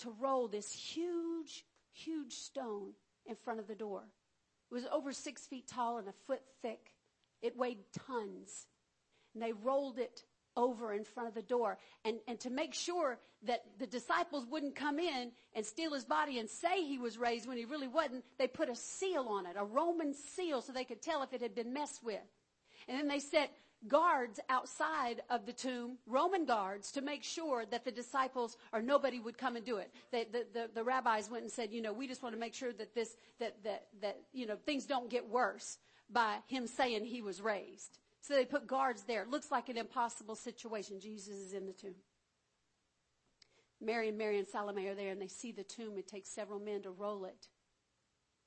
to 0.00 0.12
roll 0.18 0.48
this 0.48 0.72
huge, 0.72 1.64
huge 1.92 2.32
stone 2.32 2.92
in 3.26 3.36
front 3.36 3.60
of 3.60 3.68
the 3.68 3.74
door. 3.74 4.04
It 4.70 4.74
was 4.74 4.86
over 4.86 5.12
six 5.12 5.46
feet 5.46 5.68
tall 5.68 5.98
and 5.98 6.08
a 6.08 6.14
foot 6.26 6.42
thick. 6.62 6.92
It 7.40 7.56
weighed 7.56 7.78
tons 8.06 8.66
and 9.34 9.42
they 9.42 9.52
rolled 9.52 9.98
it 9.98 10.24
over 10.56 10.92
in 10.92 11.04
front 11.04 11.28
of 11.28 11.34
the 11.34 11.42
door. 11.42 11.78
And, 12.04 12.18
and 12.26 12.38
to 12.40 12.50
make 12.50 12.74
sure 12.74 13.18
that 13.46 13.62
the 13.78 13.86
disciples 13.86 14.44
wouldn't 14.50 14.74
come 14.74 14.98
in 14.98 15.30
and 15.54 15.64
steal 15.64 15.94
his 15.94 16.04
body 16.04 16.38
and 16.38 16.50
say 16.50 16.82
he 16.82 16.98
was 16.98 17.16
raised 17.16 17.46
when 17.46 17.56
he 17.56 17.64
really 17.64 17.86
wasn't, 17.88 18.24
they 18.38 18.48
put 18.48 18.68
a 18.68 18.74
seal 18.74 19.26
on 19.28 19.46
it, 19.46 19.54
a 19.56 19.64
Roman 19.64 20.12
seal, 20.12 20.60
so 20.60 20.72
they 20.72 20.84
could 20.84 21.00
tell 21.00 21.22
if 21.22 21.32
it 21.32 21.40
had 21.40 21.54
been 21.54 21.72
messed 21.72 22.02
with. 22.02 22.18
And 22.88 22.98
then 22.98 23.06
they 23.06 23.20
set 23.20 23.52
guards 23.86 24.40
outside 24.48 25.22
of 25.30 25.46
the 25.46 25.52
tomb, 25.52 25.98
Roman 26.06 26.44
guards, 26.44 26.90
to 26.92 27.00
make 27.00 27.22
sure 27.22 27.64
that 27.66 27.84
the 27.84 27.92
disciples 27.92 28.56
or 28.72 28.82
nobody 28.82 29.20
would 29.20 29.38
come 29.38 29.54
and 29.54 29.64
do 29.64 29.76
it. 29.76 29.92
They, 30.10 30.24
the, 30.24 30.46
the, 30.52 30.70
the 30.74 30.82
rabbis 30.82 31.30
went 31.30 31.44
and 31.44 31.52
said, 31.52 31.70
you 31.70 31.80
know, 31.80 31.92
we 31.92 32.08
just 32.08 32.22
want 32.22 32.34
to 32.34 32.40
make 32.40 32.54
sure 32.54 32.72
that 32.72 32.94
this, 32.94 33.16
that, 33.38 33.62
that, 33.62 33.86
that, 34.02 34.18
you 34.32 34.46
know, 34.46 34.56
things 34.56 34.86
don't 34.86 35.08
get 35.08 35.28
worse 35.28 35.78
by 36.10 36.38
him 36.46 36.66
saying 36.66 37.04
he 37.04 37.22
was 37.22 37.40
raised. 37.40 37.98
So 38.20 38.34
they 38.34 38.44
put 38.44 38.66
guards 38.66 39.02
there. 39.02 39.22
It 39.22 39.30
looks 39.30 39.50
like 39.50 39.68
an 39.68 39.78
impossible 39.78 40.34
situation. 40.34 41.00
Jesus 41.00 41.36
is 41.36 41.52
in 41.54 41.66
the 41.66 41.72
tomb. 41.72 41.94
Mary 43.80 44.08
and 44.08 44.18
Mary 44.18 44.38
and 44.38 44.46
Salome 44.46 44.86
are 44.88 44.94
there 44.94 45.12
and 45.12 45.22
they 45.22 45.28
see 45.28 45.52
the 45.52 45.62
tomb. 45.62 45.96
It 45.98 46.08
takes 46.08 46.28
several 46.28 46.58
men 46.58 46.82
to 46.82 46.90
roll 46.90 47.24
it 47.24 47.46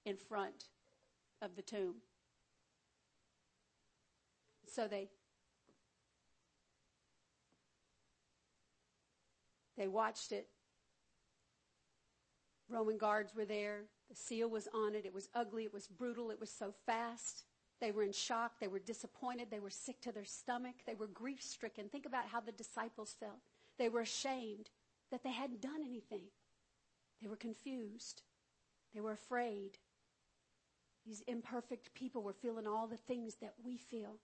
in 0.05 0.17
front 0.17 0.65
of 1.41 1.55
the 1.55 1.61
tomb. 1.61 1.95
So 4.67 4.87
they 4.87 5.09
they 9.77 9.87
watched 9.87 10.31
it. 10.31 10.47
Roman 12.69 12.97
guards 12.97 13.35
were 13.35 13.45
there. 13.45 13.83
The 14.09 14.15
seal 14.15 14.49
was 14.49 14.67
on 14.73 14.95
it. 14.95 15.05
It 15.05 15.13
was 15.13 15.29
ugly. 15.33 15.63
It 15.63 15.73
was 15.73 15.87
brutal. 15.87 16.31
It 16.31 16.39
was 16.39 16.51
so 16.51 16.73
fast. 16.85 17.45
They 17.81 17.91
were 17.91 18.03
in 18.03 18.13
shock. 18.13 18.53
They 18.59 18.67
were 18.67 18.79
disappointed. 18.79 19.47
They 19.49 19.59
were 19.59 19.71
sick 19.71 19.99
to 20.01 20.11
their 20.11 20.23
stomach. 20.23 20.75
They 20.85 20.93
were 20.93 21.07
grief 21.07 21.41
stricken. 21.41 21.89
Think 21.89 22.05
about 22.05 22.27
how 22.27 22.39
the 22.39 22.51
disciples 22.51 23.15
felt. 23.19 23.39
They 23.77 23.89
were 23.89 24.01
ashamed 24.01 24.69
that 25.11 25.23
they 25.23 25.31
hadn't 25.31 25.61
done 25.61 25.81
anything. 25.83 26.25
They 27.21 27.27
were 27.27 27.35
confused. 27.35 28.21
They 28.93 29.01
were 29.01 29.11
afraid. 29.11 29.79
These 31.05 31.21
imperfect 31.27 31.93
people 31.95 32.21
were 32.21 32.33
feeling 32.33 32.67
all 32.67 32.87
the 32.87 32.97
things 32.97 33.35
that 33.41 33.55
we 33.63 33.77
feel. 33.77 34.17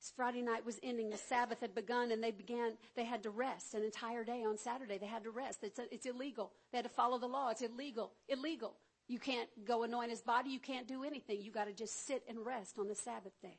This 0.00 0.12
Friday 0.14 0.42
night 0.42 0.64
was 0.64 0.78
ending. 0.82 1.10
The 1.10 1.16
Sabbath 1.16 1.60
had 1.60 1.74
begun 1.74 2.10
and 2.12 2.22
they 2.22 2.30
began, 2.30 2.72
they 2.94 3.04
had 3.04 3.22
to 3.24 3.30
rest 3.30 3.74
an 3.74 3.82
entire 3.82 4.24
day 4.24 4.44
on 4.44 4.56
Saturday. 4.56 4.98
They 4.98 5.06
had 5.06 5.24
to 5.24 5.30
rest. 5.30 5.60
It's, 5.62 5.80
it's 5.90 6.06
illegal. 6.06 6.52
They 6.72 6.78
had 6.78 6.84
to 6.84 6.90
follow 6.90 7.18
the 7.18 7.26
law. 7.26 7.50
It's 7.50 7.62
illegal. 7.62 8.12
Illegal. 8.28 8.74
You 9.08 9.18
can't 9.18 9.48
go 9.64 9.84
anoint 9.84 10.10
his 10.10 10.20
body. 10.20 10.50
You 10.50 10.58
can't 10.58 10.88
do 10.88 11.04
anything. 11.04 11.40
You 11.40 11.52
got 11.52 11.66
to 11.66 11.72
just 11.72 12.06
sit 12.06 12.24
and 12.28 12.44
rest 12.44 12.78
on 12.78 12.88
the 12.88 12.94
Sabbath 12.94 13.40
day. 13.40 13.58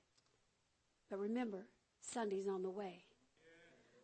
But 1.09 1.19
remember, 1.19 1.67
Sunday's 2.01 2.47
on 2.47 2.63
the 2.63 2.69
way. 2.69 3.05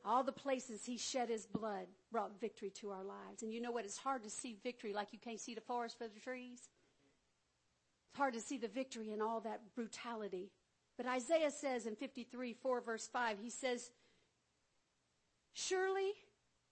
All 0.05 0.23
the 0.23 0.31
places 0.31 0.85
he 0.85 0.97
shed 0.97 1.29
his 1.29 1.45
blood 1.45 1.87
brought 2.11 2.39
victory 2.39 2.69
to 2.81 2.89
our 2.91 3.03
lives. 3.03 3.41
And 3.41 3.53
you 3.53 3.61
know 3.61 3.71
what? 3.71 3.85
It's 3.85 3.97
hard 3.97 4.23
to 4.23 4.29
see 4.29 4.57
victory 4.63 4.93
like 4.93 5.09
you 5.11 5.19
can't 5.19 5.39
see 5.39 5.55
the 5.55 5.61
forest 5.61 5.97
for 5.97 6.07
the 6.07 6.19
trees. 6.19 6.69
It's 8.09 8.17
hard 8.17 8.33
to 8.33 8.41
see 8.41 8.57
the 8.57 8.67
victory 8.67 9.11
in 9.11 9.21
all 9.21 9.39
that 9.41 9.61
brutality. 9.75 10.51
But 10.97 11.07
Isaiah 11.07 11.51
says 11.51 11.85
in 11.85 11.95
53, 11.95 12.53
4 12.53 12.81
verse 12.81 13.07
5, 13.07 13.37
he 13.41 13.49
says, 13.49 13.91
Surely 15.53 16.11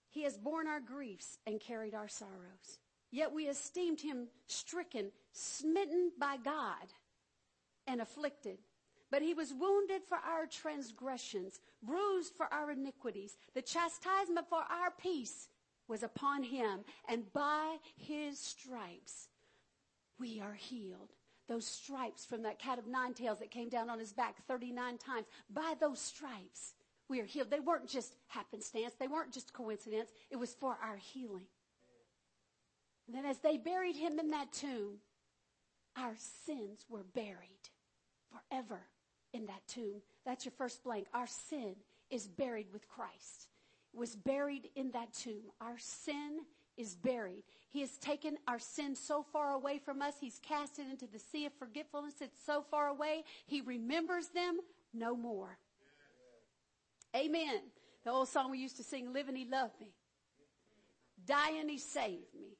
he 0.10 0.24
has 0.24 0.38
borne 0.38 0.68
our 0.68 0.80
griefs 0.80 1.40
and 1.48 1.60
carried 1.60 1.96
our 1.96 2.08
sorrows. 2.08 2.80
Yet 3.12 3.34
we 3.34 3.48
esteemed 3.48 4.02
him 4.02 4.28
stricken, 4.48 5.12
smitten 5.34 6.12
by 6.18 6.38
God, 6.38 6.88
and 7.86 8.02
afflicted. 8.02 8.58
But 9.12 9.22
he 9.22 9.34
was 9.34 9.54
wounded 9.54 10.04
for 10.08 10.18
our 10.18 10.46
transgressions, 10.48 11.60
bruised 11.84 12.34
for 12.34 12.52
our 12.54 12.72
iniquities. 12.72 13.36
The 13.54 13.62
chastisement 13.62 14.48
for 14.50 14.60
our 14.60 14.92
peace 14.98 15.50
was 15.90 16.04
upon 16.04 16.44
him, 16.44 16.86
and 17.10 17.32
by 17.34 17.78
his 17.98 18.40
stripes 18.40 19.28
we 20.18 20.40
are 20.40 20.54
healed. 20.54 21.10
Those 21.50 21.66
stripes 21.66 22.24
from 22.24 22.44
that 22.44 22.60
cat 22.60 22.80
of 22.80 22.88
nine 22.88 23.14
tails 23.14 23.40
that 23.40 23.52
came 23.52 23.68
down 23.68 23.90
on 23.90 24.00
his 24.00 24.14
back 24.14 24.38
39 24.48 24.98
times, 25.00 25.28
by 25.50 25.74
those 25.82 26.00
stripes 26.00 26.76
we 27.10 27.20
are 27.20 27.26
healed. 27.26 27.50
They 27.50 27.60
weren't 27.60 27.90
just 27.90 28.16
happenstance, 28.28 28.94
they 28.98 29.10
weren't 29.10 29.34
just 29.34 29.52
coincidence, 29.52 30.12
it 30.30 30.38
was 30.38 30.54
for 30.54 30.78
our 30.82 30.96
healing. 30.96 31.48
And 33.08 33.16
then 33.16 33.26
as 33.26 33.40
they 33.40 33.58
buried 33.58 33.96
him 33.96 34.20
in 34.20 34.30
that 34.32 34.54
tomb, 34.54 34.98
our 35.98 36.16
sins 36.46 36.86
were 36.90 37.04
buried 37.04 37.70
forever 38.32 38.82
in 39.34 39.46
that 39.48 39.68
tomb. 39.68 40.02
That's 40.26 40.46
your 40.46 40.54
first 40.58 40.84
blank. 40.84 41.08
Our 41.14 41.28
sin 41.28 41.76
is 42.10 42.28
buried 42.28 42.68
with 42.72 42.88
Christ. 42.88 43.48
It 43.94 44.00
was 44.00 44.16
buried 44.16 44.70
in 44.76 44.92
that 44.92 45.14
tomb. 45.14 45.52
Our 45.60 45.78
sin 45.78 46.42
is 46.78 46.96
buried. 46.96 47.44
He 47.70 47.82
has 47.82 47.98
taken 47.98 48.38
our 48.48 48.60
sin 48.60 48.96
so 48.96 49.24
far 49.24 49.52
away 49.52 49.80
from 49.80 50.02
us. 50.02 50.16
He's 50.20 50.40
cast 50.42 50.80
it 50.80 50.88
into 50.90 51.08
the 51.08 51.20
sea 51.20 51.46
of 51.46 51.54
forgetfulness. 51.54 52.16
It's 52.22 52.44
so 52.46 52.62
far 52.62 52.88
away. 52.88 53.24
He 53.46 53.62
remembers 53.62 54.30
them 54.30 54.60
no 54.94 55.16
more. 55.16 55.58
Amen. 57.16 57.62
The 58.04 58.12
old 58.12 58.30
song 58.30 58.52
we 58.52 58.58
used 58.58 58.78
to 58.78 58.84
sing, 58.84 59.12
Living 59.14 59.36
He 59.36 59.46
Loved 59.46 59.80
Me. 59.80 59.94
Dying 61.26 61.70
He 61.70 61.78
saved 61.78 62.34
me. 62.40 62.51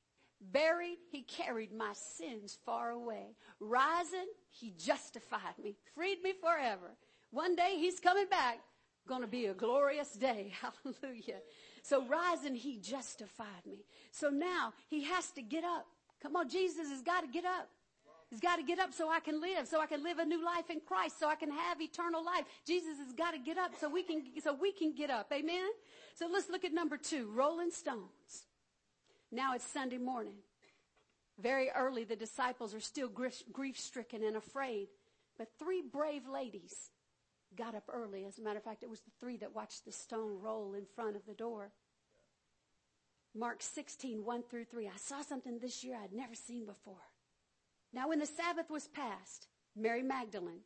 Buried, 0.42 0.98
He 1.12 1.22
carried 1.22 1.74
my 1.74 1.94
sins 1.94 2.58
far 2.66 2.90
away. 2.92 3.36
Rising, 3.60 4.28
He 4.50 4.74
justified 4.78 5.58
me. 5.62 5.78
Freed 5.96 6.24
me 6.24 6.34
forever. 6.34 6.98
One 7.30 7.56
day 7.56 7.76
He's 7.78 8.00
coming 8.00 8.28
back. 8.30 8.60
Gonna 9.08 9.28
be 9.28 9.48
a 9.48 9.54
glorious 9.54 10.14
day. 10.14 10.54
Hallelujah. 10.84 11.42
So 11.84 12.06
rising, 12.06 12.56
He 12.56 12.78
justified 12.78 13.66
me. 13.66 13.86
So 14.12 14.30
now 14.30 14.74
He 14.88 15.04
has 15.04 15.32
to 15.32 15.42
get 15.42 15.64
up. 15.64 15.86
Come 16.22 16.36
on, 16.36 16.50
Jesus 16.50 16.90
has 16.90 17.02
got 17.02 17.22
to 17.22 17.28
get 17.28 17.46
up. 17.46 17.70
He's 18.30 18.40
got 18.40 18.56
to 18.56 18.64
get 18.64 18.80
up 18.80 18.94
so 18.94 19.10
I 19.10 19.20
can 19.20 19.42
live, 19.42 19.68
so 19.68 19.82
I 19.82 19.88
can 19.88 20.04
live 20.04 20.18
a 20.18 20.24
new 20.24 20.44
life 20.44 20.70
in 20.70 20.80
Christ, 20.80 21.20
so 21.20 21.28
I 21.28 21.36
can 21.36 21.52
have 21.52 21.82
eternal 21.82 22.24
life. 22.24 22.46
Jesus 22.66 22.98
has 22.98 23.12
got 23.12 23.32
to 23.32 23.40
get 23.40 23.58
up 23.58 23.72
so 23.78 23.90
we 23.90 24.04
can, 24.04 24.24
so 24.42 24.54
we 24.54 24.72
can 24.72 24.96
get 24.96 25.10
up. 25.10 25.30
Amen? 25.34 25.68
So 26.16 26.30
let's 26.32 26.50
look 26.50 26.64
at 26.64 26.74
number 26.74 26.96
two, 26.96 27.30
Rolling 27.34 27.72
Stones. 27.72 28.46
Now 29.32 29.56
it's 29.56 29.66
Sunday 29.66 29.98
morning. 29.98 30.36
Very 31.40 31.70
early, 31.70 32.04
the 32.04 32.16
disciples 32.16 32.74
are 32.74 32.80
still 32.80 33.08
grief 33.08 33.80
stricken 33.80 34.24
and 34.24 34.36
afraid. 34.36 34.90
But 35.38 35.48
three 35.58 35.82
brave 35.82 36.28
ladies 36.28 36.92
got 37.56 37.74
up 37.74 37.86
early. 37.92 38.26
As 38.26 38.38
a 38.38 38.42
matter 38.42 38.58
of 38.58 38.64
fact, 38.64 38.84
it 38.84 38.90
was 38.90 39.02
the 39.02 39.12
three 39.20 39.38
that 39.38 39.56
watched 39.56 39.86
the 39.86 39.92
stone 39.92 40.40
roll 40.42 40.74
in 40.74 40.86
front 40.86 41.16
of 41.16 41.26
the 41.26 41.34
door. 41.34 41.72
Mark 43.34 43.62
16, 43.62 44.26
1 44.26 44.44
through 44.44 44.66
3. 44.66 44.88
I 44.88 44.98
saw 44.98 45.22
something 45.22 45.60
this 45.60 45.84
year 45.84 45.98
I'd 46.02 46.14
never 46.14 46.36
seen 46.36 46.66
before. 46.66 47.08
Now, 47.94 48.10
when 48.10 48.20
the 48.20 48.26
Sabbath 48.26 48.70
was 48.70 48.88
passed, 48.88 49.48
Mary 49.76 50.04
Magdalene, 50.04 50.62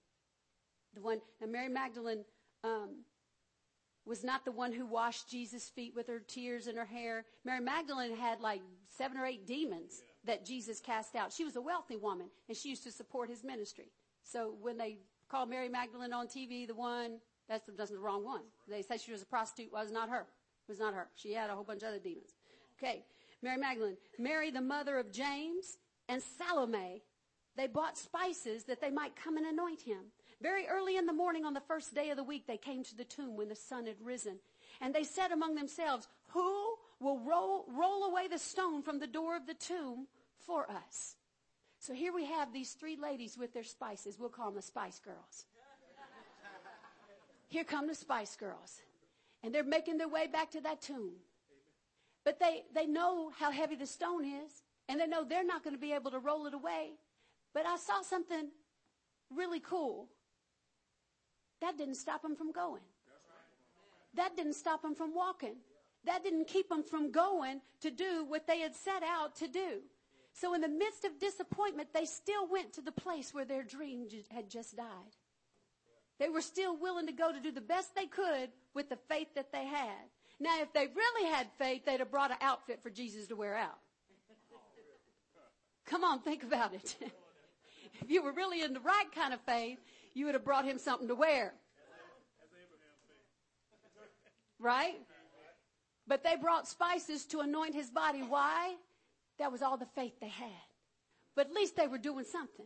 the 0.94 1.02
one, 1.02 1.22
now 1.40 1.48
Mary 1.48 1.70
Magdalene 1.70 2.26
um, 2.64 3.04
was 4.06 4.24
not 4.24 4.46
the 4.46 4.52
one 4.52 4.72
who 4.72 4.86
washed 4.86 5.30
Jesus' 5.30 5.70
feet 5.70 5.94
with 5.96 6.08
her 6.08 6.20
tears 6.20 6.68
and 6.68 6.78
her 6.78 6.86
hair. 6.86 7.26
Mary 7.44 7.60
Magdalene 7.60 8.16
had 8.16 8.40
like 8.40 8.62
seven 8.88 9.18
or 9.18 9.26
eight 9.26 9.48
demons 9.48 10.04
that 10.26 10.46
Jesus 10.46 10.80
cast 10.80 11.16
out. 11.16 11.34
She 11.34 11.44
was 11.44 11.56
a 11.56 11.62
wealthy 11.62 11.98
woman, 11.98 12.28
and 12.48 12.58
she 12.58 12.70
used 12.70 12.84
to 12.84 12.92
support 12.92 13.30
his 13.30 13.44
ministry. 13.44 13.92
So 14.24 14.56
when 14.62 14.78
they 14.78 14.98
called 15.30 15.50
Mary 15.50 15.70
Magdalene 15.70 16.14
on 16.14 16.28
TV, 16.28 16.68
the 16.68 16.76
one, 16.76 17.20
that's, 17.50 17.70
that's 17.78 17.92
the 17.92 18.00
wrong 18.00 18.24
one. 18.24 18.42
They 18.68 18.82
said 18.82 19.02
she 19.02 19.12
was 19.12 19.22
a 19.22 19.26
prostitute. 19.26 19.72
Well, 19.72 19.82
it 19.82 19.86
was 19.86 19.92
not 19.94 20.10
her. 20.10 20.28
It 20.68 20.72
was 20.72 20.80
not 20.80 20.94
her. 20.94 21.08
She 21.16 21.34
had 21.34 21.50
a 21.50 21.56
whole 21.56 21.64
bunch 21.64 21.84
of 21.84 21.90
other 21.90 22.00
demons. 22.00 22.36
Okay. 22.78 23.04
Mary 23.42 23.58
Magdalene. 23.58 23.98
Mary, 24.18 24.50
the 24.50 24.62
mother 24.62 24.98
of 24.98 25.12
James, 25.12 25.78
and 26.10 26.22
Salome, 26.22 27.04
they 27.56 27.68
bought 27.68 27.98
spices 27.98 28.64
that 28.66 28.82
they 28.82 28.90
might 28.90 29.16
come 29.16 29.38
and 29.38 29.46
anoint 29.46 29.82
him. 29.82 30.12
Very 30.42 30.68
early 30.68 30.98
in 30.98 31.06
the 31.06 31.14
morning 31.14 31.46
on 31.46 31.54
the 31.54 31.62
first 31.62 31.96
day 31.96 32.10
of 32.10 32.18
the 32.18 32.24
week, 32.24 32.46
they 32.46 32.58
came 32.58 32.84
to 32.84 32.96
the 32.96 33.06
tomb 33.06 33.38
when 33.38 33.48
the 33.48 33.56
sun 33.56 33.86
had 33.86 33.96
risen. 34.02 34.40
And 34.82 34.94
they 34.94 35.04
said 35.04 35.32
among 35.32 35.56
themselves, 35.56 36.08
who 36.30 36.76
will 37.00 37.20
roll, 37.20 37.66
roll 37.70 38.04
away 38.04 38.28
the 38.28 38.38
stone 38.38 38.82
from 38.82 39.00
the 39.00 39.08
door 39.08 39.36
of 39.36 39.48
the 39.48 39.54
tomb 39.54 40.08
for 40.46 40.70
us? 40.70 41.16
So 41.80 41.94
here 41.94 42.14
we 42.14 42.26
have 42.26 42.52
these 42.52 42.74
three 42.74 42.98
ladies 42.98 43.38
with 43.38 43.54
their 43.54 43.64
spices. 43.64 44.18
We'll 44.20 44.30
call 44.30 44.48
them 44.48 44.56
the 44.56 44.62
Spice 44.62 45.00
Girls. 45.00 45.46
Here 47.48 47.64
come 47.64 47.88
the 47.88 47.96
Spice 47.96 48.36
Girls. 48.36 48.82
And 49.44 49.54
they're 49.54 49.64
making 49.64 49.98
their 49.98 50.08
way 50.08 50.28
back 50.28 50.52
to 50.52 50.62
that 50.62 50.82
tomb. 50.82 51.14
But 52.24 52.40
they, 52.40 52.64
they 52.74 52.88
know 52.88 53.32
how 53.38 53.52
heavy 53.52 53.76
the 53.76 53.86
stone 53.86 54.26
is. 54.26 54.64
And 54.90 55.00
they 55.00 55.08
know 55.08 55.24
they're 55.24 55.46
not 55.46 55.64
going 55.64 55.76
to 55.76 55.80
be 55.80 55.94
able 55.94 56.12
to 56.12 56.20
roll 56.20 56.48
it 56.48 56.54
away. 56.54 56.94
But 57.54 57.66
I 57.66 57.78
saw 57.78 58.02
something 58.02 58.50
really 59.34 59.60
cool. 59.60 60.10
That 61.62 61.78
didn't 61.78 61.96
stop 61.96 62.22
them 62.22 62.36
from 62.36 62.52
going. 62.52 62.82
That 64.16 64.36
didn't 64.36 64.54
stop 64.54 64.82
them 64.82 64.96
from 64.96 65.14
walking. 65.14 65.56
That 66.06 66.24
didn't 66.24 66.48
keep 66.48 66.70
them 66.70 66.84
from 66.84 67.12
going 67.12 67.62
to 67.82 67.92
do 67.92 68.26
what 68.28 68.48
they 68.48 68.60
had 68.60 68.76
set 68.76 69.04
out 69.04 69.36
to 69.38 69.48
do. 69.48 69.82
So 70.34 70.54
in 70.54 70.62
the 70.62 70.68
midst 70.68 71.06
of 71.06 71.20
disappointment, 71.20 71.90
they 71.94 72.06
still 72.06 72.48
went 72.48 72.74
to 72.74 72.82
the 72.82 72.92
place 72.92 73.34
where 73.34 73.46
their 73.46 73.64
dream 73.64 74.08
had 74.30 74.50
just 74.50 74.76
died. 74.76 75.16
They 76.20 76.30
were 76.30 76.42
still 76.42 76.78
willing 76.78 77.08
to 77.08 77.14
go 77.14 77.32
to 77.32 77.40
do 77.40 77.52
the 77.52 77.62
best 77.62 77.96
they 77.96 78.06
could 78.06 78.50
with 78.74 78.90
the 78.90 78.98
faith 79.10 79.30
that 79.36 79.52
they 79.52 79.66
had. 79.66 80.10
Now, 80.40 80.62
if 80.62 80.74
they 80.74 80.88
really 80.88 81.30
had 81.30 81.48
faith, 81.58 81.86
they'd 81.86 82.00
have 82.00 82.12
brought 82.12 82.32
an 82.32 82.38
outfit 82.42 82.82
for 82.84 82.90
Jesus 82.90 83.28
to 83.28 83.36
wear 83.36 83.56
out. 83.56 83.80
Come 85.86 86.04
on, 86.04 86.20
think 86.20 86.44
about 86.44 86.74
it. 86.74 86.96
if 88.02 88.10
you 88.10 88.24
were 88.24 88.34
really 88.34 88.62
in 88.62 88.74
the 88.74 88.80
right 88.80 89.12
kind 89.14 89.34
of 89.34 89.40
faith, 89.42 89.80
you 90.16 90.26
would 90.26 90.34
have 90.34 90.46
brought 90.46 90.66
him 90.66 90.80
something 90.80 91.08
to 91.08 91.16
wear. 91.16 91.54
Right? 94.58 94.96
But 96.08 96.24
they 96.24 96.36
brought 96.38 96.68
spices 96.68 97.26
to 97.28 97.42
anoint 97.42 97.76
his 97.76 97.92
body. 97.92 98.22
Why? 98.22 98.76
That 99.38 99.52
was 99.52 99.62
all 99.62 99.78
the 99.78 99.86
faith 99.86 100.14
they 100.20 100.30
had. 100.30 100.66
But 101.36 101.48
at 101.48 101.54
least 101.54 101.76
they 101.76 101.88
were 101.88 101.98
doing 101.98 102.26
something. 102.26 102.66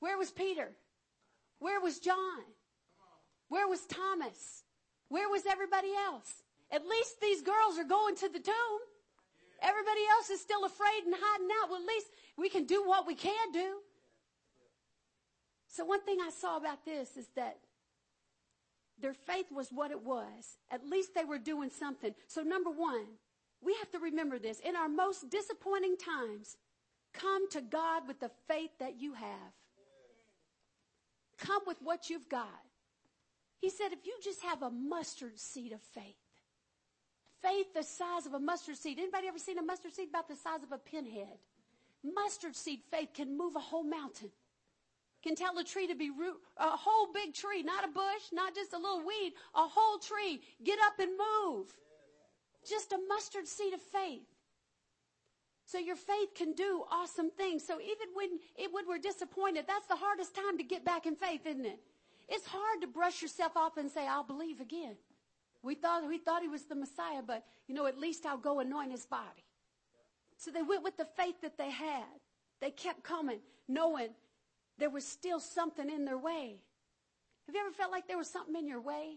Where 0.00 0.16
was 0.16 0.32
Peter? 0.32 0.70
Where 1.58 1.80
was 1.80 2.00
John? 2.00 2.42
Where 3.48 3.68
was 3.68 3.84
Thomas? 3.86 4.64
Where 5.08 5.28
was 5.28 5.44
everybody 5.46 5.92
else? 6.06 6.42
At 6.70 6.86
least 6.86 7.20
these 7.20 7.42
girls 7.42 7.78
are 7.78 7.84
going 7.84 8.16
to 8.16 8.28
the 8.30 8.40
tomb. 8.40 8.80
Everybody 9.60 10.00
else 10.10 10.30
is 10.30 10.40
still 10.40 10.64
afraid 10.64 11.04
and 11.04 11.14
hiding 11.16 11.48
out. 11.60 11.68
Well, 11.68 11.80
at 11.80 11.86
least 11.86 12.06
we 12.38 12.48
can 12.48 12.64
do 12.64 12.82
what 12.82 13.06
we 13.06 13.14
can 13.14 13.52
do. 13.52 13.76
So 15.72 15.86
one 15.86 16.02
thing 16.02 16.18
I 16.20 16.30
saw 16.30 16.58
about 16.58 16.84
this 16.84 17.16
is 17.16 17.26
that 17.34 17.56
their 19.00 19.14
faith 19.14 19.46
was 19.50 19.70
what 19.72 19.90
it 19.90 20.02
was. 20.02 20.58
At 20.70 20.86
least 20.86 21.14
they 21.14 21.24
were 21.24 21.38
doing 21.38 21.70
something. 21.70 22.14
So 22.26 22.42
number 22.42 22.70
one, 22.70 23.06
we 23.62 23.74
have 23.76 23.90
to 23.92 23.98
remember 23.98 24.38
this. 24.38 24.60
In 24.60 24.76
our 24.76 24.88
most 24.88 25.30
disappointing 25.30 25.96
times, 25.96 26.58
come 27.14 27.48
to 27.50 27.62
God 27.62 28.06
with 28.06 28.20
the 28.20 28.30
faith 28.46 28.70
that 28.80 29.00
you 29.00 29.14
have. 29.14 29.52
Come 31.38 31.62
with 31.66 31.78
what 31.82 32.10
you've 32.10 32.28
got. 32.28 32.60
He 33.58 33.70
said, 33.70 33.92
if 33.92 34.04
you 34.04 34.14
just 34.22 34.42
have 34.42 34.62
a 34.62 34.70
mustard 34.70 35.38
seed 35.38 35.72
of 35.72 35.80
faith, 35.80 36.16
faith 37.40 37.72
the 37.74 37.82
size 37.82 38.26
of 38.26 38.34
a 38.34 38.40
mustard 38.40 38.76
seed. 38.76 38.98
Anybody 38.98 39.26
ever 39.26 39.38
seen 39.38 39.56
a 39.56 39.62
mustard 39.62 39.94
seed 39.94 40.10
about 40.10 40.28
the 40.28 40.36
size 40.36 40.62
of 40.62 40.70
a 40.70 40.78
pinhead? 40.78 41.38
Mustard 42.04 42.56
seed 42.56 42.80
faith 42.90 43.08
can 43.14 43.38
move 43.38 43.56
a 43.56 43.60
whole 43.60 43.84
mountain. 43.84 44.30
Can 45.22 45.36
tell 45.36 45.56
a 45.58 45.64
tree 45.64 45.86
to 45.86 45.94
be 45.94 46.10
root, 46.10 46.38
a 46.56 46.76
whole 46.76 47.12
big 47.12 47.32
tree, 47.32 47.62
not 47.62 47.84
a 47.84 47.88
bush, 47.88 48.32
not 48.32 48.54
just 48.54 48.72
a 48.72 48.76
little 48.76 49.06
weed, 49.06 49.34
a 49.54 49.68
whole 49.68 49.98
tree. 49.98 50.40
Get 50.64 50.78
up 50.84 50.98
and 50.98 51.12
move. 51.16 51.66
Just 52.68 52.92
a 52.92 52.98
mustard 53.08 53.46
seed 53.46 53.72
of 53.72 53.80
faith. 53.80 54.26
So 55.66 55.78
your 55.78 55.96
faith 55.96 56.34
can 56.34 56.52
do 56.52 56.84
awesome 56.90 57.30
things. 57.30 57.64
So 57.64 57.80
even 57.80 58.08
when, 58.14 58.38
it, 58.56 58.72
when 58.72 58.86
we're 58.88 58.98
disappointed, 58.98 59.64
that's 59.66 59.86
the 59.86 59.96
hardest 59.96 60.34
time 60.34 60.58
to 60.58 60.64
get 60.64 60.84
back 60.84 61.06
in 61.06 61.14
faith, 61.14 61.46
isn't 61.46 61.64
it? 61.64 61.78
It's 62.28 62.46
hard 62.46 62.80
to 62.82 62.86
brush 62.86 63.22
yourself 63.22 63.56
off 63.56 63.76
and 63.76 63.90
say, 63.90 64.06
I'll 64.06 64.24
believe 64.24 64.60
again. 64.60 64.96
We 65.62 65.76
thought, 65.76 66.06
we 66.06 66.18
thought 66.18 66.42
he 66.42 66.48
was 66.48 66.64
the 66.64 66.74
Messiah, 66.74 67.22
but 67.24 67.44
you 67.68 67.74
know, 67.74 67.86
at 67.86 67.98
least 67.98 68.26
I'll 68.26 68.36
go 68.36 68.60
anoint 68.60 68.90
his 68.90 69.06
body. 69.06 69.44
So 70.36 70.50
they 70.50 70.62
went 70.62 70.82
with 70.82 70.96
the 70.96 71.06
faith 71.16 71.40
that 71.42 71.56
they 71.56 71.70
had. 71.70 72.04
They 72.60 72.70
kept 72.70 73.02
coming, 73.04 73.38
knowing 73.68 74.08
there 74.78 74.90
was 74.90 75.06
still 75.06 75.40
something 75.40 75.88
in 75.88 76.04
their 76.04 76.18
way. 76.18 76.56
Have 77.46 77.54
you 77.54 77.60
ever 77.60 77.72
felt 77.72 77.90
like 77.90 78.06
there 78.06 78.18
was 78.18 78.28
something 78.28 78.56
in 78.56 78.66
your 78.66 78.80
way? 78.80 79.16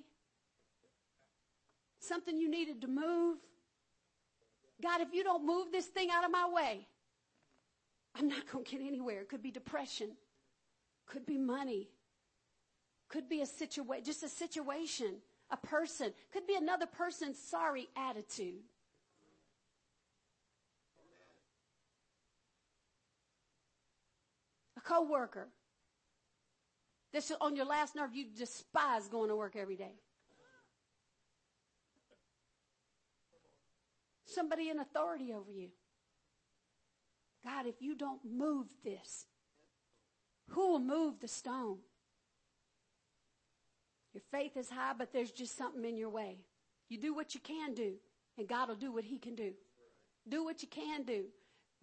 Something 1.99 2.37
you 2.37 2.49
needed 2.49 2.81
to 2.81 2.87
move? 2.87 3.37
God, 4.81 5.01
if 5.01 5.13
you 5.13 5.23
don't 5.23 5.45
move 5.45 5.71
this 5.71 5.85
thing 5.85 6.09
out 6.11 6.25
of 6.25 6.31
my 6.31 6.47
way, 6.51 6.87
I'm 8.17 8.27
not 8.27 8.49
going 8.51 8.65
to 8.65 8.71
get 8.71 8.81
anywhere. 8.81 9.21
It 9.21 9.29
could 9.29 9.43
be 9.43 9.51
depression. 9.51 10.11
Could 11.05 11.25
be 11.25 11.37
money. 11.37 11.89
Could 13.07 13.29
be 13.29 13.41
a 13.41 13.45
situation, 13.45 14.03
just 14.03 14.23
a 14.23 14.29
situation, 14.29 15.15
a 15.51 15.57
person. 15.57 16.11
Could 16.33 16.47
be 16.47 16.55
another 16.55 16.85
person's 16.85 17.37
sorry 17.37 17.87
attitude. 17.95 18.63
Coworker 24.85 25.49
that's 27.11 27.31
on 27.41 27.55
your 27.55 27.65
last 27.65 27.95
nerve 27.95 28.13
you 28.13 28.25
despise 28.37 29.07
going 29.07 29.29
to 29.29 29.35
work 29.35 29.55
every 29.55 29.75
day. 29.75 29.93
somebody 34.35 34.69
in 34.69 34.79
authority 34.79 35.33
over 35.33 35.49
you. 35.49 35.69
God, 37.43 37.65
if 37.65 37.81
you 37.81 37.95
don't 37.95 38.19
move 38.29 38.67
this, 38.83 39.25
who 40.49 40.71
will 40.71 40.79
move 40.79 41.19
the 41.21 41.27
stone? 41.27 41.77
Your 44.13 44.23
faith 44.31 44.57
is 44.57 44.69
high, 44.69 44.93
but 44.97 45.11
there's 45.11 45.31
just 45.31 45.57
something 45.57 45.85
in 45.85 45.97
your 45.97 46.09
way. 46.09 46.37
You 46.89 46.97
do 46.99 47.13
what 47.13 47.33
you 47.33 47.39
can 47.39 47.73
do, 47.73 47.93
and 48.37 48.47
God 48.47 48.69
will 48.69 48.75
do 48.75 48.91
what 48.91 49.03
He 49.03 49.17
can 49.17 49.35
do. 49.35 49.53
Do 50.27 50.43
what 50.43 50.61
you 50.61 50.67
can 50.67 51.03
do. 51.03 51.25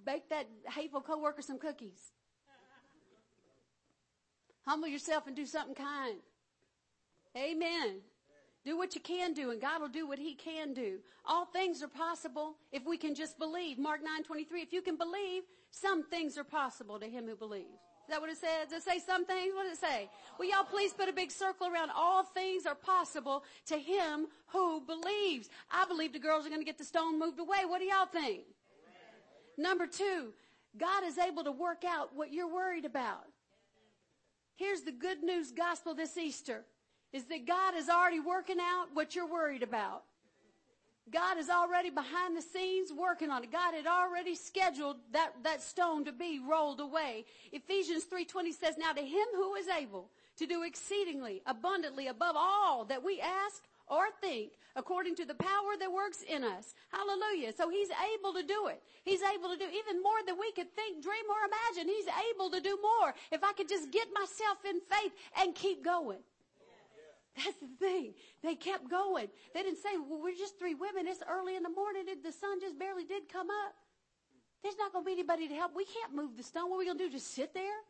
Bake 0.04 0.28
that 0.30 0.48
hateful 0.68 1.00
coworker 1.00 1.42
some 1.42 1.58
cookies. 1.58 2.12
Humble 4.66 4.88
yourself 4.88 5.26
and 5.26 5.34
do 5.34 5.46
something 5.46 5.74
kind. 5.74 6.18
Amen. 7.36 8.00
Do 8.64 8.76
what 8.76 8.94
you 8.94 9.00
can 9.00 9.34
do 9.34 9.50
and 9.50 9.60
God 9.60 9.80
will 9.80 9.88
do 9.88 10.06
what 10.06 10.18
he 10.18 10.34
can 10.34 10.72
do. 10.72 10.98
All 11.26 11.46
things 11.46 11.82
are 11.82 11.88
possible 11.88 12.56
if 12.70 12.84
we 12.86 12.96
can 12.96 13.14
just 13.14 13.38
believe. 13.38 13.78
Mark 13.78 14.02
9, 14.04 14.22
23. 14.22 14.62
If 14.62 14.72
you 14.72 14.82
can 14.82 14.96
believe, 14.96 15.42
some 15.70 16.04
things 16.04 16.38
are 16.38 16.44
possible 16.44 17.00
to 17.00 17.06
him 17.06 17.26
who 17.26 17.34
believes. 17.34 17.80
Is 18.06 18.10
that 18.10 18.20
what 18.20 18.30
it 18.30 18.36
says? 18.36 18.68
Does 18.70 18.82
it 18.82 18.90
say 18.90 18.98
some 18.98 19.24
things? 19.24 19.52
What 19.54 19.64
does 19.64 19.78
it 19.78 19.80
say? 19.80 20.08
Will 20.38 20.46
y'all 20.46 20.64
please 20.64 20.92
put 20.92 21.08
a 21.08 21.12
big 21.12 21.30
circle 21.30 21.68
around 21.68 21.90
all 21.94 22.24
things 22.24 22.66
are 22.66 22.74
possible 22.74 23.44
to 23.66 23.78
him 23.78 24.26
who 24.48 24.80
believes. 24.80 25.48
I 25.70 25.84
believe 25.86 26.12
the 26.12 26.18
girls 26.18 26.44
are 26.44 26.50
going 26.50 26.60
to 26.60 26.66
get 26.66 26.78
the 26.78 26.84
stone 26.84 27.18
moved 27.18 27.40
away. 27.40 27.64
What 27.66 27.80
do 27.80 27.86
y'all 27.86 28.06
think? 28.06 28.42
Number 29.56 29.86
two, 29.86 30.32
God 30.78 31.04
is 31.04 31.18
able 31.18 31.44
to 31.44 31.52
work 31.52 31.84
out 31.86 32.14
what 32.14 32.32
you're 32.32 32.52
worried 32.52 32.84
about. 32.84 33.26
Here's 34.62 34.82
the 34.82 34.92
good 34.92 35.24
news 35.24 35.50
gospel 35.50 35.92
this 35.92 36.16
Easter 36.16 36.62
is 37.12 37.24
that 37.24 37.48
God 37.48 37.74
is 37.76 37.88
already 37.88 38.20
working 38.20 38.58
out 38.60 38.86
what 38.94 39.16
you're 39.16 39.26
worried 39.26 39.64
about. 39.64 40.04
God 41.12 41.36
is 41.36 41.50
already 41.50 41.90
behind 41.90 42.36
the 42.36 42.42
scenes 42.42 42.92
working 42.92 43.28
on 43.28 43.42
it. 43.42 43.50
God 43.50 43.74
had 43.74 43.88
already 43.88 44.36
scheduled 44.36 44.98
that, 45.12 45.32
that 45.42 45.62
stone 45.62 46.04
to 46.04 46.12
be 46.12 46.38
rolled 46.38 46.78
away. 46.78 47.24
Ephesians 47.50 48.04
3.20 48.04 48.52
says, 48.52 48.78
Now 48.78 48.92
to 48.92 49.02
him 49.02 49.26
who 49.34 49.56
is 49.56 49.66
able 49.66 50.10
to 50.36 50.46
do 50.46 50.62
exceedingly, 50.62 51.42
abundantly, 51.44 52.06
above 52.06 52.36
all 52.38 52.84
that 52.84 53.02
we 53.02 53.20
ask 53.20 53.64
or 53.92 54.08
think, 54.24 54.56
according 54.74 55.14
to 55.16 55.26
the 55.26 55.36
power 55.36 55.76
that 55.78 55.92
works 55.92 56.24
in 56.24 56.42
us. 56.42 56.72
Hallelujah. 56.88 57.52
So 57.52 57.68
he's 57.68 57.92
able 58.16 58.32
to 58.32 58.42
do 58.42 58.72
it. 58.72 58.80
He's 59.04 59.20
able 59.20 59.52
to 59.52 59.58
do 59.60 59.68
even 59.68 60.00
more 60.02 60.24
than 60.26 60.40
we 60.40 60.50
could 60.52 60.72
think, 60.72 61.04
dream, 61.04 61.28
or 61.28 61.44
imagine. 61.44 61.92
He's 61.92 62.08
able 62.32 62.48
to 62.50 62.60
do 62.60 62.78
more. 62.80 63.12
If 63.30 63.44
I 63.44 63.52
could 63.52 63.68
just 63.68 63.92
get 63.92 64.08
myself 64.16 64.64
in 64.64 64.80
faith 64.80 65.12
and 65.36 65.54
keep 65.54 65.84
going. 65.84 66.24
That's 67.36 67.56
the 67.60 67.68
thing. 67.78 68.14
They 68.42 68.54
kept 68.54 68.88
going. 68.88 69.28
They 69.54 69.62
didn't 69.62 69.78
say, 69.78 69.96
well, 69.96 70.20
we're 70.22 70.36
just 70.36 70.58
three 70.58 70.74
women. 70.74 71.06
It's 71.06 71.22
early 71.28 71.56
in 71.56 71.62
the 71.62 71.70
morning. 71.70 72.04
The 72.08 72.32
sun 72.32 72.60
just 72.60 72.78
barely 72.78 73.04
did 73.04 73.28
come 73.28 73.48
up. 73.48 73.74
There's 74.62 74.76
not 74.78 74.92
going 74.92 75.04
to 75.04 75.06
be 75.06 75.12
anybody 75.12 75.48
to 75.48 75.54
help. 75.54 75.72
We 75.74 75.84
can't 75.84 76.14
move 76.14 76.36
the 76.36 76.42
stone. 76.42 76.70
What 76.70 76.76
are 76.76 76.78
we 76.80 76.84
going 76.86 76.98
to 76.98 77.04
do? 77.04 77.10
Just 77.10 77.34
sit 77.34 77.52
there? 77.52 77.80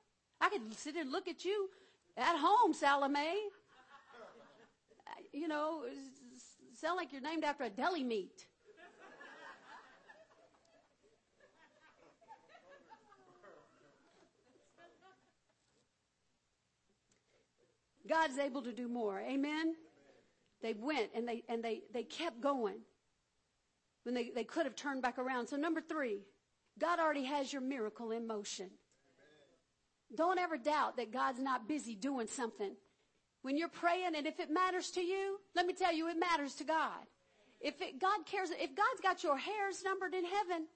I 0.41 0.49
could 0.49 0.75
sit 0.75 0.95
there 0.95 1.03
and 1.03 1.13
look 1.13 1.29
at 1.29 1.45
you 1.45 1.71
at 2.17 2.37
home, 2.39 2.73
Salome. 2.73 3.51
You 5.33 5.49
know, 5.49 5.85
sound 6.79 6.97
like 6.97 7.13
you're 7.13 7.21
named 7.21 7.45
after 7.45 7.65
a 7.65 7.71
deli 7.71 8.05
meat. 8.05 8.47
God's 18.09 18.39
able 18.39 18.63
to 18.63 18.73
do 18.73 18.89
more. 18.89 19.21
Amen. 19.21 19.75
They 20.61 20.75
went 20.75 21.11
and 21.15 21.27
they 21.27 21.43
and 21.49 21.63
they 21.63 21.83
they 21.93 22.03
kept 22.03 22.41
going 22.41 22.81
when 24.05 24.15
they, 24.15 24.31
they 24.35 24.45
could 24.45 24.67
have 24.67 24.77
turned 24.77 25.03
back 25.03 25.19
around. 25.19 25.47
So 25.49 25.57
number 25.57 25.81
three, 25.81 26.21
God 26.79 26.99
already 26.99 27.25
has 27.25 27.53
your 27.53 27.63
miracle 27.63 28.11
in 28.11 28.27
motion. 28.27 28.71
Don't 30.15 30.39
ever 30.39 30.57
doubt 30.59 30.97
that 30.97 31.13
God's 31.13 31.41
not 31.41 31.69
busy 31.69 31.95
doing 31.95 32.27
something. 32.27 32.77
When 33.43 33.57
you're 33.57 33.69
praying 33.69 34.15
and 34.17 34.27
if 34.27 34.41
it 34.41 34.51
matters 34.51 34.91
to 34.93 35.01
you, 35.01 35.39
let 35.55 35.67
me 35.67 35.75
tell 35.75 35.93
you, 35.93 36.09
it 36.09 36.19
matters 36.19 36.55
to 36.57 36.65
God. 36.65 37.07
If 37.61 37.81
it, 37.81 38.01
God 38.01 38.25
cares, 38.27 38.51
if 38.51 38.75
God's 38.75 39.01
got 39.03 39.23
your 39.23 39.37
hairs 39.37 39.83
numbered 39.85 40.15
in 40.15 40.25
heaven, 40.25 40.67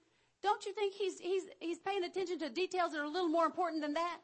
don't 0.43 0.65
you 0.65 0.73
think 0.73 0.93
he's, 0.93 1.19
he's, 1.19 1.43
he's 1.59 1.79
paying 1.79 2.03
attention 2.03 2.39
to 2.39 2.49
details 2.49 2.91
that 2.91 2.99
are 2.99 3.05
a 3.05 3.09
little 3.09 3.29
more 3.29 3.45
important 3.45 3.81
than 3.81 3.93
that? 3.93 4.19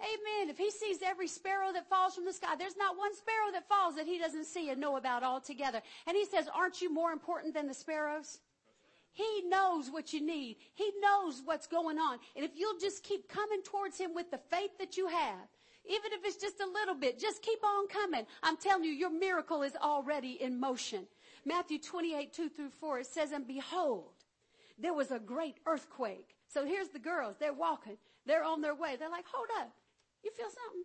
Amen. 0.00 0.50
If 0.50 0.58
he 0.58 0.70
sees 0.70 0.98
every 1.02 1.28
sparrow 1.28 1.72
that 1.72 1.88
falls 1.88 2.14
from 2.14 2.24
the 2.24 2.32
sky, 2.32 2.56
there's 2.58 2.76
not 2.76 2.96
one 2.96 3.14
sparrow 3.14 3.52
that 3.52 3.68
falls 3.68 3.94
that 3.96 4.06
he 4.06 4.18
doesn't 4.18 4.44
see 4.44 4.70
and 4.70 4.80
know 4.80 4.96
about 4.96 5.22
altogether. 5.22 5.80
And 6.06 6.16
he 6.16 6.24
says, 6.26 6.48
aren't 6.52 6.82
you 6.82 6.92
more 6.92 7.12
important 7.12 7.54
than 7.54 7.68
the 7.68 7.74
sparrows? 7.74 8.40
He 9.12 9.42
knows 9.46 9.90
what 9.90 10.12
you 10.12 10.20
need. 10.20 10.56
He 10.74 10.90
knows 11.00 11.40
what's 11.44 11.68
going 11.68 11.98
on. 11.98 12.18
And 12.34 12.44
if 12.44 12.50
you'll 12.56 12.78
just 12.80 13.04
keep 13.04 13.28
coming 13.28 13.62
towards 13.62 13.96
him 13.96 14.12
with 14.14 14.30
the 14.32 14.40
faith 14.50 14.72
that 14.80 14.96
you 14.96 15.06
have, 15.06 15.48
even 15.86 16.12
if 16.12 16.24
it's 16.24 16.36
just 16.36 16.60
a 16.60 16.66
little 16.66 16.94
bit, 16.94 17.18
just 17.18 17.42
keep 17.42 17.62
on 17.64 17.88
coming. 17.88 18.26
I'm 18.42 18.56
telling 18.56 18.84
you, 18.84 18.92
your 18.92 19.10
miracle 19.10 19.62
is 19.62 19.76
already 19.76 20.38
in 20.40 20.58
motion. 20.58 21.06
Matthew 21.44 21.78
28, 21.78 22.32
2 22.32 22.48
through 22.48 22.70
4, 22.70 23.00
it 23.00 23.06
says, 23.06 23.32
and 23.32 23.46
behold, 23.46 24.12
there 24.78 24.94
was 24.94 25.10
a 25.10 25.18
great 25.18 25.56
earthquake. 25.66 26.36
So 26.48 26.64
here's 26.64 26.88
the 26.88 26.98
girls. 26.98 27.36
They're 27.38 27.52
walking. 27.52 27.98
They're 28.26 28.44
on 28.44 28.62
their 28.62 28.74
way. 28.74 28.96
They're 28.98 29.10
like, 29.10 29.26
hold 29.30 29.48
up. 29.60 29.70
You 30.24 30.30
feel 30.30 30.46
something? 30.46 30.84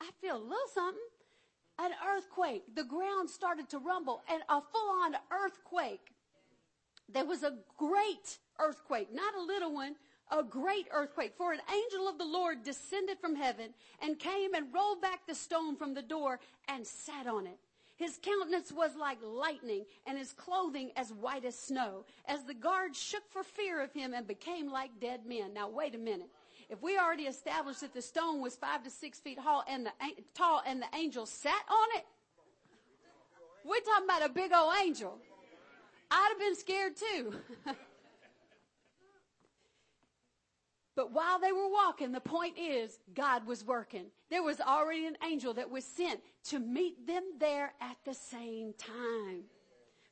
I 0.00 0.10
feel 0.20 0.36
a 0.36 0.42
little 0.42 0.58
something. 0.74 1.00
An 1.78 1.92
earthquake. 2.14 2.74
The 2.74 2.84
ground 2.84 3.30
started 3.30 3.68
to 3.70 3.78
rumble 3.78 4.22
and 4.30 4.42
a 4.48 4.60
full 4.60 4.90
on 5.02 5.14
earthquake. 5.30 6.12
There 7.08 7.24
was 7.24 7.42
a 7.42 7.58
great 7.76 8.38
earthquake, 8.58 9.08
not 9.12 9.34
a 9.34 9.42
little 9.42 9.72
one, 9.72 9.96
a 10.30 10.42
great 10.42 10.86
earthquake. 10.92 11.34
For 11.36 11.52
an 11.52 11.60
angel 11.72 12.08
of 12.08 12.18
the 12.18 12.24
Lord 12.24 12.62
descended 12.62 13.18
from 13.18 13.34
heaven 13.34 13.74
and 14.02 14.18
came 14.18 14.54
and 14.54 14.72
rolled 14.72 15.00
back 15.00 15.26
the 15.26 15.34
stone 15.34 15.76
from 15.76 15.94
the 15.94 16.02
door 16.02 16.40
and 16.68 16.86
sat 16.86 17.26
on 17.26 17.46
it. 17.46 17.58
His 17.96 18.18
countenance 18.22 18.72
was 18.72 18.96
like 18.96 19.18
lightning 19.22 19.84
and 20.06 20.16
his 20.16 20.32
clothing 20.32 20.90
as 20.96 21.12
white 21.12 21.44
as 21.44 21.58
snow. 21.58 22.06
As 22.26 22.44
the 22.44 22.54
guards 22.54 22.98
shook 22.98 23.30
for 23.30 23.42
fear 23.42 23.82
of 23.82 23.92
him 23.92 24.14
and 24.14 24.26
became 24.26 24.70
like 24.70 24.90
dead 25.00 25.26
men. 25.26 25.52
Now 25.52 25.68
wait 25.68 25.94
a 25.94 25.98
minute. 25.98 26.30
If 26.70 26.80
we 26.80 26.96
already 26.96 27.24
established 27.24 27.80
that 27.80 27.92
the 27.92 28.00
stone 28.00 28.40
was 28.40 28.56
five 28.56 28.84
to 28.84 28.90
six 28.90 29.18
feet 29.18 29.38
tall 29.42 29.64
and 29.68 29.84
the, 29.84 29.92
tall 30.34 30.62
and 30.64 30.80
the 30.80 30.86
angel 30.96 31.26
sat 31.26 31.62
on 31.68 31.98
it, 31.98 32.06
we're 33.66 33.80
talking 33.80 34.04
about 34.04 34.24
a 34.24 34.32
big 34.32 34.52
old 34.54 34.72
angel. 34.82 35.18
I'd 36.10 36.28
have 36.30 36.38
been 36.38 36.56
scared 36.56 36.94
too. 36.96 37.34
But 40.96 41.12
while 41.12 41.38
they 41.38 41.52
were 41.52 41.68
walking, 41.68 42.12
the 42.12 42.20
point 42.20 42.58
is 42.58 42.98
God 43.14 43.46
was 43.46 43.64
working. 43.64 44.06
There 44.28 44.42
was 44.42 44.60
already 44.60 45.06
an 45.06 45.16
angel 45.24 45.54
that 45.54 45.70
was 45.70 45.84
sent 45.84 46.20
to 46.44 46.58
meet 46.58 47.06
them 47.06 47.22
there 47.38 47.72
at 47.80 47.96
the 48.04 48.14
same 48.14 48.74
time. 48.74 49.44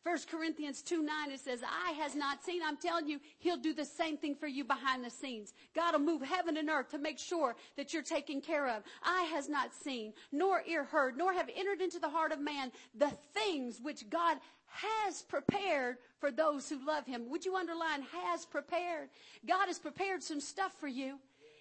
1 0.04 0.16
Corinthians 0.30 0.80
2 0.80 1.02
9, 1.02 1.30
it 1.32 1.40
says, 1.40 1.60
Eye 1.62 1.92
has 1.92 2.14
not 2.14 2.42
seen. 2.42 2.62
I'm 2.64 2.78
telling 2.78 3.08
you, 3.08 3.20
he'll 3.40 3.58
do 3.58 3.74
the 3.74 3.84
same 3.84 4.16
thing 4.16 4.34
for 4.34 4.46
you 4.46 4.64
behind 4.64 5.04
the 5.04 5.10
scenes. 5.10 5.52
God 5.74 5.92
will 5.92 6.00
move 6.00 6.22
heaven 6.22 6.56
and 6.56 6.70
earth 6.70 6.90
to 6.92 6.98
make 6.98 7.18
sure 7.18 7.56
that 7.76 7.92
you're 7.92 8.02
taken 8.02 8.40
care 8.40 8.68
of. 8.68 8.84
Eye 9.02 9.28
has 9.32 9.50
not 9.50 9.74
seen, 9.74 10.14
nor 10.32 10.62
ear 10.66 10.84
heard, 10.84 11.18
nor 11.18 11.34
have 11.34 11.50
entered 11.54 11.82
into 11.82 11.98
the 11.98 12.08
heart 12.08 12.32
of 12.32 12.40
man 12.40 12.72
the 12.94 13.10
things 13.34 13.80
which 13.82 14.08
God 14.08 14.38
has 14.70 15.22
prepared 15.22 15.96
for 16.20 16.30
those 16.30 16.68
who 16.68 16.84
love 16.86 17.06
him. 17.06 17.30
Would 17.30 17.44
you 17.44 17.56
underline 17.56 18.02
has 18.12 18.44
prepared? 18.44 19.08
God 19.46 19.66
has 19.66 19.78
prepared 19.78 20.22
some 20.22 20.40
stuff 20.40 20.72
for 20.78 20.88
you. 20.88 21.18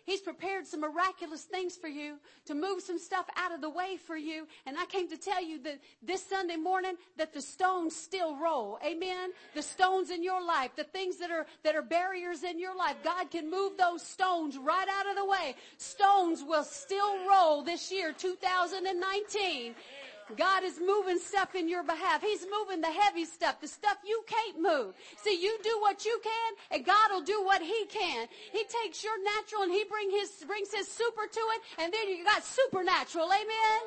He's 0.07 0.21
prepared 0.21 0.65
some 0.65 0.79
miraculous 0.79 1.43
things 1.43 1.75
for 1.75 1.89
you 1.89 2.15
to 2.45 2.55
move 2.55 2.81
some 2.81 2.97
stuff 2.97 3.25
out 3.35 3.53
of 3.53 3.59
the 3.59 3.69
way 3.69 3.97
for 3.97 4.15
you. 4.15 4.47
And 4.65 4.77
I 4.77 4.85
came 4.85 5.09
to 5.09 5.17
tell 5.17 5.43
you 5.43 5.61
that 5.63 5.79
this 6.01 6.25
Sunday 6.25 6.55
morning 6.55 6.93
that 7.17 7.33
the 7.33 7.41
stones 7.41 7.93
still 7.93 8.37
roll. 8.37 8.79
Amen. 8.85 9.31
The 9.53 9.61
stones 9.61 10.09
in 10.09 10.23
your 10.23 10.41
life, 10.41 10.71
the 10.77 10.85
things 10.85 11.17
that 11.17 11.29
are, 11.29 11.45
that 11.63 11.75
are 11.75 11.81
barriers 11.81 12.43
in 12.43 12.57
your 12.57 12.73
life, 12.73 12.95
God 13.03 13.29
can 13.29 13.51
move 13.51 13.73
those 13.77 14.01
stones 14.01 14.57
right 14.57 14.87
out 14.97 15.09
of 15.09 15.17
the 15.17 15.25
way. 15.25 15.55
Stones 15.75 16.41
will 16.41 16.63
still 16.63 17.27
roll 17.27 17.61
this 17.61 17.91
year, 17.91 18.13
2019. 18.13 19.75
God 20.35 20.63
is 20.63 20.79
moving 20.79 21.19
stuff 21.19 21.55
in 21.55 21.69
your 21.69 21.83
behalf. 21.83 22.21
He's 22.21 22.45
moving 22.51 22.81
the 22.81 22.91
heavy 22.91 23.25
stuff, 23.25 23.61
the 23.61 23.67
stuff 23.67 23.97
you 24.05 24.23
can't 24.27 24.61
move. 24.61 24.93
See, 25.23 25.41
you 25.41 25.57
do 25.63 25.77
what 25.79 26.03
you 26.03 26.19
can 26.23 26.53
and 26.71 26.85
God 26.85 27.11
will 27.11 27.21
do 27.21 27.43
what 27.43 27.61
he 27.61 27.85
can. 27.85 28.27
He 28.51 28.63
takes 28.83 29.03
your 29.03 29.23
natural 29.23 29.63
and 29.63 29.71
he 29.71 29.85
bring 29.85 30.11
his, 30.11 30.29
brings 30.45 30.73
his 30.73 30.87
super 30.87 31.27
to 31.31 31.39
it 31.55 31.61
and 31.81 31.93
then 31.93 32.09
you 32.09 32.23
got 32.25 32.43
supernatural. 32.43 33.27
Amen. 33.31 33.81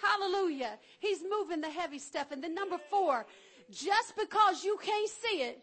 Hallelujah. 0.00 0.78
He's 1.00 1.22
moving 1.28 1.60
the 1.60 1.70
heavy 1.70 1.98
stuff. 1.98 2.30
And 2.30 2.42
then 2.42 2.54
number 2.54 2.78
four, 2.90 3.26
just 3.70 4.14
because 4.16 4.62
you 4.62 4.78
can't 4.82 5.08
see 5.08 5.42
it 5.42 5.62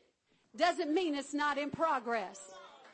doesn't 0.55 0.93
mean 0.93 1.15
it's 1.15 1.33
not 1.33 1.57
in 1.57 1.69
progress. 1.69 2.39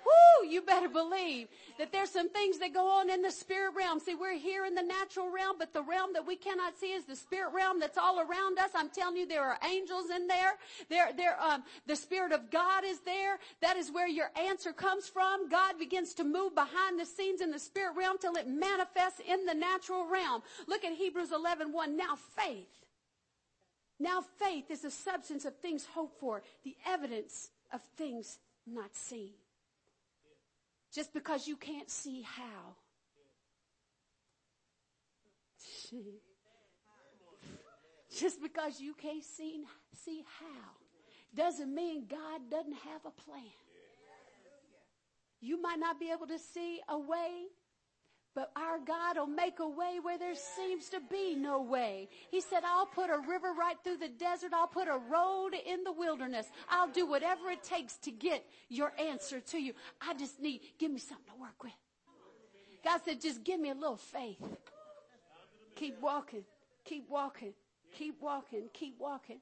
Woo, 0.06 0.48
you 0.48 0.62
better 0.62 0.90
believe 0.90 1.48
that 1.78 1.92
there's 1.92 2.10
some 2.10 2.30
things 2.30 2.60
that 2.60 2.74
go 2.74 2.90
on 2.90 3.10
in 3.10 3.22
the 3.22 3.32
spirit 3.32 3.74
realm. 3.76 4.00
See, 4.00 4.16
we're 4.16 4.38
here 4.38 4.66
in 4.66 4.76
the 4.76 4.82
natural 4.82 5.30
realm, 5.32 5.58
but 5.60 5.74
the 5.74 5.84
realm 5.84 6.14
that 6.14 6.26
we 6.26 6.36
cannot 6.36 6.78
see 6.78 6.94
is 6.94 7.06
the 7.06 7.16
spirit 7.16 7.54
realm 7.54 7.80
that's 7.80 7.98
all 7.98 8.20
around 8.20 8.58
us. 8.60 8.72
I'm 8.76 8.90
telling 8.90 9.18
you, 9.18 9.28
there 9.28 9.44
are 9.44 9.58
angels 9.70 10.10
in 10.10 10.28
there. 10.28 10.54
There, 10.90 11.12
there, 11.16 11.42
um, 11.42 11.64
the 11.86 11.96
spirit 11.96 12.32
of 12.32 12.50
God 12.50 12.84
is 12.86 13.00
there. 13.02 13.40
That 13.62 13.78
is 13.78 13.92
where 13.92 14.08
your 14.08 14.32
answer 14.40 14.74
comes 14.74 15.08
from. 15.08 15.50
God 15.50 15.78
begins 15.78 16.14
to 16.16 16.24
move 16.24 16.56
behind 16.56 17.00
the 17.00 17.06
scenes 17.06 17.42
in 17.42 17.52
the 17.52 17.60
spirit 17.60 17.96
realm 17.96 18.18
till 18.20 18.36
it 18.36 18.48
manifests 18.48 19.22
in 19.28 19.46
the 19.46 19.54
natural 19.54 20.08
realm. 20.08 20.42
Look 20.68 20.84
at 20.84 20.94
Hebrews 20.94 21.32
11, 21.32 21.72
1. 21.72 21.98
Now 21.98 22.16
faith 22.16 22.68
Now 24.00 24.22
faith 24.22 24.72
is 24.72 24.82
the 24.82 24.92
substance 24.92 25.46
of 25.46 25.58
things 25.58 25.86
hoped 25.86 26.20
for, 26.20 26.42
the 26.64 26.76
evidence 26.88 27.50
of 27.74 27.82
things 27.98 28.40
not 28.66 28.96
seen. 28.96 29.34
Just 30.94 31.14
because 31.14 31.48
you 31.48 31.56
can't 31.56 31.90
see 31.90 32.22
how. 32.24 32.76
Just 38.20 38.42
because 38.42 38.82
you 38.82 38.94
can't 38.94 39.24
see, 39.24 39.64
see 40.04 40.24
how 40.40 40.72
doesn't 41.36 41.74
mean 41.74 42.06
God 42.10 42.42
doesn't 42.50 42.74
have 42.74 43.06
a 43.06 43.12
plan. 43.12 43.44
You 45.42 45.62
might 45.62 45.80
not 45.80 46.00
be 46.00 46.12
able 46.12 46.28
to 46.28 46.40
see 46.40 46.82
a 46.90 46.98
way 46.98 47.46
but 48.36 48.52
our 48.56 48.80
God 48.80 49.18
will 49.18 49.28
make 49.28 49.60
a 49.60 49.68
way 49.68 50.00
where 50.02 50.18
there 50.18 50.36
seems 50.36 50.90
to 50.90 51.00
be 51.10 51.36
no 51.36 51.62
way. 51.62 52.10
He 52.30 52.42
said, 52.42 52.64
I'll 52.64 52.86
put 52.86 53.10
a 53.10 53.18
river 53.28 53.54
right 53.58 53.76
through 53.84 53.98
the 53.98 54.10
desert. 54.10 54.52
I'll 54.54 54.68
put 54.68 54.88
a 54.88 55.00
road 55.10 55.52
in 55.66 55.84
the 55.84 55.92
wilderness. 55.92 56.48
I'll 56.70 56.90
do 56.90 57.06
whatever 57.08 57.50
it 57.50 57.64
takes 57.64 57.98
to 57.98 58.12
get 58.12 58.46
your 58.70 58.94
answer 59.00 59.40
to 59.40 59.58
you. 59.58 59.74
I 60.02 60.14
just 60.14 60.40
need, 60.40 60.62
give 60.78 60.92
me 60.92 61.00
something 61.00 61.26
to 61.34 61.42
work 61.42 61.64
with. 61.64 61.74
God 62.84 63.02
said, 63.04 63.20
just 63.20 63.44
give 63.44 63.60
me 63.60 63.72
a 63.72 63.74
little 63.74 63.98
faith. 63.98 64.42
Keep 65.76 66.02
walking, 66.02 66.44
keep 66.86 67.10
walking, 67.10 67.54
keep 67.94 68.22
walking, 68.22 68.70
keep 68.74 68.96
walking. 69.00 69.40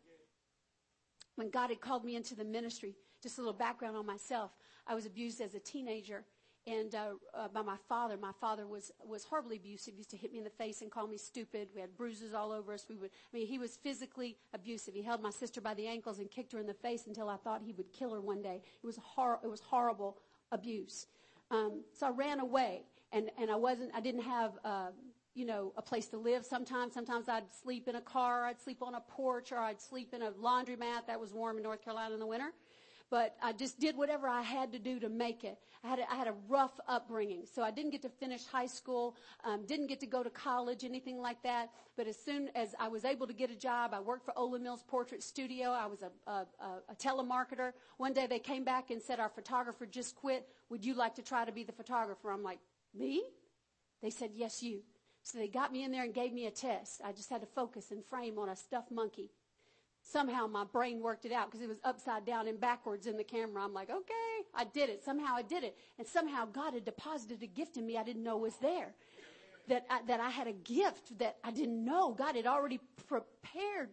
When 1.35 1.49
God 1.49 1.69
had 1.69 1.81
called 1.81 2.03
me 2.03 2.15
into 2.15 2.35
the 2.35 2.45
ministry, 2.45 2.95
just 3.21 3.37
a 3.37 3.41
little 3.41 3.53
background 3.53 3.97
on 3.97 4.05
myself. 4.05 4.51
I 4.87 4.95
was 4.95 5.05
abused 5.05 5.41
as 5.41 5.53
a 5.53 5.59
teenager 5.59 6.23
and 6.67 6.93
uh, 6.93 7.13
uh, 7.33 7.47
by 7.47 7.61
my 7.61 7.77
father. 7.87 8.17
My 8.17 8.33
father 8.39 8.67
was 8.67 8.91
was 9.03 9.23
horribly 9.23 9.55
abusive. 9.55 9.93
He 9.93 9.99
used 9.99 10.09
to 10.11 10.17
hit 10.17 10.31
me 10.31 10.39
in 10.39 10.43
the 10.43 10.49
face 10.49 10.81
and 10.81 10.91
call 10.91 11.07
me 11.07 11.17
stupid. 11.17 11.69
We 11.73 11.81
had 11.81 11.95
bruises 11.95 12.33
all 12.33 12.51
over 12.51 12.73
us. 12.73 12.85
We 12.89 12.97
would. 12.97 13.11
I 13.11 13.37
mean, 13.37 13.47
he 13.47 13.57
was 13.57 13.77
physically 13.77 14.37
abusive. 14.53 14.93
He 14.93 15.01
held 15.01 15.21
my 15.21 15.31
sister 15.31 15.61
by 15.61 15.73
the 15.73 15.87
ankles 15.87 16.19
and 16.19 16.29
kicked 16.29 16.51
her 16.51 16.59
in 16.59 16.67
the 16.67 16.73
face 16.73 17.07
until 17.07 17.29
I 17.29 17.37
thought 17.37 17.61
he 17.63 17.71
would 17.73 17.91
kill 17.93 18.13
her 18.13 18.21
one 18.21 18.41
day. 18.41 18.61
It 18.83 18.85
was 18.85 18.97
hor- 19.01 19.39
It 19.43 19.47
was 19.49 19.61
horrible 19.61 20.17
abuse. 20.51 21.07
Um, 21.49 21.83
so 21.93 22.07
I 22.07 22.09
ran 22.11 22.39
away, 22.39 22.83
and 23.13 23.31
and 23.39 23.49
I 23.49 23.55
wasn't. 23.55 23.91
I 23.95 24.01
didn't 24.01 24.23
have. 24.23 24.51
Uh, 24.63 24.87
you 25.35 25.45
know, 25.45 25.71
a 25.77 25.83
place 25.83 26.07
to 26.07 26.17
live 26.17 26.43
sometimes. 26.43 26.95
Sometimes 26.95 27.29
I'd 27.29 27.43
sleep 27.61 27.87
in 27.87 27.95
a 27.95 28.01
car, 28.01 28.45
I'd 28.45 28.59
sleep 28.59 28.81
on 28.81 28.95
a 28.95 29.01
porch, 29.01 29.51
or 29.51 29.59
I'd 29.59 29.79
sleep 29.79 30.15
in 30.15 30.23
a 30.23 30.31
laundromat 30.31 31.05
that 31.05 31.19
was 31.19 31.31
warm 31.31 31.57
in 31.57 31.63
North 31.63 31.83
Carolina 31.83 32.15
in 32.15 32.19
the 32.19 32.25
winter 32.25 32.53
but 33.09 33.35
I 33.41 33.53
just 33.53 33.79
did 33.79 33.95
whatever 33.95 34.27
I 34.27 34.41
had 34.41 34.71
to 34.73 34.79
do 34.79 34.99
to 34.99 35.09
make 35.09 35.43
it. 35.43 35.57
I 35.83 35.87
had 35.87 35.99
a, 35.99 36.11
I 36.11 36.15
had 36.15 36.27
a 36.27 36.33
rough 36.47 36.79
upbringing, 36.87 37.45
so 37.45 37.63
I 37.63 37.71
didn't 37.71 37.91
get 37.91 38.01
to 38.01 38.09
finish 38.09 38.45
high 38.45 38.65
school, 38.65 39.15
um, 39.43 39.65
didn't 39.65 39.87
get 39.87 39.99
to 40.01 40.05
go 40.05 40.23
to 40.23 40.29
college, 40.29 40.83
anything 40.83 41.19
like 41.19 41.41
that. 41.43 41.69
But 41.95 42.07
as 42.07 42.17
soon 42.17 42.49
as 42.55 42.75
I 42.79 42.87
was 42.87 43.05
able 43.05 43.27
to 43.27 43.33
get 43.33 43.49
a 43.49 43.55
job, 43.55 43.93
I 43.93 43.99
worked 43.99 44.25
for 44.25 44.33
Olan 44.33 44.61
Mills 44.61 44.83
Portrait 44.87 45.23
Studio. 45.23 45.71
I 45.71 45.85
was 45.85 46.03
a, 46.03 46.11
a, 46.29 46.45
a 46.89 46.95
telemarketer. 46.95 47.73
One 47.97 48.13
day 48.13 48.27
they 48.27 48.39
came 48.39 48.63
back 48.63 48.89
and 48.91 49.01
said, 49.01 49.19
"Our 49.19 49.29
photographer 49.29 49.85
just 49.85 50.15
quit. 50.15 50.47
Would 50.69 50.83
you 50.83 50.93
like 50.93 51.15
to 51.15 51.21
try 51.21 51.45
to 51.45 51.51
be 51.51 51.63
the 51.63 51.71
photographer?" 51.71 52.31
I'm 52.31 52.43
like, 52.43 52.59
"Me?" 52.93 53.23
They 54.01 54.09
said, 54.09 54.31
"Yes, 54.33 54.61
you." 54.61 54.81
So 55.23 55.37
they 55.37 55.47
got 55.47 55.73
me 55.73 55.83
in 55.83 55.91
there 55.91 56.03
and 56.03 56.13
gave 56.13 56.31
me 56.31 56.45
a 56.45 56.51
test. 56.51 57.01
I 57.03 57.11
just 57.11 57.29
had 57.29 57.41
to 57.41 57.47
focus 57.47 57.91
and 57.91 58.03
frame 58.05 58.39
on 58.39 58.47
a 58.49 58.55
stuffed 58.55 58.91
monkey 58.91 59.31
somehow 60.11 60.47
my 60.47 60.63
brain 60.63 61.01
worked 61.01 61.25
it 61.25 61.31
out 61.31 61.51
because 61.51 61.61
it 61.61 61.67
was 61.67 61.79
upside 61.83 62.25
down 62.25 62.47
and 62.47 62.59
backwards 62.59 63.07
in 63.07 63.17
the 63.17 63.23
camera. 63.23 63.63
I'm 63.63 63.73
like, 63.73 63.89
okay, 63.89 64.45
I 64.55 64.63
did 64.63 64.89
it. 64.89 65.03
Somehow 65.03 65.35
I 65.35 65.41
did 65.41 65.63
it. 65.63 65.77
And 65.97 66.07
somehow 66.07 66.45
God 66.45 66.73
had 66.73 66.85
deposited 66.85 67.43
a 67.43 67.47
gift 67.47 67.77
in 67.77 67.85
me 67.85 67.97
I 67.97 68.03
didn't 68.03 68.23
know 68.23 68.37
was 68.37 68.55
there. 68.57 68.93
That 69.67 69.85
I, 69.89 69.99
that 70.07 70.21
I 70.21 70.29
had 70.29 70.47
a 70.47 70.53
gift 70.53 71.19
that 71.19 71.37
I 71.43 71.51
didn't 71.51 71.83
know. 71.83 72.13
God 72.13 72.37
had 72.37 72.47
already 72.47 72.79
prepared 73.07 73.89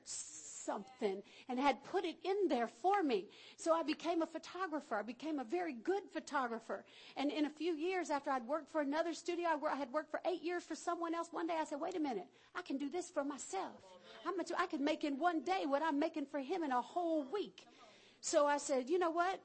something 0.64 1.22
and 1.48 1.58
had 1.58 1.82
put 1.84 2.04
it 2.04 2.16
in 2.24 2.48
there 2.48 2.68
for 2.68 3.02
me. 3.02 3.26
So 3.56 3.72
I 3.72 3.82
became 3.82 4.22
a 4.22 4.26
photographer. 4.26 4.96
I 4.96 5.02
became 5.02 5.38
a 5.38 5.44
very 5.44 5.72
good 5.72 6.02
photographer. 6.12 6.84
And 7.16 7.30
in 7.30 7.46
a 7.46 7.50
few 7.50 7.74
years 7.74 8.10
after 8.10 8.30
I'd 8.30 8.46
worked 8.46 8.70
for 8.70 8.80
another 8.80 9.14
studio, 9.14 9.48
I, 9.48 9.72
I 9.72 9.76
had 9.76 9.92
worked 9.92 10.10
for 10.10 10.20
eight 10.26 10.42
years 10.42 10.64
for 10.64 10.74
someone 10.74 11.14
else. 11.14 11.28
One 11.30 11.46
day 11.46 11.56
I 11.60 11.64
said, 11.64 11.80
wait 11.80 11.96
a 11.96 12.00
minute, 12.00 12.26
I 12.54 12.62
can 12.62 12.76
do 12.78 12.88
this 12.88 13.10
for 13.10 13.24
myself. 13.24 13.80
How 14.24 14.34
much 14.34 14.50
I 14.58 14.66
could 14.66 14.80
make 14.80 15.04
in 15.04 15.18
one 15.18 15.42
day 15.42 15.64
what 15.66 15.82
I'm 15.82 15.98
making 15.98 16.26
for 16.26 16.40
him 16.40 16.62
in 16.62 16.72
a 16.72 16.80
whole 16.80 17.24
week. 17.32 17.66
So 18.20 18.46
I 18.46 18.56
said, 18.56 18.88
you 18.88 18.98
know 18.98 19.10
what? 19.10 19.40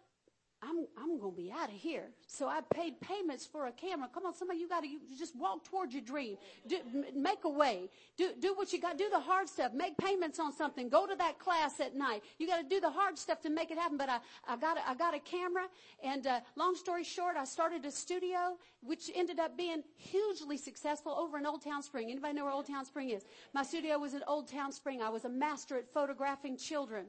I'm, 0.62 0.88
I'm 0.98 1.20
going 1.20 1.36
to 1.36 1.42
be 1.42 1.52
out 1.52 1.70
of 1.70 1.76
here. 1.76 2.10
So 2.28 2.48
I 2.48 2.62
paid 2.74 3.00
payments 3.00 3.46
for 3.46 3.68
a 3.68 3.72
camera. 3.72 4.10
Come 4.14 4.26
on, 4.26 4.34
somebody, 4.34 4.60
you 4.60 4.68
got 4.68 4.82
to 4.82 4.88
you 4.88 5.00
just 5.18 5.36
walk 5.36 5.64
towards 5.64 5.94
your 5.94 6.04
dream. 6.04 6.38
Do, 6.68 6.78
make 7.16 7.46
a 7.46 7.50
way. 7.50 7.90
Do, 8.18 8.32
do 8.40 8.54
what 8.56 8.74
you 8.74 8.80
got. 8.80 8.98
Do 8.98 9.10
the 9.10 9.20
hard 9.20 9.48
stuff. 9.48 9.74
Make 9.74 9.98
payments 9.98 10.40
on 10.40 10.52
something. 10.52 10.90
Go 10.90 11.08
to 11.08 11.16
that 11.16 11.40
class 11.40 11.80
at 11.80 11.96
night. 11.96 12.24
You 12.38 12.48
got 12.48 12.58
to 12.58 12.68
do 12.68 12.80
the 12.80 12.90
hard 12.90 13.18
stuff 13.18 13.42
to 13.42 13.50
make 13.50 13.72
it 13.72 13.78
happen. 13.78 13.98
But 13.98 14.10
I, 14.10 14.20
I 14.48 14.58
got 14.58 14.78
a, 14.78 14.90
I 14.90 14.96
got 14.96 15.16
a 15.16 15.20
camera 15.20 15.68
and, 16.04 16.28
uh, 16.28 16.40
long 16.56 16.76
story 16.76 17.04
short, 17.04 17.36
I 17.38 17.46
started 17.46 17.86
a 17.86 17.92
studio, 17.92 18.58
which 18.82 19.10
ended 19.16 19.40
up 19.40 19.58
being 19.58 19.84
hugely 19.96 20.58
successful 20.58 21.14
over 21.14 21.38
in 21.38 21.46
Old 21.46 21.64
Town 21.64 21.82
Spring. 21.82 22.10
Anybody 22.12 22.34
know 22.34 22.46
where 22.46 22.54
Old 22.54 22.68
Town 22.68 22.86
Spring 22.86 23.10
is? 23.10 23.26
My 23.54 23.64
studio 23.64 23.98
was 23.98 24.14
in 24.14 24.24
Old 24.28 24.48
Town 24.48 24.72
Spring. 24.72 25.02
I 25.02 25.10
was 25.10 25.26
a 25.26 25.30
master 25.30 25.78
at 25.78 25.92
photographing 25.94 26.58
children. 26.58 27.06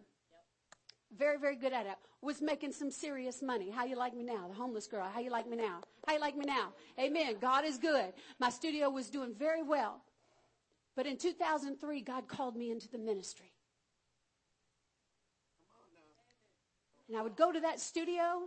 Very, 1.16 1.38
very 1.38 1.56
good 1.56 1.72
at 1.72 1.86
it. 1.86 1.96
Was 2.22 2.40
making 2.40 2.72
some 2.72 2.90
serious 2.90 3.42
money. 3.42 3.70
How 3.70 3.84
you 3.84 3.96
like 3.96 4.14
me 4.14 4.22
now? 4.22 4.46
The 4.48 4.54
homeless 4.54 4.86
girl. 4.86 5.08
How 5.12 5.20
you 5.20 5.30
like 5.30 5.48
me 5.48 5.56
now? 5.56 5.80
How 6.06 6.14
you 6.14 6.20
like 6.20 6.36
me 6.36 6.44
now? 6.44 6.72
Amen. 6.98 7.36
God 7.40 7.64
is 7.64 7.78
good. 7.78 8.12
My 8.38 8.50
studio 8.50 8.90
was 8.90 9.10
doing 9.10 9.34
very 9.34 9.62
well. 9.62 10.02
But 10.94 11.06
in 11.06 11.16
2003, 11.16 12.00
God 12.02 12.28
called 12.28 12.56
me 12.56 12.70
into 12.70 12.88
the 12.88 12.98
ministry. 12.98 13.52
And 17.08 17.18
I 17.18 17.22
would 17.22 17.36
go 17.36 17.50
to 17.50 17.60
that 17.60 17.80
studio. 17.80 18.42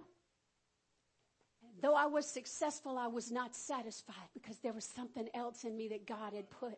Though 1.82 1.96
I 1.96 2.06
was 2.06 2.26
successful, 2.26 2.98
I 2.98 3.08
was 3.08 3.30
not 3.30 3.54
satisfied 3.54 4.30
because 4.34 4.58
there 4.60 4.72
was 4.72 4.86
something 4.86 5.28
else 5.34 5.66
in 5.66 5.76
me 5.76 5.90
that 5.90 6.08
God 6.08 6.34
had 6.34 6.50
put 6.50 6.78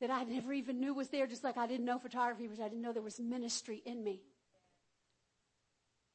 that 0.00 0.10
I 0.10 0.24
never 0.24 0.52
even 0.52 0.80
knew 0.80 0.94
was 0.94 1.08
there, 1.08 1.26
just 1.26 1.44
like 1.44 1.56
I 1.56 1.66
didn't 1.66 1.84
know 1.84 1.98
photography 1.98 2.48
was, 2.48 2.60
I 2.60 2.64
didn't 2.64 2.82
know 2.82 2.92
there 2.92 3.02
was 3.02 3.18
ministry 3.18 3.82
in 3.84 4.02
me. 4.04 4.22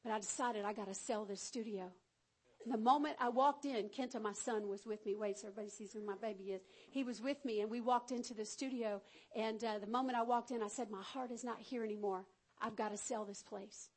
But 0.03 0.11
I 0.11 0.19
decided 0.19 0.65
I 0.65 0.73
got 0.73 0.87
to 0.87 0.93
sell 0.93 1.25
this 1.25 1.41
studio. 1.41 1.91
And 2.63 2.73
the 2.73 2.77
moment 2.77 3.17
I 3.19 3.29
walked 3.29 3.65
in, 3.65 3.89
Kenta, 3.89 4.21
my 4.21 4.31
son, 4.33 4.69
was 4.69 4.85
with 4.85 5.05
me. 5.05 5.15
Wait, 5.15 5.37
so 5.37 5.47
everybody 5.47 5.69
sees 5.69 5.93
who 5.93 6.05
my 6.05 6.15
baby 6.21 6.51
is. 6.51 6.61
He 6.91 7.03
was 7.03 7.21
with 7.21 7.43
me, 7.43 7.61
and 7.61 7.69
we 7.69 7.81
walked 7.81 8.11
into 8.11 8.33
the 8.33 8.45
studio. 8.45 9.01
And 9.35 9.61
uh, 9.63 9.79
the 9.79 9.87
moment 9.87 10.17
I 10.17 10.23
walked 10.23 10.51
in, 10.51 10.63
I 10.63 10.69
said, 10.69 10.89
"My 10.89 11.01
heart 11.01 11.31
is 11.31 11.43
not 11.43 11.59
here 11.59 11.83
anymore. 11.83 12.25
I've 12.61 12.77
got 12.77 12.91
to 12.91 12.97
sell 12.97 13.25
this 13.25 13.43
place." 13.43 13.89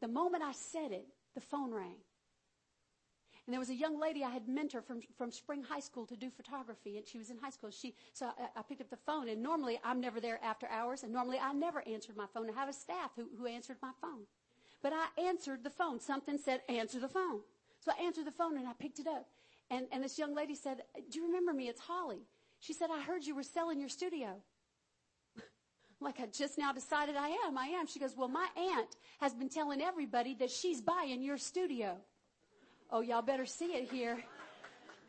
The 0.00 0.08
moment 0.08 0.44
I 0.44 0.52
said 0.52 0.92
it, 0.92 1.06
the 1.34 1.40
phone 1.40 1.72
rang. 1.72 1.96
And 3.46 3.52
there 3.52 3.60
was 3.60 3.68
a 3.68 3.74
young 3.74 4.00
lady 4.00 4.24
I 4.24 4.30
had 4.30 4.46
mentored 4.46 4.84
from, 4.84 5.00
from 5.18 5.30
Spring 5.30 5.62
High 5.62 5.80
School 5.80 6.06
to 6.06 6.16
do 6.16 6.30
photography, 6.30 6.96
and 6.96 7.06
she 7.06 7.18
was 7.18 7.28
in 7.28 7.36
high 7.36 7.50
school. 7.50 7.70
She, 7.70 7.94
so 8.14 8.26
I, 8.26 8.60
I 8.60 8.62
picked 8.62 8.80
up 8.80 8.88
the 8.88 8.96
phone, 8.96 9.28
and 9.28 9.42
normally 9.42 9.78
I'm 9.84 10.00
never 10.00 10.18
there 10.18 10.42
after 10.42 10.66
hours, 10.68 11.02
and 11.02 11.12
normally 11.12 11.38
I 11.38 11.52
never 11.52 11.86
answered 11.86 12.16
my 12.16 12.26
phone. 12.32 12.48
I 12.48 12.54
have 12.54 12.70
a 12.70 12.72
staff 12.72 13.10
who, 13.16 13.28
who 13.38 13.46
answered 13.46 13.76
my 13.82 13.90
phone. 14.00 14.22
But 14.82 14.94
I 14.94 15.22
answered 15.22 15.62
the 15.62 15.70
phone. 15.70 16.00
Something 16.00 16.38
said, 16.38 16.62
answer 16.70 16.98
the 16.98 17.08
phone. 17.08 17.40
So 17.80 17.92
I 17.98 18.02
answered 18.02 18.26
the 18.26 18.32
phone, 18.32 18.56
and 18.56 18.66
I 18.66 18.72
picked 18.72 18.98
it 18.98 19.06
up. 19.06 19.26
And, 19.70 19.86
and 19.92 20.02
this 20.02 20.18
young 20.18 20.34
lady 20.34 20.54
said, 20.54 20.82
do 21.10 21.18
you 21.18 21.26
remember 21.26 21.52
me? 21.52 21.68
It's 21.68 21.80
Holly. 21.80 22.22
She 22.60 22.72
said, 22.72 22.88
I 22.90 23.02
heard 23.02 23.24
you 23.24 23.34
were 23.34 23.42
selling 23.42 23.78
your 23.78 23.90
studio. 23.90 24.36
like 26.00 26.18
I 26.18 26.26
just 26.26 26.56
now 26.56 26.72
decided 26.72 27.14
I 27.16 27.28
am. 27.46 27.58
I 27.58 27.66
am. 27.66 27.86
She 27.86 27.98
goes, 27.98 28.14
well, 28.16 28.28
my 28.28 28.46
aunt 28.56 28.96
has 29.20 29.34
been 29.34 29.50
telling 29.50 29.82
everybody 29.82 30.34
that 30.36 30.50
she's 30.50 30.80
buying 30.80 31.22
your 31.22 31.36
studio. 31.36 31.98
Oh, 32.90 33.00
y'all 33.00 33.22
better 33.22 33.46
see 33.46 33.74
it 33.74 33.90
here. 33.90 34.18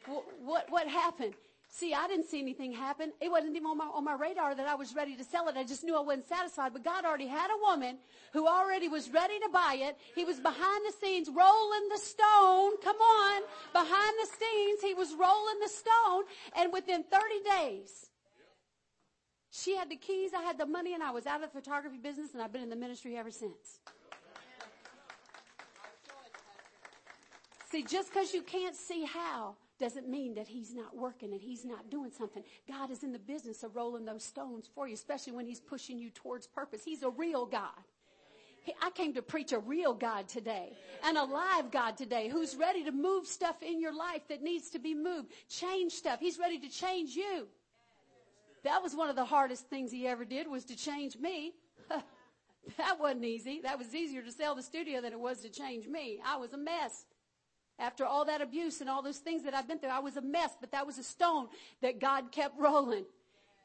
What, 0.05 0.23
what, 0.43 0.65
what 0.69 0.88
happened? 0.88 1.33
See, 1.69 1.93
I 1.93 2.07
didn't 2.07 2.27
see 2.27 2.39
anything 2.39 2.71
happen. 2.71 3.11
It 3.19 3.29
wasn't 3.29 3.55
even 3.55 3.67
on 3.67 3.77
my, 3.77 3.85
on 3.85 4.05
my 4.05 4.13
radar 4.13 4.55
that 4.55 4.67
I 4.67 4.75
was 4.75 4.95
ready 4.95 5.15
to 5.17 5.23
sell 5.25 5.49
it. 5.49 5.57
I 5.57 5.63
just 5.65 5.83
knew 5.83 5.97
I 5.97 5.99
wasn't 5.99 6.27
satisfied. 6.27 6.71
But 6.71 6.85
God 6.85 7.03
already 7.03 7.27
had 7.27 7.49
a 7.49 7.59
woman 7.61 7.97
who 8.31 8.47
already 8.47 8.88
was 8.88 9.09
ready 9.09 9.38
to 9.39 9.49
buy 9.51 9.77
it. 9.81 9.97
He 10.15 10.23
was 10.23 10.39
behind 10.39 10.85
the 10.88 10.93
scenes 11.01 11.27
rolling 11.27 11.89
the 11.91 11.97
stone. 11.97 12.77
Come 12.81 12.95
on. 12.95 13.41
Behind 13.73 14.15
the 14.21 14.27
scenes, 14.39 14.82
he 14.82 14.93
was 14.93 15.13
rolling 15.19 15.59
the 15.61 15.67
stone. 15.67 16.23
And 16.57 16.71
within 16.71 17.03
30 17.03 17.23
days, 17.59 18.09
she 19.51 19.76
had 19.76 19.89
the 19.89 19.95
keys, 19.95 20.32
I 20.34 20.43
had 20.43 20.57
the 20.57 20.65
money, 20.65 20.93
and 20.93 21.03
I 21.03 21.11
was 21.11 21.26
out 21.26 21.43
of 21.43 21.51
the 21.51 21.59
photography 21.59 21.97
business, 21.97 22.34
and 22.34 22.41
I've 22.41 22.51
been 22.51 22.63
in 22.63 22.69
the 22.69 22.76
ministry 22.76 23.17
ever 23.17 23.32
since. 23.32 23.80
See, 27.76 27.84
just 27.84 28.13
because 28.13 28.34
you 28.34 28.41
can't 28.41 28.73
see 28.73 29.03
how 29.03 29.55
doesn't 29.82 30.07
mean 30.07 30.36
that 30.36 30.47
he's 30.47 30.73
not 30.73 30.95
working 30.95 31.34
and 31.34 31.41
he's 31.41 31.65
not 31.65 31.89
doing 31.89 32.09
something. 32.09 32.41
God 32.69 32.89
is 32.89 33.03
in 33.03 33.11
the 33.11 33.19
business 33.19 33.63
of 33.63 33.76
rolling 33.76 34.05
those 34.05 34.23
stones 34.23 34.69
for 34.73 34.88
you, 34.88 34.93
especially 34.93 35.34
when 35.34 35.45
he's 35.45 35.59
pushing 35.59 35.99
you 35.99 36.09
towards 36.09 36.47
purpose. 36.47 36.86
He's 36.86 37.03
a 37.03 37.09
real 37.09 37.45
God. 37.45 37.84
I 38.82 38.91
came 38.91 39.13
to 39.15 39.21
preach 39.21 39.51
a 39.51 39.59
real 39.59 39.93
God 39.93 40.30
today, 40.30 40.71
an 41.03 41.17
alive 41.17 41.69
God 41.69 41.97
today 41.97 42.30
who's 42.30 42.55
ready 42.55 42.82
to 42.86 42.93
move 42.93 43.28
stuff 43.28 43.61
in 43.61 43.82
your 43.82 43.93
life 43.93 44.21
that 44.30 44.41
needs 44.41 44.69
to 44.69 44.80
be 44.80 44.95
moved, 44.95 45.34
change 45.49 45.91
stuff. 45.91 46.21
He's 46.21 46.39
ready 46.39 46.57
to 46.59 46.69
change 46.69 47.13
you. 47.13 47.45
That 48.63 48.82
was 48.82 48.95
one 48.95 49.09
of 49.09 49.17
the 49.17 49.26
hardest 49.26 49.69
things 49.69 49.91
he 49.91 50.07
ever 50.07 50.23
did 50.23 50.49
was 50.49 50.63
to 50.65 50.78
change 50.78 51.17
me. 51.17 51.51
that 52.78 53.01
wasn't 53.01 53.26
easy. 53.26 53.59
That 53.63 53.78
was 53.78 53.93
easier 53.93 54.21
to 54.21 54.32
sell 54.32 54.55
the 54.55 54.63
studio 54.63 55.01
than 55.01 55.11
it 55.11 55.19
was 55.19 55.41
to 55.41 55.49
change 55.49 55.89
me. 55.89 56.21
I 56.26 56.38
was 56.38 56.53
a 56.53 56.57
mess. 56.57 57.03
After 57.78 58.05
all 58.05 58.26
that 58.26 58.41
abuse 58.41 58.80
and 58.82 58.89
all 58.89 59.01
those 59.01 59.17
things 59.17 59.43
that 59.43 59.53
I've 59.53 59.67
been 59.67 59.80
through, 59.80 59.89
I 59.89 59.99
was 59.99 60.15
a 60.15 60.21
mess, 60.21 60.51
but 60.59 60.71
that 60.71 60.88
was 60.88 60.97
a 60.97 61.03
stone 61.03 61.47
that 61.82 61.99
God 61.99 62.32
kept 62.32 62.57
rolling. 62.57 63.05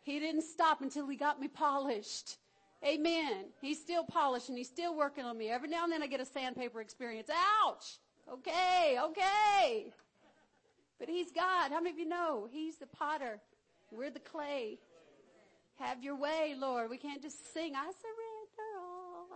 He 0.02 0.18
didn't 0.18 0.42
stop 0.42 0.82
until 0.82 1.06
he 1.06 1.16
got 1.16 1.40
me 1.40 1.48
polished. 1.48 2.38
Amen. 2.84 3.44
He's 3.60 3.78
still 3.78 4.02
polishing. 4.04 4.56
He's 4.56 4.68
still 4.68 4.96
working 4.96 5.24
on 5.24 5.36
me. 5.36 5.48
Every 5.50 5.68
now 5.68 5.84
and 5.84 5.92
then 5.92 6.02
I 6.02 6.06
get 6.06 6.20
a 6.20 6.24
sandpaper 6.24 6.80
experience. 6.80 7.28
Ouch! 7.64 7.98
Okay, 8.32 8.98
okay. 9.00 9.92
But 10.98 11.08
he's 11.08 11.30
God. 11.30 11.70
How 11.70 11.80
many 11.80 11.90
of 11.90 11.98
you 11.98 12.08
know? 12.08 12.48
He's 12.50 12.76
the 12.76 12.86
potter. 12.86 13.40
We're 13.92 14.10
the 14.10 14.20
clay. 14.20 14.78
Have 15.78 16.02
your 16.02 16.16
way, 16.16 16.54
Lord. 16.58 16.90
We 16.90 16.98
can't 16.98 17.22
just 17.22 17.52
sing, 17.52 17.74
I 17.74 17.84
surrender 17.84 18.89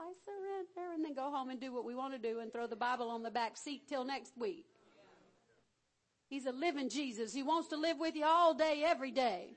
I 0.04 0.12
surrender, 0.24 0.92
and 0.94 1.04
then 1.04 1.14
go 1.14 1.30
home 1.30 1.48
and 1.48 1.58
do 1.58 1.72
what 1.72 1.86
we 1.86 1.94
want 1.94 2.12
to 2.12 2.18
do 2.18 2.40
and 2.40 2.52
throw 2.52 2.66
the 2.66 2.76
Bible 2.76 3.10
on 3.10 3.22
the 3.22 3.30
back 3.30 3.56
seat 3.56 3.88
till 3.88 4.04
next 4.04 4.36
week. 4.36 4.66
He's 6.28 6.44
a 6.44 6.52
living 6.52 6.90
Jesus. 6.90 7.32
He 7.32 7.42
wants 7.42 7.68
to 7.68 7.76
live 7.76 7.98
with 7.98 8.14
you 8.14 8.24
all 8.24 8.52
day, 8.52 8.82
every 8.84 9.10
day, 9.10 9.56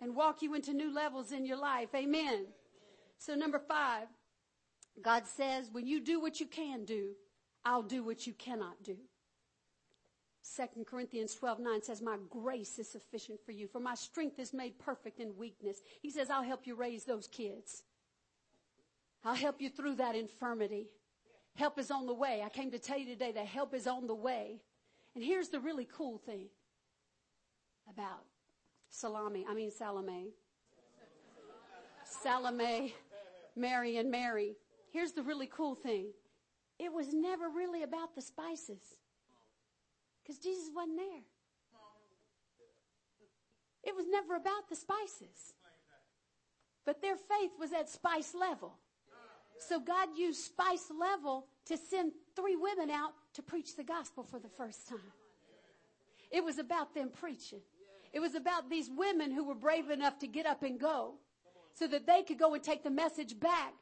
and 0.00 0.16
walk 0.16 0.42
you 0.42 0.54
into 0.54 0.72
new 0.72 0.92
levels 0.92 1.30
in 1.30 1.44
your 1.44 1.56
life. 1.56 1.90
Amen. 1.94 2.46
So 3.18 3.34
number 3.34 3.60
five, 3.60 4.08
God 5.02 5.24
says, 5.26 5.68
when 5.70 5.86
you 5.86 6.00
do 6.00 6.20
what 6.20 6.40
you 6.40 6.46
can 6.46 6.84
do, 6.84 7.10
I'll 7.64 7.82
do 7.82 8.02
what 8.02 8.26
you 8.26 8.32
cannot 8.32 8.82
do. 8.82 8.96
2 10.56 10.84
Corinthians 10.84 11.34
12, 11.34 11.60
9 11.60 11.82
says, 11.82 12.00
my 12.00 12.16
grace 12.30 12.78
is 12.78 12.90
sufficient 12.90 13.38
for 13.44 13.52
you, 13.52 13.68
for 13.68 13.80
my 13.80 13.94
strength 13.94 14.38
is 14.38 14.54
made 14.54 14.78
perfect 14.78 15.20
in 15.20 15.36
weakness. 15.36 15.78
He 16.02 16.10
says, 16.10 16.30
I'll 16.30 16.42
help 16.42 16.66
you 16.66 16.76
raise 16.76 17.04
those 17.04 17.26
kids. 17.26 17.82
I'll 19.26 19.34
help 19.34 19.60
you 19.60 19.68
through 19.68 19.96
that 19.96 20.14
infirmity. 20.14 20.86
Help 21.56 21.80
is 21.80 21.90
on 21.90 22.06
the 22.06 22.14
way. 22.14 22.42
I 22.46 22.48
came 22.48 22.70
to 22.70 22.78
tell 22.78 22.96
you 22.96 23.06
today 23.06 23.32
that 23.32 23.46
help 23.46 23.74
is 23.74 23.88
on 23.88 24.06
the 24.06 24.14
way. 24.14 24.60
And 25.16 25.24
here's 25.24 25.48
the 25.48 25.58
really 25.58 25.88
cool 25.92 26.18
thing 26.18 26.46
about 27.90 28.22
Salami, 28.88 29.44
I 29.48 29.54
mean 29.54 29.72
Salome. 29.72 30.28
Salome, 32.04 32.94
Mary 33.56 33.96
and 33.96 34.12
Mary. 34.12 34.54
Here's 34.92 35.10
the 35.10 35.24
really 35.24 35.48
cool 35.48 35.74
thing. 35.74 36.12
It 36.78 36.92
was 36.92 37.12
never 37.12 37.48
really 37.48 37.82
about 37.82 38.14
the 38.14 38.22
spices. 38.22 38.82
Because 40.22 40.38
Jesus 40.38 40.70
wasn't 40.72 40.98
there. 40.98 41.22
It 43.82 43.96
was 43.96 44.04
never 44.08 44.36
about 44.36 44.68
the 44.68 44.76
spices. 44.76 45.54
But 46.84 47.02
their 47.02 47.16
faith 47.16 47.50
was 47.58 47.72
at 47.72 47.88
spice 47.88 48.32
level. 48.32 48.78
So 49.58 49.80
God 49.80 50.08
used 50.16 50.44
spice 50.44 50.90
level 50.98 51.46
to 51.66 51.76
send 51.76 52.12
three 52.34 52.56
women 52.56 52.90
out 52.90 53.12
to 53.34 53.42
preach 53.42 53.76
the 53.76 53.84
gospel 53.84 54.22
for 54.22 54.38
the 54.38 54.48
first 54.48 54.88
time. 54.88 55.12
It 56.30 56.44
was 56.44 56.58
about 56.58 56.94
them 56.94 57.10
preaching. 57.10 57.60
It 58.12 58.20
was 58.20 58.34
about 58.34 58.70
these 58.70 58.90
women 58.90 59.30
who 59.30 59.44
were 59.44 59.54
brave 59.54 59.90
enough 59.90 60.18
to 60.20 60.26
get 60.26 60.46
up 60.46 60.62
and 60.62 60.78
go 60.78 61.14
so 61.74 61.86
that 61.86 62.06
they 62.06 62.22
could 62.22 62.38
go 62.38 62.54
and 62.54 62.62
take 62.62 62.82
the 62.82 62.90
message 62.90 63.38
back 63.38 63.74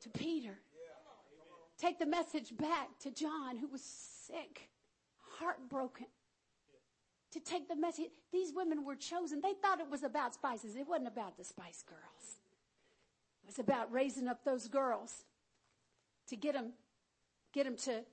to 0.00 0.08
Peter. 0.10 0.58
Take 1.78 1.98
the 1.98 2.06
message 2.06 2.56
back 2.56 2.88
to 3.00 3.10
John 3.10 3.56
who 3.56 3.68
was 3.68 3.82
sick 3.82 4.68
heartbroken 5.38 6.06
to 7.32 7.40
take 7.40 7.68
the 7.68 7.76
message. 7.76 8.06
These 8.32 8.52
women 8.54 8.84
were 8.84 8.96
chosen. 8.96 9.40
They 9.40 9.54
thought 9.54 9.80
it 9.80 9.90
was 9.90 10.02
about 10.02 10.34
spices. 10.34 10.76
It 10.76 10.88
wasn't 10.88 11.08
about 11.08 11.36
the 11.36 11.44
spice 11.44 11.84
girls. 11.86 12.37
Was 13.48 13.58
about 13.58 13.90
raising 13.90 14.28
up 14.28 14.44
those 14.44 14.68
girls 14.68 15.24
to 16.28 16.36
get 16.36 16.52
them, 16.52 16.74
get 17.52 17.64
them 17.64 17.76
to 17.78 18.04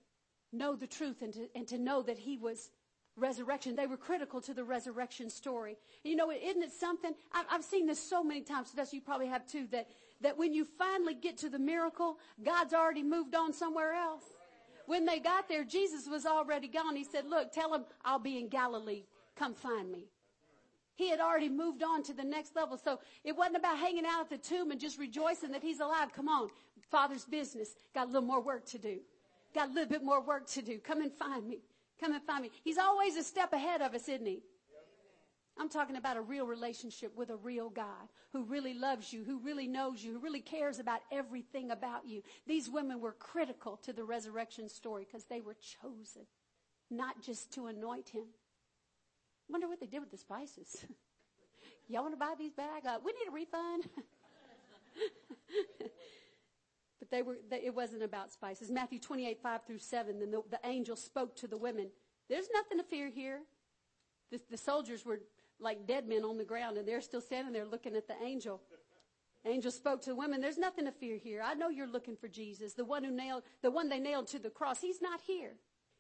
know 0.52 0.76
the 0.76 0.88
truth 0.88 1.22
and 1.22 1.34
to, 1.34 1.50
and 1.54 1.68
to 1.68 1.78
know 1.78 2.02
that 2.02 2.18
he 2.18 2.38
was 2.38 2.72
resurrection. 3.18 3.76
They 3.76 3.86
were 3.86 3.98
critical 3.98 4.40
to 4.42 4.54
the 4.54 4.64
resurrection 4.64 5.30
story. 5.30 5.76
You 6.04 6.16
know, 6.16 6.32
isn't 6.32 6.64
it 6.64 6.72
something? 6.72 7.14
I've, 7.34 7.46
I've 7.52 7.64
seen 7.64 7.86
this 7.86 8.00
so 8.00 8.24
many 8.24 8.42
times. 8.42 8.72
So 8.74 8.86
you 8.92 9.02
probably 9.02 9.28
have 9.28 9.46
too. 9.46 9.68
That 9.72 9.90
that 10.22 10.38
when 10.38 10.54
you 10.54 10.66
finally 10.78 11.14
get 11.14 11.38
to 11.40 11.50
the 11.50 11.60
miracle, 11.60 12.18
God's 12.42 12.74
already 12.74 13.04
moved 13.04 13.36
on 13.36 13.52
somewhere 13.52 13.94
else. 13.94 14.24
When 14.86 15.06
they 15.06 15.20
got 15.20 15.50
there, 15.50 15.66
Jesus 15.66 16.08
was 16.08 16.26
already 16.26 16.70
gone. 16.70 16.96
He 16.96 17.04
said, 17.04 17.26
look, 17.28 17.52
tell 17.52 17.72
them 17.72 17.86
I'll 18.06 18.20
be 18.20 18.40
in 18.40 18.48
Galilee. 18.48 19.04
Come 19.36 19.54
find 19.54 19.92
me. 19.92 20.06
He 20.96 21.10
had 21.10 21.20
already 21.20 21.50
moved 21.50 21.84
on 21.84 22.04
to 22.04 22.14
the 22.14 22.24
next 22.24 22.56
level. 22.56 22.78
So 22.78 23.00
it 23.24 23.36
wasn't 23.36 23.58
about 23.58 23.78
hanging 23.78 24.06
out 24.06 24.22
at 24.22 24.30
the 24.30 24.38
tomb 24.38 24.72
and 24.72 24.80
just 24.80 24.98
rejoicing 24.98 25.52
that 25.52 25.62
he's 25.62 25.80
alive. 25.80 26.14
Come 26.14 26.30
on. 26.30 26.50
Father's 26.90 27.26
business. 27.26 27.76
Got 27.94 28.06
a 28.06 28.12
little 28.12 28.28
more 28.28 28.42
work 28.42 28.66
to 28.68 28.78
do. 28.78 29.00
Got 29.54 29.70
a 29.70 29.74
little 29.74 29.90
bit 29.90 30.04
more 30.04 30.22
work 30.22 30.48
to 30.52 30.62
do. 30.62 30.80
Come 30.80 31.02
and 31.02 31.12
find 31.12 31.48
me. 31.48 31.60
Come 32.00 32.14
and 32.14 32.24
find 32.24 32.44
me. 32.44 32.52
He's 32.64 32.78
always 32.78 33.16
a 33.18 33.24
step 33.24 33.54
ahead 33.54 33.82
of 33.82 33.94
us, 33.94 34.08
isn't 34.08 34.26
he? 34.26 34.42
I'm 35.58 35.70
talking 35.70 35.96
about 35.96 36.18
a 36.18 36.22
real 36.22 36.46
relationship 36.46 37.16
with 37.16 37.30
a 37.30 37.38
real 37.38 37.70
God 37.70 38.10
who 38.34 38.44
really 38.44 38.74
loves 38.74 39.14
you, 39.14 39.24
who 39.24 39.40
really 39.40 39.68
knows 39.68 40.04
you, 40.04 40.12
who 40.12 40.20
really 40.20 40.42
cares 40.42 40.80
about 40.80 41.00
everything 41.12 41.72
about 41.72 42.06
you. 42.06 42.22
These 42.46 42.70
women 42.70 43.00
were 43.00 43.14
critical 43.14 43.78
to 43.84 43.94
the 43.94 44.04
resurrection 44.04 44.68
story 44.68 45.06
because 45.06 45.26
they 45.26 45.40
were 45.40 45.56
chosen, 45.82 46.24
not 46.92 47.22
just 47.22 47.54
to 47.54 47.68
anoint 47.68 48.10
him. 48.10 48.26
Wonder 49.50 49.68
what 49.68 49.80
they 49.80 49.86
did 49.86 50.00
with 50.00 50.12
the 50.12 50.18
spices. 50.18 50.86
Y'all 51.88 52.02
want 52.02 52.14
to 52.14 52.20
buy 52.20 52.34
these 52.38 52.54
back? 52.54 52.84
Uh, 52.88 52.98
we 53.04 53.14
need 53.14 53.30
a 53.30 53.32
refund. 53.32 53.88
but 57.00 57.12
they 57.12 57.22
were, 57.22 57.38
they, 57.50 57.66
it 57.66 57.76
wasn't 57.76 58.02
about 58.02 58.32
spices. 58.32 58.72
Matthew 58.72 59.00
28, 59.00 59.40
5 59.42 59.62
through 59.68 59.80
7, 59.80 60.20
then 60.20 60.32
the, 60.32 60.42
the 60.50 60.60
angel 60.64 60.96
spoke 60.96 61.36
to 61.38 61.48
the 61.48 61.58
women. 61.58 61.90
There's 62.28 62.48
nothing 62.54 62.80
to 62.80 62.84
fear 62.84 63.08
here. 63.08 63.42
The, 64.32 64.42
the 64.50 64.58
soldiers 64.58 65.06
were 65.06 65.20
like 65.60 65.88
dead 65.88 66.08
men 66.08 66.24
on 66.24 66.38
the 66.38 66.44
ground 66.44 66.78
and 66.78 66.88
they're 66.88 67.02
still 67.02 67.22
standing 67.22 67.54
there 67.54 67.66
looking 67.66 67.96
at 67.96 68.08
the 68.08 68.16
angel. 68.24 68.62
Angel 69.46 69.70
spoke 69.70 70.02
to 70.02 70.10
the 70.10 70.16
women, 70.16 70.42
there's 70.42 70.58
nothing 70.58 70.86
to 70.86 70.92
fear 70.92 71.18
here. 71.18 71.44
I 71.46 71.54
know 71.54 71.70
you're 71.70 71.88
looking 71.88 72.16
for 72.16 72.28
Jesus, 72.28 72.74
the 72.74 72.84
one 72.84 73.04
who 73.04 73.12
nailed, 73.12 73.44
the 73.62 73.70
one 73.70 73.90
they 73.90 74.00
nailed 74.00 74.28
to 74.30 74.40
the 74.40 74.50
cross. 74.50 74.82
He's 74.82 75.04
not 75.04 75.22
here. 75.22 75.52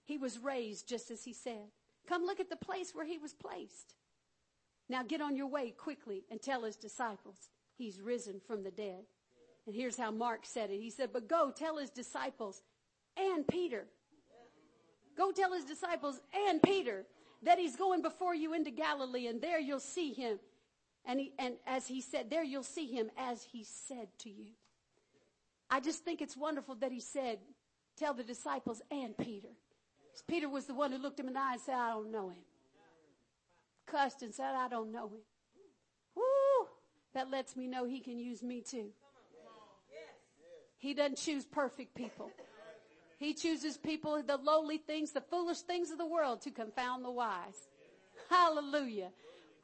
He 0.04 0.18
was 0.18 0.39
raised 0.39 0.89
just 0.89 1.12
as 1.12 1.24
he 1.24 1.34
said. 1.34 1.70
Come 2.08 2.26
look 2.26 2.39
at 2.39 2.49
the 2.49 2.56
place 2.56 2.93
where 2.93 3.06
he 3.06 3.18
was 3.18 3.34
placed. 3.34 3.95
Now 4.89 5.03
get 5.03 5.22
on 5.22 5.36
your 5.36 5.47
way 5.47 5.72
quickly 5.72 6.26
and 6.30 6.41
tell 6.41 6.64
his 6.64 6.76
disciples 6.76 7.49
he's 7.78 8.01
risen 8.01 8.39
from 8.45 8.64
the 8.64 8.72
dead. 8.72 9.06
And 9.66 9.76
here's 9.76 9.97
how 9.97 10.12
Mark 10.12 10.41
said 10.45 10.70
it. 10.70 10.80
He 10.80 10.91
said, 10.91 11.10
but 11.12 11.28
go 11.28 11.51
tell 11.51 11.78
his 11.78 11.89
disciples 11.89 12.62
and 13.18 13.47
Peter. 13.47 13.86
Go 15.18 15.32
tell 15.32 15.53
his 15.53 15.66
disciples 15.66 16.20
and 16.47 16.62
Peter 16.62 17.06
that 17.43 17.58
he's 17.58 17.76
going 17.76 18.01
before 18.01 18.36
you 18.36 18.53
into 18.53 18.70
Galilee 18.70 19.28
and 19.28 19.41
there 19.41 19.60
you'll 19.60 19.80
see 19.80 20.14
him. 20.14 20.39
And 21.06 21.20
he, 21.20 21.34
and 21.39 21.56
as 21.66 21.88
he 21.88 22.01
said, 22.01 22.30
there 22.30 22.43
you'll 22.43 22.64
see 22.64 22.88
him 22.88 23.10
as 23.18 23.43
he 23.43 23.64
said 23.64 24.08
to 24.20 24.30
you. 24.30 24.51
I 25.70 25.80
just 25.80 26.03
think 26.03 26.22
it's 26.22 26.38
wonderful 26.38 26.76
that 26.76 26.91
he 26.91 26.99
said, 26.99 27.39
tell 27.97 28.14
the 28.14 28.24
disciples 28.24 28.82
and 28.91 29.18
Peter. 29.18 29.49
Peter 30.22 30.49
was 30.49 30.66
the 30.66 30.74
one 30.74 30.91
who 30.91 30.97
looked 30.97 31.20
him 31.20 31.28
in 31.28 31.34
the 31.34 31.39
eye 31.39 31.53
and 31.53 31.61
said, 31.61 31.76
I 31.76 31.91
don't 31.91 32.11
know 32.11 32.30
him. 32.30 32.43
Cussed 33.86 34.22
and 34.22 34.34
said, 34.34 34.55
I 34.55 34.68
don't 34.68 34.91
know 34.91 35.07
him. 35.07 35.20
Woo! 36.16 36.68
That 37.13 37.30
lets 37.30 37.55
me 37.55 37.68
know 37.68 37.86
he 37.86 37.99
can 37.99 38.18
use 38.18 38.41
me 38.41 38.61
too. 38.61 38.89
He 40.78 40.93
doesn't 40.93 41.18
choose 41.18 41.45
perfect 41.45 41.95
people. 41.95 42.32
He 43.18 43.34
chooses 43.34 43.78
people, 43.78 44.22
the 44.22 44.38
lowly 44.38 44.78
things, 44.78 45.11
the 45.11 45.22
foolish 45.22 45.61
things 45.61 45.89
of 45.89 45.97
the 45.97 46.05
world 46.05 46.41
to 46.41 46.51
confound 46.51 47.03
the 47.03 47.11
wise. 47.11 47.68
Hallelujah. 48.30 49.11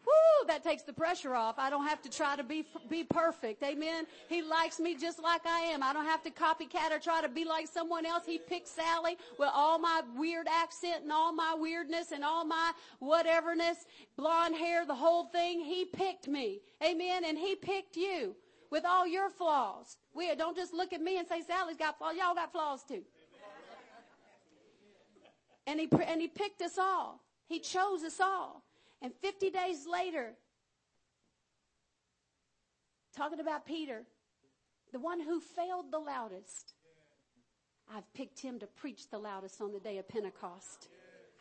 Whoo, 0.06 0.48
that 0.48 0.64
takes 0.64 0.84
the 0.84 0.94
pressure 0.94 1.36
off. 1.36 1.56
I 1.58 1.70
don't 1.70 1.86
have 1.88 2.02
to 2.02 2.10
try 2.10 2.36
to 2.36 2.44
be, 2.44 2.66
be 2.90 3.04
perfect. 3.04 3.62
Amen. 3.64 4.06
He 4.30 4.42
likes 4.42 4.80
me 4.80 4.96
just 4.96 5.22
like 5.22 5.46
I 5.46 5.60
am. 5.60 5.84
I 5.84 5.94
don't 5.94 6.06
have 6.06 6.24
to 6.24 6.32
copycat 6.32 6.92
or 6.92 7.00
try 7.00 7.22
to 7.22 7.30
be 7.30 7.46
like 7.46 7.68
someone 7.68 8.06
else. 8.06 8.24
He 8.26 8.40
picked 8.40 8.68
Sally 8.68 9.18
with 9.38 9.50
all 9.54 9.78
my 9.78 10.02
weird 10.16 10.48
accent 10.48 11.04
and 11.04 11.12
all 11.12 11.32
my 11.32 11.56
weirdness 11.58 12.12
and 12.12 12.24
all 12.24 12.44
my 12.44 12.72
whateverness, 13.02 13.86
blonde 14.18 14.56
hair, 14.56 14.86
the 14.86 14.96
whole 14.96 15.26
thing. 15.26 15.62
He 15.62 15.86
picked 15.86 16.28
me. 16.28 16.62
Amen. 16.84 17.24
And 17.26 17.38
he 17.38 17.56
picked 17.56 17.96
you 17.96 18.36
with 18.72 18.86
all 18.86 19.06
your 19.06 19.30
flaws. 19.30 19.98
We 20.16 20.34
don't 20.36 20.58
just 20.58 20.74
look 20.74 20.94
at 20.94 21.02
me 21.02 21.20
and 21.20 21.28
say 21.28 21.42
Sally's 21.42 21.78
got 21.78 21.98
flaws. 21.98 22.16
Y'all 22.18 22.34
got 22.34 22.52
flaws 22.52 22.84
too. 22.84 23.04
And 25.68 25.80
he, 25.80 25.88
and 26.08 26.20
he 26.20 26.28
picked 26.28 26.62
us 26.64 26.78
all. 26.80 27.22
He 27.48 27.60
chose 27.60 28.04
us 28.04 28.20
all. 28.20 28.64
And 29.02 29.14
50 29.16 29.50
days 29.50 29.88
later, 29.92 30.34
talking 33.16 33.40
about 33.40 33.66
Peter, 33.66 34.04
the 34.92 35.00
one 35.00 35.20
who 35.20 35.40
failed 35.40 35.92
the 35.92 36.00
loudest, 36.00 36.74
I've 37.94 38.12
picked 38.14 38.40
him 38.40 38.60
to 38.60 38.68
preach 38.68 39.10
the 39.10 39.18
loudest 39.18 39.62
on 39.62 39.74
the 39.74 39.80
day 39.80 39.98
of 39.98 40.08
Pentecost. 40.08 40.90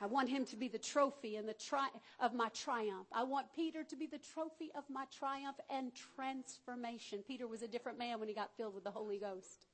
I 0.00 0.06
want 0.06 0.30
him 0.30 0.46
to 0.46 0.56
be 0.56 0.68
the 0.68 0.78
trophy 0.78 1.36
and 1.36 1.46
the 1.46 1.52
tri- 1.54 1.90
of 2.20 2.32
my 2.32 2.48
triumph. 2.48 3.06
I 3.12 3.22
want 3.22 3.52
Peter 3.54 3.84
to 3.84 3.96
be 3.96 4.06
the 4.06 4.18
trophy 4.18 4.70
of 4.74 4.84
my 4.88 5.04
triumph 5.16 5.58
and 5.68 5.92
transformation. 6.16 7.22
Peter 7.26 7.46
was 7.46 7.61
a 7.61 7.68
different 7.68 7.98
man 7.98 8.18
when 8.18 8.28
he 8.28 8.34
got 8.34 8.50
filled 8.56 8.74
with 8.74 8.84
the 8.84 8.90
Holy 8.90 9.18
Ghost. 9.18 9.66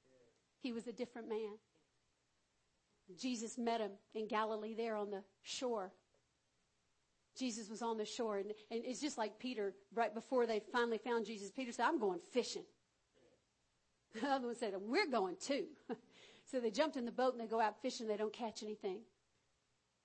He 0.60 0.72
was 0.72 0.88
a 0.88 0.92
different 0.92 1.28
man. 1.28 1.58
Jesus 3.16 3.56
met 3.56 3.80
him 3.80 3.92
in 4.14 4.26
Galilee 4.26 4.74
there 4.74 4.96
on 4.96 5.10
the 5.10 5.22
shore. 5.42 5.92
Jesus 7.36 7.68
was 7.68 7.82
on 7.82 7.98
the 7.98 8.04
shore 8.04 8.38
and, 8.38 8.52
and 8.70 8.82
it's 8.84 9.00
just 9.00 9.18
like 9.18 9.38
Peter, 9.38 9.74
right 9.94 10.14
before 10.14 10.46
they 10.46 10.60
finally 10.72 10.98
found 10.98 11.26
Jesus, 11.26 11.50
Peter 11.50 11.72
said, 11.72 11.86
I'm 11.86 11.98
going 11.98 12.20
fishing. 12.32 12.64
The 14.20 14.28
other 14.28 14.46
one 14.46 14.56
said, 14.56 14.72
we're 14.80 15.10
going 15.10 15.36
too. 15.38 15.66
so 16.50 16.58
they 16.58 16.70
jumped 16.70 16.96
in 16.96 17.04
the 17.04 17.12
boat 17.12 17.34
and 17.34 17.40
they 17.42 17.46
go 17.46 17.60
out 17.60 17.82
fishing. 17.82 18.08
They 18.08 18.16
don't 18.16 18.32
catch 18.32 18.62
anything. 18.62 19.00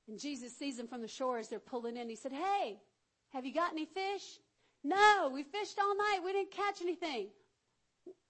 And 0.09 0.19
Jesus 0.19 0.53
sees 0.57 0.75
them 0.75 0.87
from 0.87 1.01
the 1.01 1.07
shore 1.07 1.37
as 1.37 1.47
they're 1.47 1.59
pulling 1.59 1.95
in. 1.95 2.09
He 2.09 2.17
said, 2.17 2.33
Hey, 2.33 2.81
have 3.29 3.45
you 3.45 3.53
got 3.53 3.71
any 3.71 3.85
fish? 3.85 4.39
No, 4.83 5.31
we 5.33 5.43
fished 5.43 5.77
all 5.79 5.95
night. 5.95 6.19
We 6.25 6.33
didn't 6.33 6.51
catch 6.51 6.81
anything. 6.81 7.27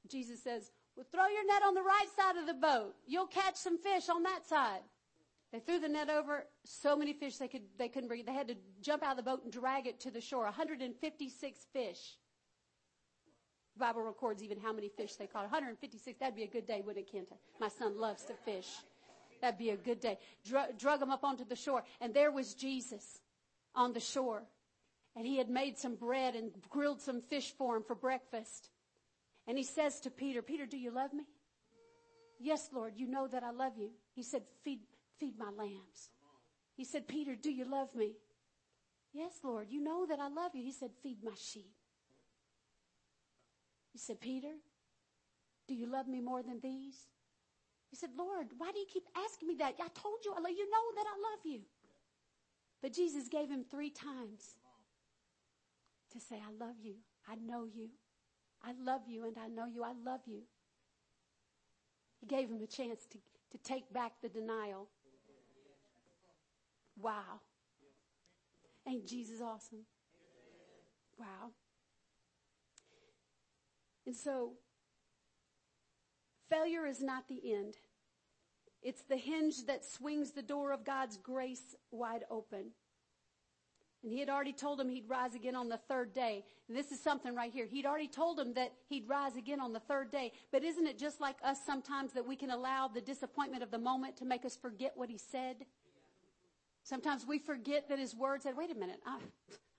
Jesus 0.08 0.44
says, 0.44 0.72
Well, 0.96 1.06
throw 1.12 1.28
your 1.28 1.48
net 1.48 1.64
on 1.66 1.74
the 1.74 1.82
right 1.82 2.08
side 2.16 2.38
of 2.38 2.46
the 2.46 2.54
boat. 2.54 2.94
You'll 3.08 3.28
catch 3.28 3.56
some 3.56 3.78
fish 3.78 4.10
on 4.10 4.24
that 4.24 4.48
side. 4.48 4.82
They 5.52 5.60
threw 5.60 5.80
the 5.80 5.90
net 5.90 6.10
over. 6.10 6.46
So 6.64 6.96
many 6.96 7.14
fish 7.14 7.38
they 7.38 7.48
could 7.48 7.64
they 7.78 7.90
couldn't 7.90 8.08
bring. 8.08 8.26
They 8.26 8.34
had 8.34 8.48
to 8.48 8.56
jump 8.82 9.04
out 9.04 9.12
of 9.12 9.18
the 9.18 9.24
boat 9.24 9.44
and 9.44 9.52
drag 9.52 9.86
it 9.86 10.00
to 10.02 10.12
the 10.12 10.22
shore. 10.22 10.44
156 10.46 11.60
fish. 11.74 12.18
The 13.76 13.80
Bible 13.80 14.02
records 14.02 14.44
even 14.44 14.60
how 14.60 14.74
many 14.74 14.90
fish 14.90 15.16
they 15.16 15.28
caught. 15.28 15.44
156. 15.44 16.20
That'd 16.20 16.36
be 16.36 16.44
a 16.44 16.48
good 16.48 16.66
day, 16.66 16.82
wouldn't 16.86 17.08
it, 17.08 17.14
Kenta? 17.14 17.36
My 17.60 17.70
son 17.70 18.00
loves 18.00 18.24
to 18.26 18.34
fish. 18.34 18.68
That'd 19.42 19.58
be 19.58 19.72
a 19.72 19.78
good 19.78 20.00
day. 20.00 20.20
Drug, 20.46 20.78
drug 20.78 21.00
them 21.00 21.10
up 21.10 21.24
onto 21.24 21.46
the 21.46 21.56
shore. 21.56 21.84
And 22.00 22.14
there 22.14 22.32
was 22.32 22.54
Jesus 22.54 23.20
on 23.74 23.94
the 23.94 24.00
shore. 24.00 24.44
And 25.16 25.26
he 25.26 25.38
had 25.38 25.50
made 25.50 25.78
some 25.78 25.96
bread 25.96 26.36
and 26.36 26.52
grilled 26.70 27.02
some 27.02 27.22
fish 27.22 27.54
for 27.58 27.76
him 27.76 27.84
for 27.84 27.96
breakfast. 27.96 28.70
And 29.48 29.58
he 29.58 29.64
says 29.64 30.00
to 30.02 30.10
Peter, 30.10 30.42
Peter, 30.42 30.66
do 30.66 30.78
you 30.78 30.92
love 30.92 31.12
me? 31.12 31.24
Yes, 32.40 32.70
Lord, 32.74 32.94
you 32.96 33.08
know 33.08 33.28
that 33.28 33.44
I 33.44 33.52
love 33.52 33.74
you. 33.78 33.92
He 34.16 34.24
said, 34.24 34.44
feed, 34.64 34.80
feed 35.22 35.38
my 35.38 35.52
lambs. 35.58 36.10
He 36.76 36.84
said, 36.84 37.08
Peter, 37.08 37.36
do 37.36 37.52
you 37.52 37.64
love 37.64 37.96
me? 37.96 38.14
Yes, 39.14 39.34
Lord, 39.44 39.68
you 39.70 39.82
know 39.82 40.06
that 40.10 40.20
I 40.20 40.30
love 40.30 40.52
you. 40.56 40.64
He 40.64 40.72
said, 40.72 40.90
feed 41.04 41.18
my 41.24 41.36
sheep. 41.38 41.72
He 43.94 44.00
said, 44.00 44.20
Peter, 44.20 44.54
do 45.68 45.76
you 45.76 45.86
love 45.86 46.08
me 46.08 46.22
more 46.22 46.42
than 46.42 46.60
these? 46.62 46.96
He 47.90 47.98
said, 47.98 48.10
Lord, 48.18 48.48
why 48.58 48.72
do 48.72 48.80
you 48.80 48.86
keep 48.92 49.04
asking 49.16 49.50
me 49.50 49.56
that? 49.60 49.76
I 49.80 49.90
told 49.94 50.24
you 50.26 50.34
I 50.36 50.40
love 50.40 50.52
you. 50.52 50.70
know 50.70 50.96
that 50.96 51.06
I 51.06 51.18
love 51.30 51.46
you. 51.46 51.62
But 52.82 52.94
Jesus 52.94 53.28
gave 53.28 53.50
him 53.50 53.66
three 53.70 53.92
times 53.92 54.56
to 56.14 56.20
say, 56.20 56.38
I 56.38 56.66
love 56.66 56.76
you. 56.82 56.96
I 57.30 57.36
know 57.36 57.66
you. 57.66 57.90
I 58.64 58.74
love 58.84 59.02
you 59.08 59.26
and 59.26 59.38
I 59.38 59.48
know 59.48 59.66
you. 59.66 59.84
I 59.84 59.94
love 60.06 60.22
you. 60.26 60.42
He 62.20 62.28
gave 62.28 62.50
him 62.50 62.62
a 62.64 62.68
chance 62.68 63.06
to, 63.12 63.18
to 63.52 63.58
take 63.64 63.92
back 63.94 64.14
the 64.22 64.30
denial. 64.30 64.88
Wow. 67.02 67.42
Ain't 68.88 69.08
Jesus 69.08 69.42
awesome? 69.42 69.86
Wow. 71.20 71.52
And 74.06 74.16
so 74.16 74.54
Failure 76.52 76.86
is 76.86 77.02
not 77.02 77.30
the 77.30 77.54
end. 77.54 77.76
It's 78.84 79.04
the 79.04 79.16
hinge 79.16 79.68
that 79.68 79.86
swings 79.86 80.32
the 80.32 80.42
door 80.42 80.74
of 80.74 80.84
God's 80.84 81.16
grace 81.16 81.76
wide 81.92 82.26
open. 82.30 82.72
And 84.04 84.12
he 84.12 84.20
had 84.20 84.30
already 84.30 84.52
told 84.52 84.82
him 84.82 84.90
he'd 84.90 85.08
rise 85.08 85.34
again 85.34 85.56
on 85.56 85.70
the 85.70 85.78
third 85.78 86.14
day. 86.14 86.44
And 86.68 86.76
this 86.76 86.92
is 86.92 87.00
something 87.00 87.36
right 87.36 87.54
here. 87.54 87.68
He'd 87.68 87.86
already 87.86 88.08
told 88.08 88.38
him 88.38 88.54
that 88.56 88.74
he'd 88.90 89.08
rise 89.08 89.38
again 89.38 89.62
on 89.62 89.72
the 89.72 89.80
third 89.80 90.12
day. 90.12 90.34
But 90.52 90.64
isn't 90.66 90.88
it 90.88 90.98
just 90.98 91.22
like 91.22 91.38
us 91.42 91.60
sometimes 91.66 92.12
that 92.14 92.28
we 92.28 92.36
can 92.36 92.50
allow 92.50 92.90
the 92.90 93.02
disappointment 93.02 93.64
of 93.64 93.72
the 93.72 93.78
moment 93.78 94.18
to 94.18 94.26
make 94.26 94.44
us 94.44 94.58
forget 94.58 94.92
what 94.96 95.10
he 95.10 95.18
said? 95.18 95.58
Sometimes 96.84 97.26
we 97.26 97.40
forget 97.40 97.90
that 97.90 98.00
his 98.00 98.16
word 98.16 98.42
said, 98.42 98.58
wait 98.58 98.72
a 98.72 98.76
minute, 98.76 99.00
I'm, 99.06 99.22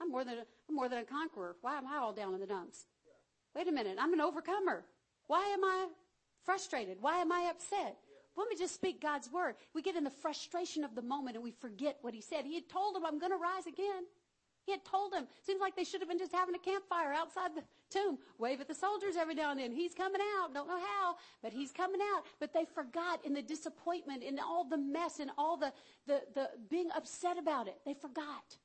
I'm 0.01 0.11
more 0.11 0.25
than 0.25 0.39
a, 0.39 0.45
I'm 0.69 0.75
more 0.75 0.89
than 0.89 0.99
a 0.99 1.05
conqueror. 1.05 1.57
Why 1.61 1.77
am 1.77 1.87
I 1.87 1.97
all 1.99 2.13
down 2.13 2.35
in 2.35 2.41
the 2.41 2.47
dumps? 2.47 2.87
Wait 3.55 3.69
a 3.69 3.73
minute, 3.73 3.97
I'm 4.01 4.13
an 4.13 4.21
overcomer. 4.21 4.85
Why 5.27 5.45
am 5.47 5.65
I 5.65 5.89
frustrated? 6.45 6.99
Why 7.01 7.19
am 7.19 7.33
I 7.33 7.49
upset? 7.51 7.99
Let 8.37 8.49
me 8.49 8.57
just 8.57 8.75
speak 8.75 9.01
God's 9.01 9.31
word. 9.31 9.57
We 9.75 9.83
get 9.83 9.97
in 9.97 10.05
the 10.05 10.11
frustration 10.11 10.85
of 10.85 10.95
the 10.95 11.03
moment 11.03 11.37
and 11.37 11.45
we 11.45 11.51
forget 11.51 11.99
what 12.01 12.15
he 12.15 12.23
said. 12.23 12.45
He 12.45 12.55
had 12.55 12.69
told 12.69 12.97
him, 12.97 13.05
I'm 13.05 13.19
going 13.19 13.33
to 13.33 13.37
rise 13.37 13.67
again. 13.67 14.05
He 14.65 14.73
had 14.73 14.85
told 14.85 15.13
him. 15.13 15.27
Seems 15.45 15.61
like 15.61 15.77
they 15.77 15.85
should 15.85 16.01
have 16.01 16.09
been 16.09 16.19
just 16.19 16.33
having 16.33 16.55
a 16.55 16.59
campfire 16.59 17.13
outside 17.13 17.51
the 17.55 17.63
tomb. 17.93 18.19
Wave 18.39 18.61
at 18.61 18.69
the 18.69 18.75
soldiers 18.75 19.17
every 19.17 19.35
now 19.35 19.51
and 19.51 19.61
then. 19.61 19.73
He's 19.73 19.95
coming 19.95 20.21
out. 20.39 20.55
Don't 20.55 20.69
know 20.69 20.81
how, 20.81 21.17
but 21.43 21.53
he's 21.53 21.73
coming 21.73 22.01
out. 22.15 22.23
But 22.41 22.53
they 22.53 22.65
forgot 22.65 23.25
in 23.25 23.35
the 23.35 23.43
disappointment, 23.43 24.23
in 24.23 24.39
all 24.39 24.65
the 24.65 24.79
mess, 24.79 25.21
in 25.21 25.31
all 25.37 25.57
the, 25.57 25.73
the, 26.07 26.23
the 26.35 26.51
being 26.71 26.89
upset 26.97 27.39
about 27.39 27.69
it. 27.69 27.79
They 27.85 27.95
forgot. 27.95 28.57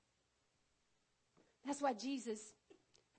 That's 1.65 1.81
why 1.81 1.93
Jesus 1.93 2.39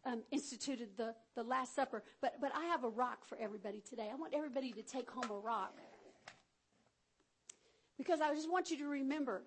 um, 0.05 0.23
instituted 0.31 0.97
the, 0.97 1.15
the 1.35 1.43
Last 1.43 1.75
Supper. 1.75 2.03
But, 2.21 2.41
but 2.41 2.53
I 2.55 2.65
have 2.67 2.85
a 2.85 2.89
rock 2.89 3.25
for 3.25 3.37
everybody 3.39 3.83
today. 3.89 4.09
I 4.11 4.15
want 4.15 4.35
everybody 4.35 4.73
to 4.73 4.83
take 4.83 5.11
home 5.11 5.31
a 5.31 5.39
rock. 5.39 5.75
Because 7.99 8.21
I 8.21 8.35
just 8.35 8.51
want 8.51 8.71
you 8.71 8.79
to 8.79 8.87
remember 8.87 9.43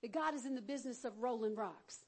that 0.00 0.12
God 0.12 0.34
is 0.34 0.46
in 0.46 0.54
the 0.54 0.62
business 0.62 1.04
of 1.04 1.18
rolling 1.18 1.54
rocks. 1.54 1.98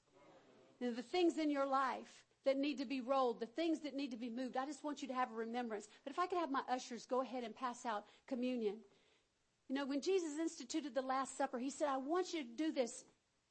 And 0.81 0.97
the 0.97 1.03
things 1.03 1.39
in 1.39 1.51
your 1.51 1.67
life 1.67 2.07
that 2.49 2.57
need 2.57 2.79
to 2.79 2.87
be 2.87 3.03
rolled, 3.03 3.41
the 3.41 3.47
things 3.47 3.81
that 3.81 3.95
need 3.95 4.11
to 4.11 4.17
be 4.17 4.31
moved, 4.31 4.57
I 4.57 4.65
just 4.65 4.83
want 4.83 5.03
you 5.03 5.09
to 5.09 5.15
have 5.15 5.31
a 5.31 5.35
remembrance. 5.35 5.87
But 6.03 6.13
if 6.13 6.19
I 6.19 6.27
could 6.27 6.39
have 6.39 6.51
my 6.51 6.63
ushers 6.71 7.05
go 7.05 7.21
ahead 7.21 7.45
and 7.45 7.55
pass 7.55 7.85
out 7.85 8.07
communion. 8.27 8.77
You 9.69 9.75
know, 9.75 9.85
when 9.85 10.01
Jesus 10.01 10.39
instituted 10.41 10.95
the 10.95 11.03
Last 11.03 11.37
Supper, 11.37 11.59
he 11.59 11.69
said, 11.69 11.89
I 11.89 11.99
want 11.99 12.33
you 12.33 12.43
to 12.43 12.49
do 12.57 12.73
this 12.73 13.05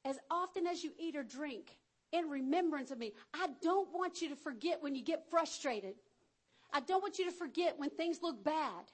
as 0.04 0.18
often 0.32 0.66
as 0.66 0.82
you 0.82 0.90
eat 0.98 1.14
or 1.14 1.22
drink 1.22 1.78
in 2.10 2.28
remembrance 2.28 2.90
of 2.90 2.98
me. 2.98 3.12
I 3.32 3.50
don't 3.62 3.88
want 3.94 4.20
you 4.20 4.30
to 4.30 4.36
forget 4.36 4.82
when 4.82 4.96
you 4.96 5.02
get 5.02 5.30
frustrated. 5.30 5.94
I 6.72 6.80
don't 6.80 7.00
want 7.00 7.20
you 7.20 7.26
to 7.26 7.30
forget 7.30 7.78
when 7.78 7.90
things 7.90 8.18
look 8.20 8.42
bad. 8.42 8.90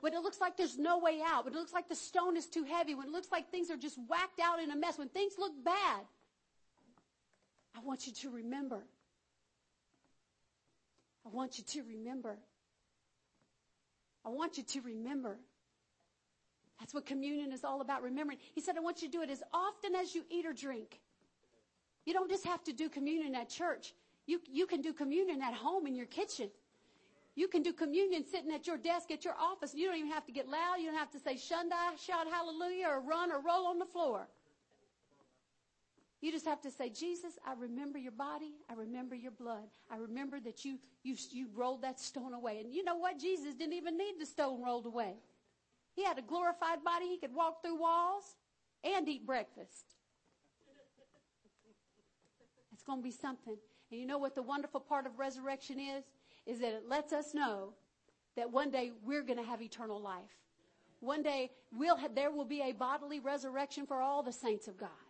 When 0.00 0.14
it 0.14 0.20
looks 0.20 0.40
like 0.40 0.56
there's 0.56 0.78
no 0.78 0.98
way 0.98 1.20
out. 1.24 1.44
When 1.44 1.54
it 1.54 1.56
looks 1.56 1.72
like 1.72 1.88
the 1.88 1.94
stone 1.94 2.36
is 2.36 2.46
too 2.46 2.64
heavy. 2.64 2.96
When 2.96 3.06
it 3.06 3.12
looks 3.12 3.30
like 3.30 3.52
things 3.52 3.70
are 3.70 3.76
just 3.76 3.98
whacked 4.08 4.40
out 4.42 4.60
in 4.60 4.72
a 4.72 4.76
mess. 4.76 4.98
When 4.98 5.08
things 5.08 5.34
look 5.38 5.52
bad. 5.64 6.00
I 7.76 7.80
want 7.84 8.08
you 8.08 8.12
to 8.12 8.30
remember. 8.30 8.84
I 11.26 11.30
want 11.30 11.58
you 11.58 11.64
to 11.64 11.82
remember. 11.82 12.38
I 14.24 14.28
want 14.30 14.56
you 14.58 14.64
to 14.64 14.80
remember. 14.82 15.38
That's 16.80 16.92
what 16.92 17.06
communion 17.06 17.52
is 17.52 17.64
all 17.64 17.80
about, 17.80 18.02
remembering. 18.02 18.38
He 18.54 18.60
said, 18.60 18.76
I 18.76 18.80
want 18.80 19.02
you 19.02 19.08
to 19.08 19.12
do 19.12 19.22
it 19.22 19.30
as 19.30 19.42
often 19.52 19.94
as 19.94 20.14
you 20.14 20.24
eat 20.30 20.44
or 20.44 20.52
drink. 20.52 21.00
You 22.04 22.12
don't 22.12 22.30
just 22.30 22.44
have 22.44 22.62
to 22.64 22.72
do 22.72 22.88
communion 22.88 23.34
at 23.34 23.48
church. 23.48 23.94
You, 24.26 24.40
you 24.50 24.66
can 24.66 24.80
do 24.80 24.92
communion 24.92 25.42
at 25.42 25.54
home 25.54 25.86
in 25.86 25.94
your 25.94 26.06
kitchen. 26.06 26.50
You 27.36 27.48
can 27.48 27.62
do 27.62 27.72
communion 27.72 28.24
sitting 28.30 28.52
at 28.52 28.66
your 28.66 28.76
desk 28.76 29.10
at 29.10 29.24
your 29.24 29.34
office. 29.34 29.74
You 29.74 29.88
don't 29.88 29.96
even 29.96 30.10
have 30.10 30.26
to 30.26 30.32
get 30.32 30.48
loud. 30.48 30.76
You 30.78 30.90
don't 30.90 30.98
have 30.98 31.10
to 31.12 31.18
say 31.18 31.34
shunda, 31.34 31.98
shout 31.98 32.26
hallelujah, 32.30 32.88
or 32.88 33.00
run 33.00 33.32
or 33.32 33.40
roll 33.40 33.66
on 33.66 33.78
the 33.78 33.86
floor. 33.86 34.28
You 36.24 36.32
just 36.32 36.46
have 36.46 36.62
to 36.62 36.70
say, 36.70 36.88
Jesus, 36.88 37.38
I 37.46 37.52
remember 37.52 37.98
your 37.98 38.10
body. 38.10 38.54
I 38.70 38.72
remember 38.72 39.14
your 39.14 39.30
blood. 39.30 39.68
I 39.90 39.98
remember 39.98 40.40
that 40.40 40.64
you, 40.64 40.78
you, 41.02 41.16
you 41.30 41.48
rolled 41.54 41.82
that 41.82 42.00
stone 42.00 42.32
away. 42.32 42.60
And 42.60 42.72
you 42.72 42.82
know 42.82 42.96
what? 42.96 43.18
Jesus 43.18 43.52
didn't 43.52 43.74
even 43.74 43.98
need 43.98 44.14
the 44.18 44.24
stone 44.24 44.64
rolled 44.64 44.86
away. 44.86 45.16
He 45.92 46.02
had 46.02 46.18
a 46.18 46.22
glorified 46.22 46.82
body. 46.82 47.08
He 47.08 47.18
could 47.18 47.34
walk 47.34 47.60
through 47.62 47.78
walls 47.78 48.36
and 48.82 49.06
eat 49.06 49.26
breakfast. 49.26 49.84
It's 52.72 52.82
going 52.82 53.00
to 53.00 53.04
be 53.04 53.10
something. 53.10 53.58
And 53.90 54.00
you 54.00 54.06
know 54.06 54.16
what 54.16 54.34
the 54.34 54.42
wonderful 54.42 54.80
part 54.80 55.04
of 55.04 55.18
resurrection 55.18 55.78
is? 55.78 56.04
Is 56.46 56.58
that 56.60 56.72
it 56.72 56.84
lets 56.88 57.12
us 57.12 57.34
know 57.34 57.74
that 58.34 58.50
one 58.50 58.70
day 58.70 58.92
we're 59.04 59.24
going 59.24 59.38
to 59.38 59.44
have 59.44 59.60
eternal 59.60 60.00
life. 60.00 60.40
One 61.00 61.22
day 61.22 61.50
we'll 61.70 61.98
there 62.14 62.30
will 62.30 62.46
be 62.46 62.62
a 62.62 62.72
bodily 62.72 63.20
resurrection 63.20 63.84
for 63.84 64.00
all 64.00 64.22
the 64.22 64.32
saints 64.32 64.68
of 64.68 64.78
God. 64.78 65.03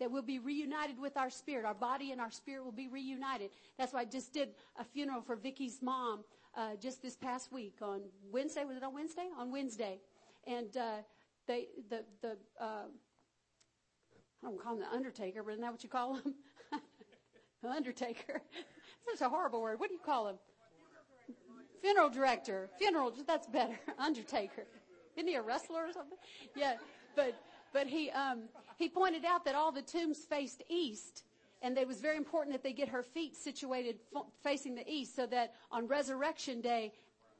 That 0.00 0.10
we'll 0.10 0.22
be 0.22 0.38
reunited 0.38 0.98
with 0.98 1.16
our 1.16 1.30
spirit. 1.30 1.64
Our 1.66 1.74
body 1.74 2.10
and 2.10 2.20
our 2.20 2.30
spirit 2.30 2.64
will 2.64 2.72
be 2.72 2.88
reunited. 2.88 3.50
That's 3.78 3.92
why 3.92 4.00
I 4.00 4.04
just 4.06 4.32
did 4.32 4.48
a 4.78 4.84
funeral 4.84 5.20
for 5.20 5.36
Vicky's 5.36 5.80
mom 5.82 6.24
uh, 6.56 6.76
just 6.80 7.02
this 7.02 7.16
past 7.16 7.52
week 7.52 7.76
on 7.82 8.00
Wednesday. 8.32 8.64
Was 8.64 8.78
it 8.78 8.82
on 8.82 8.94
Wednesday? 8.94 9.28
On 9.38 9.52
Wednesday, 9.52 10.00
and 10.46 10.74
uh, 10.76 10.96
they 11.46 11.68
the 11.90 12.04
the 12.22 12.36
uh, 12.60 12.86
I 14.42 14.46
don't 14.46 14.62
call 14.62 14.74
him 14.74 14.80
the 14.80 14.90
Undertaker, 14.90 15.42
but 15.42 15.52
isn't 15.52 15.62
that 15.62 15.70
what 15.70 15.84
you 15.84 15.90
call 15.90 16.14
him? 16.14 16.34
Undertaker. 17.68 18.40
Such 19.10 19.26
a 19.26 19.28
horrible 19.28 19.60
word. 19.60 19.78
What 19.78 19.88
do 19.88 19.94
you 19.94 20.00
call 20.00 20.28
him? 20.28 20.36
Funeral 21.82 22.10
director. 22.10 22.68
Funeral, 22.78 23.12
that's 23.26 23.46
better. 23.46 23.78
Undertaker. 23.98 24.64
Isn't 25.16 25.28
he 25.28 25.34
a 25.34 25.42
wrestler 25.42 25.86
or 25.86 25.92
something? 25.92 26.18
Yeah, 26.54 26.74
but 27.16 27.34
but 27.72 27.86
he, 27.86 28.10
um, 28.10 28.42
he 28.76 28.88
pointed 28.88 29.24
out 29.24 29.44
that 29.44 29.54
all 29.54 29.72
the 29.72 29.82
tombs 29.82 30.18
faced 30.18 30.62
east 30.68 31.24
and 31.62 31.76
it 31.76 31.86
was 31.86 32.00
very 32.00 32.16
important 32.16 32.54
that 32.54 32.62
they 32.62 32.72
get 32.72 32.88
her 32.88 33.02
feet 33.02 33.36
situated 33.36 33.96
facing 34.42 34.74
the 34.74 34.88
east 34.90 35.14
so 35.14 35.26
that 35.26 35.54
on 35.70 35.86
resurrection 35.86 36.60
day, 36.60 36.92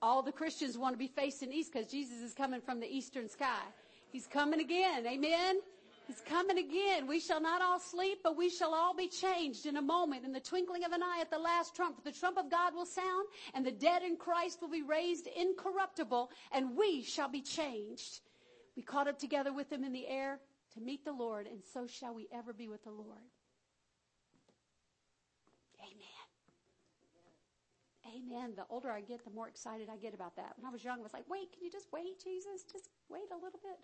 all 0.03 0.23
the 0.23 0.33
Christians 0.33 0.77
want 0.77 0.95
to 0.95 0.99
be 0.99 1.07
facing 1.07 1.53
east 1.53 1.73
because 1.73 1.91
Jesus 1.91 2.19
is 2.19 2.35
coming 2.35 2.61
from 2.61 2.81
the 2.81 2.87
eastern 2.87 3.29
sky. 3.29 3.63
He's 4.11 4.27
coming 4.27 4.61
again. 4.61 5.07
Amen. 5.07 5.61
He's 6.07 6.21
coming 6.23 6.59
again. 6.59 7.07
We 7.07 7.21
shall 7.21 7.41
not 7.41 7.63
all 7.63 7.79
sleep, 7.79 8.19
but 8.25 8.37
we 8.37 8.51
shall 8.51 8.75
all 8.75 8.95
be 8.95 9.07
changed 9.07 9.67
in 9.67 9.77
a 9.77 9.83
moment, 9.83 10.25
in 10.25 10.33
the 10.33 10.41
twinkling 10.41 10.85
of 10.85 10.93
an 10.93 11.03
eye 11.03 11.19
at 11.21 11.31
the 11.31 11.39
last 11.39 11.77
trump. 11.77 12.03
The 12.03 12.11
trump 12.11 12.37
of 12.37 12.51
God 12.51 12.75
will 12.75 12.87
sound, 12.87 13.29
and 13.55 13.65
the 13.65 13.71
dead 13.71 14.03
in 14.03 14.17
Christ 14.17 14.61
will 14.61 14.71
be 14.71 14.83
raised 14.83 15.29
incorruptible, 15.29 16.31
and 16.51 16.77
we 16.77 17.03
shall 17.03 17.29
be 17.29 17.43
changed. 17.43 18.21
We 18.77 18.83
caught 18.83 19.09
up 19.09 19.19
together 19.19 19.53
with 19.53 19.71
him 19.71 19.85
in 19.85 19.93
the 19.93 20.07
air 20.07 20.41
to 20.75 20.81
meet 20.81 21.05
the 21.05 21.13
Lord, 21.13 21.47
and 21.47 21.61
so 21.73 21.87
shall 21.87 22.15
we 22.15 22.29
ever 22.33 22.53
be 22.53 22.69
with 22.69 22.85
the 22.85 22.91
Lord. 22.91 23.29
Amen. 25.81 26.27
Amen. 28.17 28.55
The 28.57 28.65
older 28.71 28.91
I 28.91 29.01
get, 29.01 29.25
the 29.25 29.31
more 29.31 29.49
excited 29.49 29.89
I 29.93 29.97
get 29.97 30.15
about 30.15 30.37
that. 30.37 30.53
When 30.57 30.67
I 30.67 30.71
was 30.71 30.85
young, 30.85 31.01
I 31.01 31.03
was 31.03 31.13
like, 31.13 31.29
wait, 31.29 31.53
can 31.53 31.65
you 31.65 31.71
just 31.71 31.89
wait, 31.93 32.23
Jesus? 32.23 32.63
Just 32.71 32.89
wait 33.09 33.31
a 33.33 33.35
little 33.35 33.61
bit. 33.63 33.79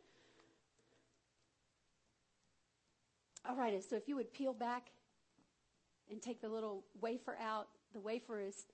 All 3.48 3.56
right, 3.56 3.82
so 3.82 3.94
if 3.94 4.08
you 4.08 4.16
would 4.16 4.32
peel 4.32 4.52
back 4.52 4.90
and 6.10 6.20
take 6.20 6.40
the 6.40 6.48
little 6.48 6.84
wafer 7.00 7.36
out, 7.40 7.68
the 7.92 8.00
wafer 8.00 8.40
is, 8.40 8.66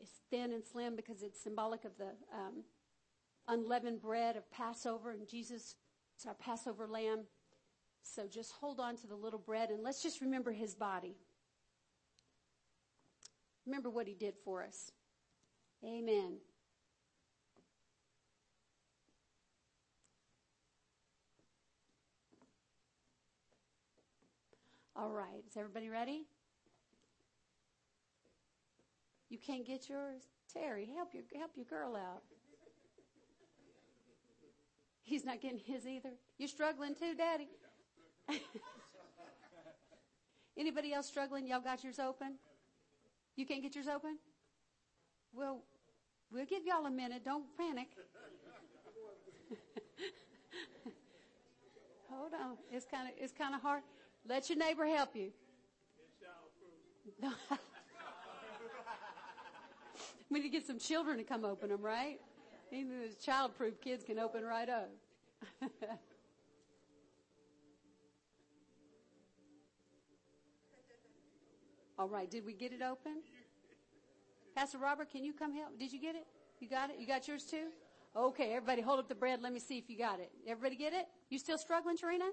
is 0.00 0.08
thin 0.30 0.52
and 0.52 0.64
slim 0.64 0.94
because 0.94 1.22
it's 1.22 1.42
symbolic 1.42 1.84
of 1.84 1.92
the 1.98 2.10
um, 2.32 2.62
unleavened 3.50 4.00
bread 4.00 4.36
of 4.36 4.50
Passover, 4.50 5.10
and 5.10 5.28
Jesus 5.28 5.74
is 6.18 6.26
our 6.26 6.34
Passover 6.34 6.86
lamb. 6.86 7.24
So 8.02 8.26
just 8.26 8.52
hold 8.52 8.80
on 8.80 8.96
to 8.96 9.06
the 9.06 9.14
little 9.14 9.38
bread 9.38 9.70
and 9.70 9.82
let's 9.82 10.02
just 10.02 10.20
remember 10.20 10.52
his 10.52 10.74
body. 10.74 11.16
Remember 13.66 13.90
what 13.90 14.06
he 14.06 14.14
did 14.14 14.34
for 14.42 14.64
us. 14.64 14.92
Amen. 15.84 16.38
All 24.96 25.10
right. 25.10 25.44
Is 25.48 25.56
everybody 25.56 25.88
ready? 25.88 26.24
You 29.28 29.38
can't 29.38 29.64
get 29.64 29.88
yours? 29.88 30.22
Terry, 30.52 30.90
help 30.94 31.14
your 31.14 31.22
help 31.38 31.52
your 31.54 31.66
girl 31.66 31.94
out. 31.94 32.22
He's 35.02 35.24
not 35.24 35.40
getting 35.40 35.58
his 35.58 35.86
either. 35.86 36.10
You're 36.38 36.48
struggling 36.48 36.94
too, 36.94 37.14
Daddy. 37.16 37.48
Anybody 40.56 40.92
else 40.92 41.06
struggling? 41.06 41.46
Y'all 41.46 41.60
got 41.60 41.82
yours 41.82 41.98
open? 41.98 42.34
You 43.36 43.46
can't 43.46 43.62
get 43.62 43.74
yours 43.74 43.88
open? 43.88 44.18
Well, 45.32 45.62
we'll 46.30 46.44
give 46.46 46.66
y'all 46.66 46.86
a 46.86 46.90
minute. 46.90 47.24
Don't 47.24 47.46
panic. 47.56 47.88
Hold 52.10 52.34
on. 52.34 52.56
It's 52.70 52.86
kind 52.86 53.08
of 53.08 53.14
it's 53.18 53.32
kind 53.32 53.54
of 53.54 53.62
hard. 53.62 53.82
Let 54.28 54.48
your 54.50 54.58
neighbor 54.58 54.84
help 54.86 55.16
you. 55.16 55.32
we 60.30 60.40
need 60.40 60.46
to 60.46 60.50
get 60.50 60.66
some 60.66 60.78
children 60.78 61.18
to 61.18 61.24
come 61.24 61.44
open 61.44 61.70
them, 61.70 61.82
right? 61.82 62.20
Even 62.72 63.00
those 63.00 63.16
child-proof 63.16 63.80
kids 63.80 64.04
can 64.04 64.18
open 64.18 64.44
right 64.44 64.68
up. 64.68 64.90
All 71.98 72.08
right. 72.08 72.30
Did 72.30 72.46
we 72.46 72.52
get 72.52 72.72
it 72.72 72.80
open? 72.82 73.22
Pastor 74.54 74.78
Robert, 74.78 75.10
can 75.10 75.24
you 75.24 75.32
come 75.32 75.52
help? 75.52 75.78
Did 75.78 75.92
you 75.92 76.00
get 76.00 76.14
it? 76.14 76.26
You 76.60 76.68
got 76.68 76.90
it? 76.90 76.96
You 76.98 77.06
got 77.06 77.26
yours 77.26 77.44
too? 77.44 77.68
Okay, 78.16 78.54
everybody 78.54 78.82
hold 78.82 78.98
up 78.98 79.08
the 79.08 79.14
bread. 79.14 79.40
Let 79.42 79.52
me 79.52 79.60
see 79.60 79.78
if 79.78 79.88
you 79.88 79.96
got 79.98 80.20
it. 80.20 80.30
Everybody 80.46 80.76
get 80.76 80.92
it? 80.92 81.06
You 81.28 81.38
still 81.38 81.58
struggling, 81.58 81.96
Tarina? 81.96 82.30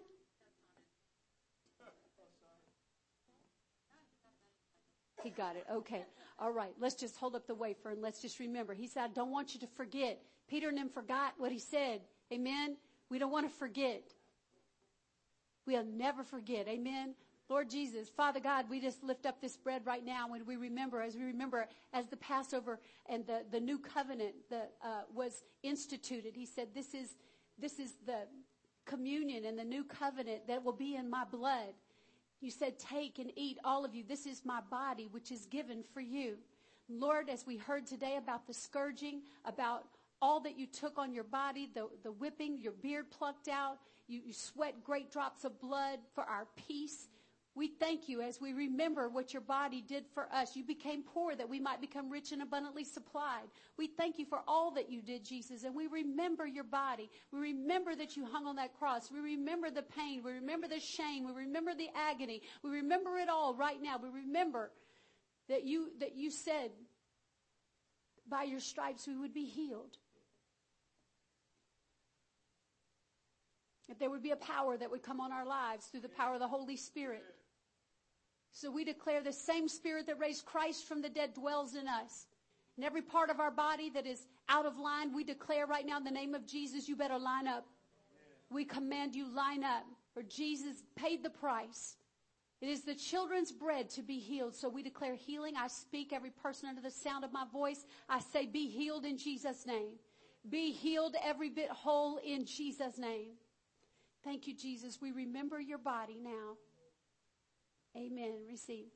He 5.24 5.30
got 5.30 5.56
it. 5.56 5.66
Okay. 5.72 6.06
All 6.40 6.52
right. 6.52 6.74
Let's 6.80 6.96
just 6.96 7.18
hold 7.18 7.36
up 7.36 7.48
the 7.48 7.56
wafer 7.56 7.90
and 7.90 8.02
let's 8.02 8.22
just 8.22 8.40
remember. 8.40 8.74
He 8.74 8.88
said, 8.88 9.04
I 9.04 9.08
don't 9.08 9.32
want 9.32 9.54
you 9.54 9.60
to 9.62 9.68
forget. 9.68 10.22
Peter 10.48 10.70
and 10.70 10.78
them 10.78 10.90
forgot 10.90 11.34
what 11.38 11.52
he 11.52 11.60
said. 11.60 12.02
Amen. 12.32 12.78
We 13.10 13.20
don't 13.20 13.32
want 13.32 13.50
to 13.50 13.56
forget. 13.56 14.04
We'll 15.66 15.86
never 15.86 16.24
forget. 16.24 16.68
Amen. 16.68 17.16
Lord 17.50 17.70
Jesus, 17.70 18.10
Father 18.10 18.42
God, 18.42 18.70
we 18.70 18.82
just 18.82 19.04
lift 19.04 19.26
up 19.26 19.42
this 19.42 19.56
bread 19.56 19.82
right 19.86 20.06
now 20.06 20.30
when 20.30 20.46
we 20.46 20.58
remember, 20.58 21.02
as 21.02 21.16
we 21.16 21.24
remember 21.24 21.68
as 21.94 22.08
the 22.08 22.18
Passover 22.18 22.80
and 23.08 23.26
the, 23.26 23.44
the 23.52 23.60
new 23.60 23.80
covenant 23.80 24.36
that 24.50 24.74
uh, 24.84 25.04
was 25.14 25.44
instituted. 25.64 26.34
He 26.36 26.46
said, 26.46 26.68
this 26.76 26.94
is, 26.94 27.16
this 27.58 27.80
is 27.80 27.94
the 28.06 28.28
communion 28.86 29.46
and 29.46 29.58
the 29.58 29.64
new 29.64 29.86
covenant 29.86 30.48
that 30.48 30.64
will 30.64 30.74
be 30.74 30.96
in 30.96 31.10
my 31.10 31.24
blood. 31.24 31.74
You 32.40 32.52
said, 32.52 32.78
take 32.78 33.20
and 33.20 33.32
eat 33.36 33.58
all 33.64 33.84
of 33.84 33.96
you. 33.96 34.04
This 34.08 34.26
is 34.26 34.44
my 34.46 34.62
body, 34.70 35.08
which 35.12 35.32
is 35.32 35.46
given 35.46 35.84
for 35.94 36.02
you. 36.02 36.38
Lord, 36.90 37.30
as 37.30 37.46
we 37.46 37.58
heard 37.58 37.86
today 37.86 38.18
about 38.18 38.48
the 38.48 38.54
scourging, 38.54 39.22
about 39.44 39.86
all 40.22 40.40
that 40.42 40.58
you 40.58 40.68
took 40.68 40.98
on 40.98 41.14
your 41.14 41.24
body, 41.24 41.70
the, 41.74 41.88
the 42.04 42.12
whipping, 42.12 42.58
your 42.58 42.72
beard 42.72 43.10
plucked 43.12 43.48
out, 43.48 43.80
you, 44.08 44.22
you 44.26 44.34
sweat 44.34 44.84
great 44.84 45.12
drops 45.12 45.44
of 45.44 45.60
blood 45.60 46.00
for 46.16 46.24
our 46.24 46.48
peace. 46.68 47.08
We 47.58 47.70
thank 47.80 48.08
you 48.08 48.22
as 48.22 48.40
we 48.40 48.54
remember 48.54 49.10
what 49.10 49.34
your 49.34 49.42
body 49.42 49.82
did 49.82 50.06
for 50.14 50.32
us. 50.32 50.56
You 50.56 50.64
became 50.64 51.02
poor 51.02 51.36
that 51.36 51.50
we 51.50 51.60
might 51.60 51.82
become 51.82 52.08
rich 52.08 52.32
and 52.32 52.44
abundantly 52.44 52.84
supplied. 52.84 53.48
We 53.78 53.88
thank 53.88 54.20
you 54.20 54.26
for 54.26 54.42
all 54.48 54.70
that 54.76 54.92
you 54.92 55.02
did, 55.02 55.26
Jesus, 55.26 55.64
and 55.64 55.74
we 55.74 55.88
remember 55.88 56.46
your 56.46 56.64
body. 56.64 57.10
We 57.34 57.40
remember 57.40 57.96
that 57.96 58.16
you 58.16 58.26
hung 58.26 58.46
on 58.46 58.58
that 58.58 58.78
cross. 58.78 59.12
We 59.12 59.20
remember 59.20 59.72
the 59.72 59.82
pain. 59.82 60.22
We 60.24 60.34
remember 60.34 60.68
the 60.68 60.80
shame. 60.80 61.26
We 61.26 61.34
remember 61.34 61.74
the 61.74 61.90
agony. 61.96 62.44
We 62.64 62.70
remember 62.70 63.18
it 63.18 63.28
all 63.28 63.56
right 63.56 63.82
now. 63.82 63.98
We 63.98 64.10
remember 64.10 64.70
that 65.50 65.66
you, 65.66 65.90
that 66.00 66.16
you 66.16 66.30
said 66.30 66.70
by 68.30 68.44
your 68.44 68.60
stripes 68.60 69.08
we 69.08 69.18
would 69.18 69.34
be 69.34 69.46
healed. 69.46 69.98
That 73.90 74.00
there 74.00 74.12
would 74.12 74.22
be 74.22 74.32
a 74.32 74.36
power 74.36 74.78
that 74.78 74.92
would 74.92 75.02
come 75.02 75.20
on 75.20 75.32
our 75.32 75.46
lives 75.46 75.88
through 75.88 76.02
the 76.02 76.10
power 76.10 76.36
of 76.36 76.40
the 76.40 76.48
Holy 76.48 76.76
Spirit. 76.76 77.24
So 78.52 78.72
we 78.72 78.84
declare 78.84 79.22
the 79.22 79.34
same 79.34 79.68
spirit 79.68 80.08
that 80.08 80.20
raised 80.20 80.46
Christ 80.46 80.88
from 80.88 81.02
the 81.02 81.10
dead 81.10 81.34
dwells 81.34 81.76
in 81.76 81.88
us. 81.88 82.28
And 82.76 82.86
every 82.86 83.02
part 83.02 83.30
of 83.30 83.40
our 83.40 83.52
body 83.52 83.90
that 83.92 84.06
is 84.06 84.28
out 84.50 84.66
of 84.66 84.78
line, 84.78 85.14
we 85.14 85.24
declare 85.24 85.66
right 85.66 85.86
now 85.86 85.98
in 85.98 86.04
the 86.04 86.12
name 86.12 86.34
of 86.34 86.46
Jesus, 86.46 86.88
you 86.88 86.96
better 86.96 87.20
line 87.20 87.48
up. 87.48 87.66
We 88.50 88.66
command 88.66 89.16
you 89.16 89.28
line 89.28 89.64
up 89.64 89.84
for 90.14 90.24
Jesus 90.24 90.84
paid 90.96 91.24
the 91.24 91.30
price. 91.30 91.96
It 92.60 92.70
is 92.70 92.82
the 92.82 92.96
children's 92.96 93.52
bread 93.52 93.88
to 93.92 94.02
be 94.02 94.18
healed. 94.18 94.56
So 94.56 94.68
we 94.68 94.82
declare 94.82 95.14
healing. 95.14 95.54
I 95.56 95.68
speak 95.68 96.12
every 96.12 96.32
person 96.32 96.68
under 96.68 96.82
the 96.82 96.90
sound 96.90 97.24
of 97.24 97.32
my 97.32 97.46
voice. 97.54 97.86
I 98.10 98.20
say 98.20 98.48
be 98.48 98.68
healed 98.68 99.06
in 99.06 99.18
Jesus 99.18 99.68
name. 99.68 100.00
Be 100.50 100.72
healed 100.72 101.16
every 101.24 101.50
bit 101.50 101.70
whole 101.70 102.18
in 102.26 102.46
Jesus 102.46 102.98
name. 102.98 103.34
Thank 104.24 104.48
you, 104.48 104.56
Jesus. 104.56 105.00
We 105.00 105.12
remember 105.12 105.60
your 105.60 105.78
body 105.78 106.20
now. 106.20 106.58
Amen. 107.96 108.34
Receive. 108.50 108.88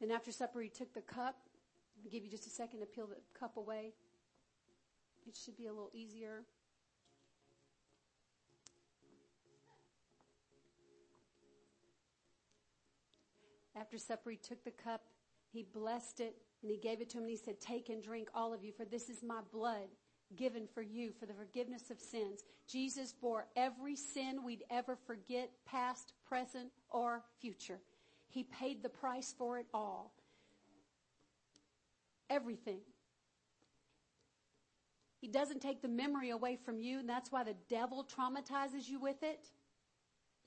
Then 0.00 0.12
after 0.12 0.30
supper, 0.30 0.60
he 0.60 0.68
took 0.68 0.94
the 0.94 1.00
cup. 1.00 1.36
Give 2.10 2.24
you 2.24 2.30
just 2.30 2.46
a 2.46 2.50
second 2.50 2.80
to 2.80 2.86
peel 2.86 3.08
the 3.08 3.16
cup 3.38 3.56
away. 3.56 3.94
It 5.26 5.36
should 5.36 5.56
be 5.56 5.66
a 5.66 5.72
little 5.72 5.90
easier. 5.92 6.44
After 13.74 13.98
supper, 13.98 14.30
he 14.30 14.36
took 14.36 14.62
the 14.64 14.70
cup. 14.70 15.02
He 15.52 15.62
blessed 15.62 16.20
it 16.20 16.36
and 16.62 16.70
he 16.70 16.76
gave 16.76 17.00
it 17.00 17.10
to 17.10 17.18
him 17.18 17.24
and 17.24 17.30
he 17.30 17.36
said, 17.36 17.60
Take 17.60 17.88
and 17.88 18.02
drink, 18.02 18.28
all 18.34 18.52
of 18.52 18.64
you, 18.64 18.72
for 18.72 18.84
this 18.84 19.08
is 19.08 19.22
my 19.22 19.40
blood 19.52 19.88
given 20.36 20.66
for 20.74 20.82
you 20.82 21.12
for 21.18 21.26
the 21.26 21.32
forgiveness 21.32 21.90
of 21.90 22.00
sins. 22.00 22.44
Jesus 22.66 23.12
bore 23.12 23.46
every 23.56 23.96
sin 23.96 24.44
we'd 24.44 24.64
ever 24.70 24.96
forget, 25.06 25.50
past, 25.66 26.12
present, 26.26 26.70
or 26.90 27.22
future. 27.40 27.80
He 28.28 28.44
paid 28.44 28.82
the 28.82 28.88
price 28.88 29.34
for 29.36 29.58
it 29.58 29.66
all. 29.72 30.12
Everything. 32.28 32.80
He 35.20 35.28
doesn't 35.28 35.60
take 35.60 35.82
the 35.82 35.88
memory 35.88 36.30
away 36.30 36.56
from 36.56 36.78
you, 36.78 36.98
and 36.98 37.08
that's 37.08 37.32
why 37.32 37.42
the 37.42 37.56
devil 37.68 38.04
traumatizes 38.04 38.88
you 38.88 39.00
with 39.00 39.22
it. 39.22 39.48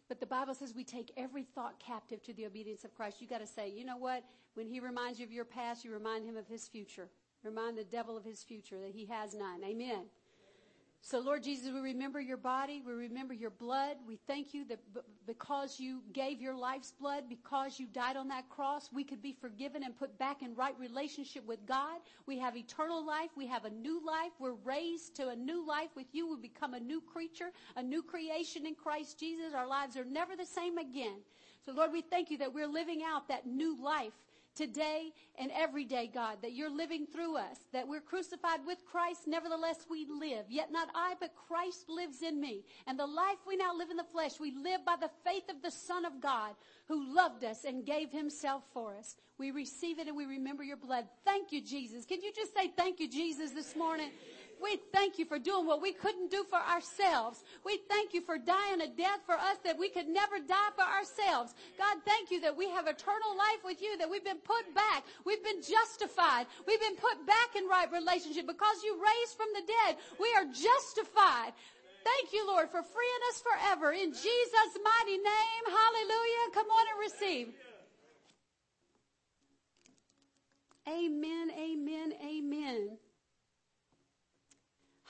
But 0.07 0.19
the 0.19 0.25
Bible 0.25 0.53
says 0.53 0.73
we 0.75 0.83
take 0.83 1.11
every 1.17 1.43
thought 1.43 1.79
captive 1.79 2.21
to 2.23 2.33
the 2.33 2.45
obedience 2.45 2.83
of 2.83 2.93
Christ. 2.93 3.21
You 3.21 3.27
got 3.27 3.39
to 3.39 3.47
say, 3.47 3.69
you 3.69 3.83
know 3.83 3.97
what? 3.97 4.23
When 4.53 4.67
he 4.67 4.79
reminds 4.79 5.19
you 5.19 5.25
of 5.25 5.31
your 5.31 5.45
past, 5.45 5.85
you 5.85 5.91
remind 5.91 6.25
him 6.25 6.37
of 6.37 6.47
his 6.47 6.67
future. 6.67 7.09
Remind 7.43 7.77
the 7.77 7.83
devil 7.83 8.17
of 8.17 8.23
his 8.23 8.43
future 8.43 8.79
that 8.79 8.91
he 8.93 9.05
has 9.05 9.33
none. 9.33 9.63
Amen. 9.63 10.05
So, 11.03 11.19
Lord 11.19 11.41
Jesus, 11.41 11.71
we 11.73 11.79
remember 11.79 12.21
your 12.21 12.37
body. 12.37 12.83
We 12.85 12.93
remember 12.93 13.33
your 13.33 13.49
blood. 13.49 13.97
We 14.07 14.19
thank 14.27 14.53
you 14.53 14.65
that 14.65 14.77
b- 14.93 15.01
because 15.25 15.79
you 15.79 16.03
gave 16.13 16.39
your 16.39 16.55
life's 16.55 16.91
blood, 16.91 17.23
because 17.27 17.79
you 17.79 17.87
died 17.87 18.17
on 18.17 18.27
that 18.27 18.49
cross, 18.49 18.91
we 18.93 19.03
could 19.03 19.19
be 19.19 19.33
forgiven 19.33 19.83
and 19.83 19.97
put 19.97 20.15
back 20.19 20.43
in 20.43 20.53
right 20.53 20.77
relationship 20.79 21.43
with 21.47 21.65
God. 21.65 22.01
We 22.27 22.37
have 22.37 22.55
eternal 22.55 23.03
life. 23.03 23.31
We 23.35 23.47
have 23.47 23.65
a 23.65 23.71
new 23.71 24.05
life. 24.05 24.31
We're 24.39 24.53
raised 24.63 25.15
to 25.15 25.29
a 25.29 25.35
new 25.35 25.67
life 25.67 25.89
with 25.95 26.07
you. 26.11 26.29
We 26.29 26.39
become 26.39 26.75
a 26.75 26.79
new 26.79 27.01
creature, 27.01 27.49
a 27.75 27.81
new 27.81 28.03
creation 28.03 28.67
in 28.67 28.75
Christ 28.75 29.19
Jesus. 29.19 29.55
Our 29.55 29.67
lives 29.67 29.97
are 29.97 30.05
never 30.05 30.35
the 30.35 30.45
same 30.45 30.77
again. 30.77 31.21
So, 31.65 31.71
Lord, 31.71 31.91
we 31.91 32.01
thank 32.01 32.29
you 32.29 32.37
that 32.37 32.53
we're 32.53 32.67
living 32.67 33.01
out 33.03 33.27
that 33.27 33.47
new 33.47 33.75
life 33.81 34.13
today 34.61 35.11
and 35.39 35.51
every 35.55 35.85
day, 35.85 36.09
God, 36.13 36.37
that 36.43 36.53
you're 36.53 36.69
living 36.69 37.07
through 37.07 37.35
us, 37.35 37.57
that 37.73 37.87
we're 37.87 37.99
crucified 37.99 38.59
with 38.63 38.77
Christ, 38.85 39.21
nevertheless 39.25 39.87
we 39.89 40.05
live. 40.05 40.45
Yet 40.49 40.71
not 40.71 40.89
I, 40.93 41.15
but 41.19 41.31
Christ 41.47 41.89
lives 41.89 42.21
in 42.21 42.39
me. 42.39 42.63
And 42.85 42.99
the 42.99 43.07
life 43.07 43.39
we 43.47 43.57
now 43.57 43.75
live 43.75 43.89
in 43.89 43.97
the 43.97 44.03
flesh, 44.03 44.39
we 44.39 44.51
live 44.51 44.85
by 44.85 44.97
the 45.01 45.09
faith 45.25 45.49
of 45.49 45.63
the 45.63 45.71
Son 45.71 46.05
of 46.05 46.21
God 46.21 46.51
who 46.87 47.11
loved 47.11 47.43
us 47.43 47.63
and 47.63 47.83
gave 47.83 48.11
himself 48.11 48.61
for 48.71 48.95
us. 48.95 49.15
We 49.39 49.49
receive 49.49 49.97
it 49.97 50.07
and 50.07 50.15
we 50.15 50.25
remember 50.25 50.63
your 50.63 50.77
blood. 50.77 51.05
Thank 51.25 51.51
you, 51.51 51.61
Jesus. 51.61 52.05
Can 52.05 52.21
you 52.21 52.31
just 52.31 52.53
say 52.55 52.67
thank 52.77 52.99
you, 52.99 53.09
Jesus, 53.09 53.51
this 53.51 53.75
morning? 53.75 54.11
We 54.61 54.77
thank 54.93 55.17
you 55.17 55.25
for 55.25 55.39
doing 55.39 55.65
what 55.65 55.81
we 55.81 55.91
couldn't 55.91 56.29
do 56.29 56.43
for 56.43 56.59
ourselves. 56.59 57.43
We 57.65 57.79
thank 57.89 58.13
you 58.13 58.21
for 58.21 58.37
dying 58.37 58.81
a 58.81 58.87
death 58.87 59.25
for 59.25 59.33
us 59.33 59.57
that 59.65 59.77
we 59.77 59.89
could 59.89 60.07
never 60.07 60.37
die 60.37 60.71
for 60.75 60.85
ourselves. 60.85 61.55
God, 61.77 61.97
thank 62.05 62.29
you 62.29 62.39
that 62.41 62.55
we 62.55 62.69
have 62.69 62.87
eternal 62.87 63.35
life 63.35 63.65
with 63.65 63.81
you, 63.81 63.97
that 63.97 64.09
we've 64.09 64.23
been 64.23 64.43
put 64.43 64.73
back. 64.75 65.03
We've 65.25 65.43
been 65.43 65.61
justified. 65.61 66.45
We've 66.67 66.79
been 66.79 66.95
put 66.95 67.25
back 67.25 67.55
in 67.57 67.67
right 67.67 67.91
relationship 67.91 68.45
because 68.45 68.83
you 68.83 68.93
raised 69.01 69.35
from 69.35 69.49
the 69.53 69.65
dead. 69.65 69.97
We 70.19 70.29
are 70.37 70.45
justified. 70.45 71.53
Thank 72.03 72.33
you, 72.33 72.45
Lord, 72.47 72.69
for 72.69 72.81
freeing 72.81 73.23
us 73.29 73.41
forever. 73.41 73.91
In 73.91 74.11
Jesus' 74.11 74.75
mighty 74.77 75.17
name, 75.17 75.63
hallelujah. 75.65 76.45
Come 76.53 76.67
on 76.67 76.85
and 76.91 76.99
receive. 77.11 77.47
Amen, 80.87 81.51
amen, 81.51 82.13
amen. 82.25 82.97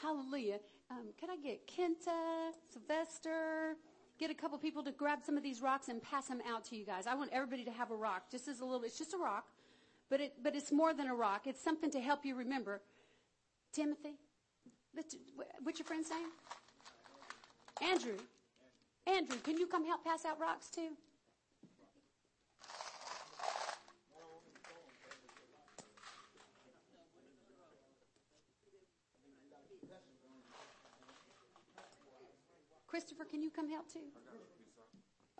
Hallelujah. 0.01 0.59
Um, 0.89 1.09
can 1.19 1.29
I 1.29 1.37
get 1.37 1.67
Kenta, 1.67 2.51
Sylvester, 2.73 3.75
get 4.19 4.31
a 4.31 4.33
couple 4.33 4.57
people 4.57 4.83
to 4.83 4.91
grab 4.91 5.19
some 5.23 5.37
of 5.37 5.43
these 5.43 5.61
rocks 5.61 5.89
and 5.89 6.01
pass 6.01 6.27
them 6.27 6.41
out 6.49 6.65
to 6.65 6.75
you 6.75 6.85
guys? 6.85 7.05
I 7.05 7.13
want 7.13 7.29
everybody 7.31 7.63
to 7.65 7.71
have 7.71 7.91
a 7.91 7.95
rock, 7.95 8.23
just 8.31 8.47
as 8.47 8.61
a 8.61 8.65
little, 8.65 8.83
it's 8.83 8.97
just 8.97 9.13
a 9.13 9.17
rock, 9.17 9.45
but 10.09 10.19
it, 10.19 10.33
but 10.41 10.55
it's 10.55 10.71
more 10.71 10.93
than 10.93 11.07
a 11.07 11.13
rock. 11.13 11.45
It's 11.45 11.63
something 11.63 11.91
to 11.91 12.01
help 12.01 12.25
you 12.25 12.35
remember. 12.35 12.81
Timothy, 13.73 14.15
what's 15.61 15.79
your 15.79 15.85
friend's 15.85 16.09
name? 16.09 16.29
Andrew. 17.81 18.17
Andrew, 19.05 19.37
can 19.43 19.57
you 19.57 19.67
come 19.67 19.85
help 19.85 20.03
pass 20.03 20.25
out 20.25 20.39
rocks 20.39 20.69
too? 20.69 20.89
Christopher, 32.91 33.23
can 33.23 33.41
you 33.41 33.49
come 33.49 33.69
help 33.69 33.89
too? 33.89 34.01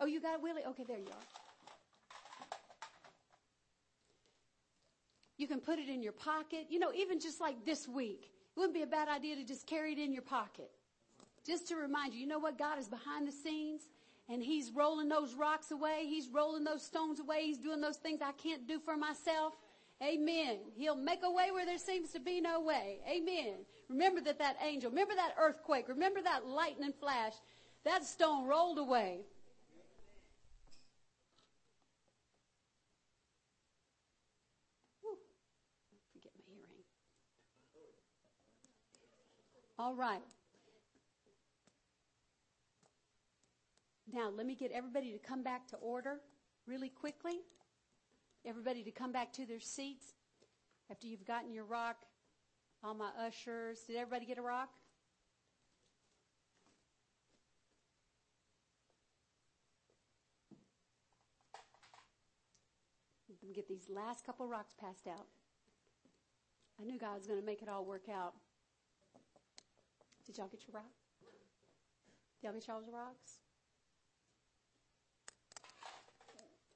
Oh, 0.00 0.06
you 0.06 0.22
got 0.22 0.42
Willie? 0.42 0.62
Okay, 0.68 0.84
there 0.88 0.96
you 0.96 1.04
are. 1.04 1.26
You 5.36 5.46
can 5.46 5.60
put 5.60 5.78
it 5.78 5.90
in 5.90 6.02
your 6.02 6.12
pocket. 6.12 6.68
You 6.70 6.78
know, 6.78 6.94
even 6.94 7.20
just 7.20 7.42
like 7.42 7.66
this 7.66 7.86
week, 7.86 8.30
it 8.56 8.58
wouldn't 8.58 8.72
be 8.74 8.80
a 8.80 8.86
bad 8.86 9.08
idea 9.08 9.36
to 9.36 9.44
just 9.44 9.66
carry 9.66 9.92
it 9.92 9.98
in 9.98 10.14
your 10.14 10.22
pocket. 10.22 10.70
Just 11.46 11.68
to 11.68 11.76
remind 11.76 12.14
you, 12.14 12.20
you 12.20 12.26
know 12.26 12.38
what? 12.38 12.56
God 12.56 12.78
is 12.78 12.88
behind 12.88 13.28
the 13.28 13.32
scenes 13.32 13.82
and 14.30 14.42
He's 14.42 14.70
rolling 14.70 15.10
those 15.10 15.34
rocks 15.34 15.72
away. 15.72 16.06
He's 16.08 16.28
rolling 16.28 16.64
those 16.64 16.82
stones 16.82 17.20
away. 17.20 17.42
He's 17.42 17.58
doing 17.58 17.82
those 17.82 17.98
things 17.98 18.20
I 18.22 18.32
can't 18.32 18.66
do 18.66 18.80
for 18.80 18.96
myself. 18.96 19.52
Amen. 20.02 20.56
He'll 20.74 20.96
make 20.96 21.20
a 21.22 21.30
way 21.30 21.50
where 21.50 21.66
there 21.66 21.76
seems 21.76 22.12
to 22.12 22.20
be 22.20 22.40
no 22.40 22.62
way. 22.62 23.00
Amen. 23.06 23.66
Remember 23.92 24.20
that 24.22 24.38
that 24.38 24.56
angel, 24.66 24.90
remember 24.90 25.14
that 25.14 25.34
earthquake, 25.38 25.88
remember 25.88 26.20
that 26.22 26.46
lightning 26.46 26.94
flash. 26.98 27.34
That 27.84 28.04
stone 28.04 28.46
rolled 28.46 28.78
away. 28.78 29.20
Forget 36.12 36.32
my 36.38 36.44
hearing. 36.54 36.84
All 39.78 39.94
right. 39.94 40.22
Now, 44.12 44.30
let 44.30 44.46
me 44.46 44.54
get 44.54 44.70
everybody 44.72 45.12
to 45.12 45.18
come 45.18 45.42
back 45.42 45.66
to 45.68 45.76
order 45.76 46.20
really 46.66 46.88
quickly 46.88 47.40
everybody 48.44 48.82
to 48.82 48.90
come 48.90 49.12
back 49.12 49.32
to 49.32 49.46
their 49.46 49.60
seats 49.60 50.14
after 50.90 51.06
you've 51.06 51.26
gotten 51.26 51.52
your 51.52 51.64
rock. 51.64 51.96
All 52.84 52.94
my 52.94 53.10
ushers. 53.26 53.80
Did 53.86 53.96
everybody 53.96 54.26
get 54.26 54.38
a 54.38 54.42
rock? 54.42 54.70
Get 63.54 63.68
these 63.68 63.88
last 63.90 64.24
couple 64.24 64.46
rocks 64.46 64.72
passed 64.80 65.06
out. 65.06 65.26
I 66.80 66.84
knew 66.84 66.98
God 66.98 67.16
was 67.16 67.26
going 67.26 67.38
to 67.38 67.44
make 67.44 67.60
it 67.60 67.68
all 67.68 67.84
work 67.84 68.08
out. 68.12 68.32
Did 70.24 70.38
y'all 70.38 70.48
get 70.48 70.62
your 70.66 70.74
rock? 70.74 70.90
Did 72.40 72.46
y'all 72.46 72.54
get 72.54 72.66
y'all's 72.66 72.88
rocks? 72.92 73.40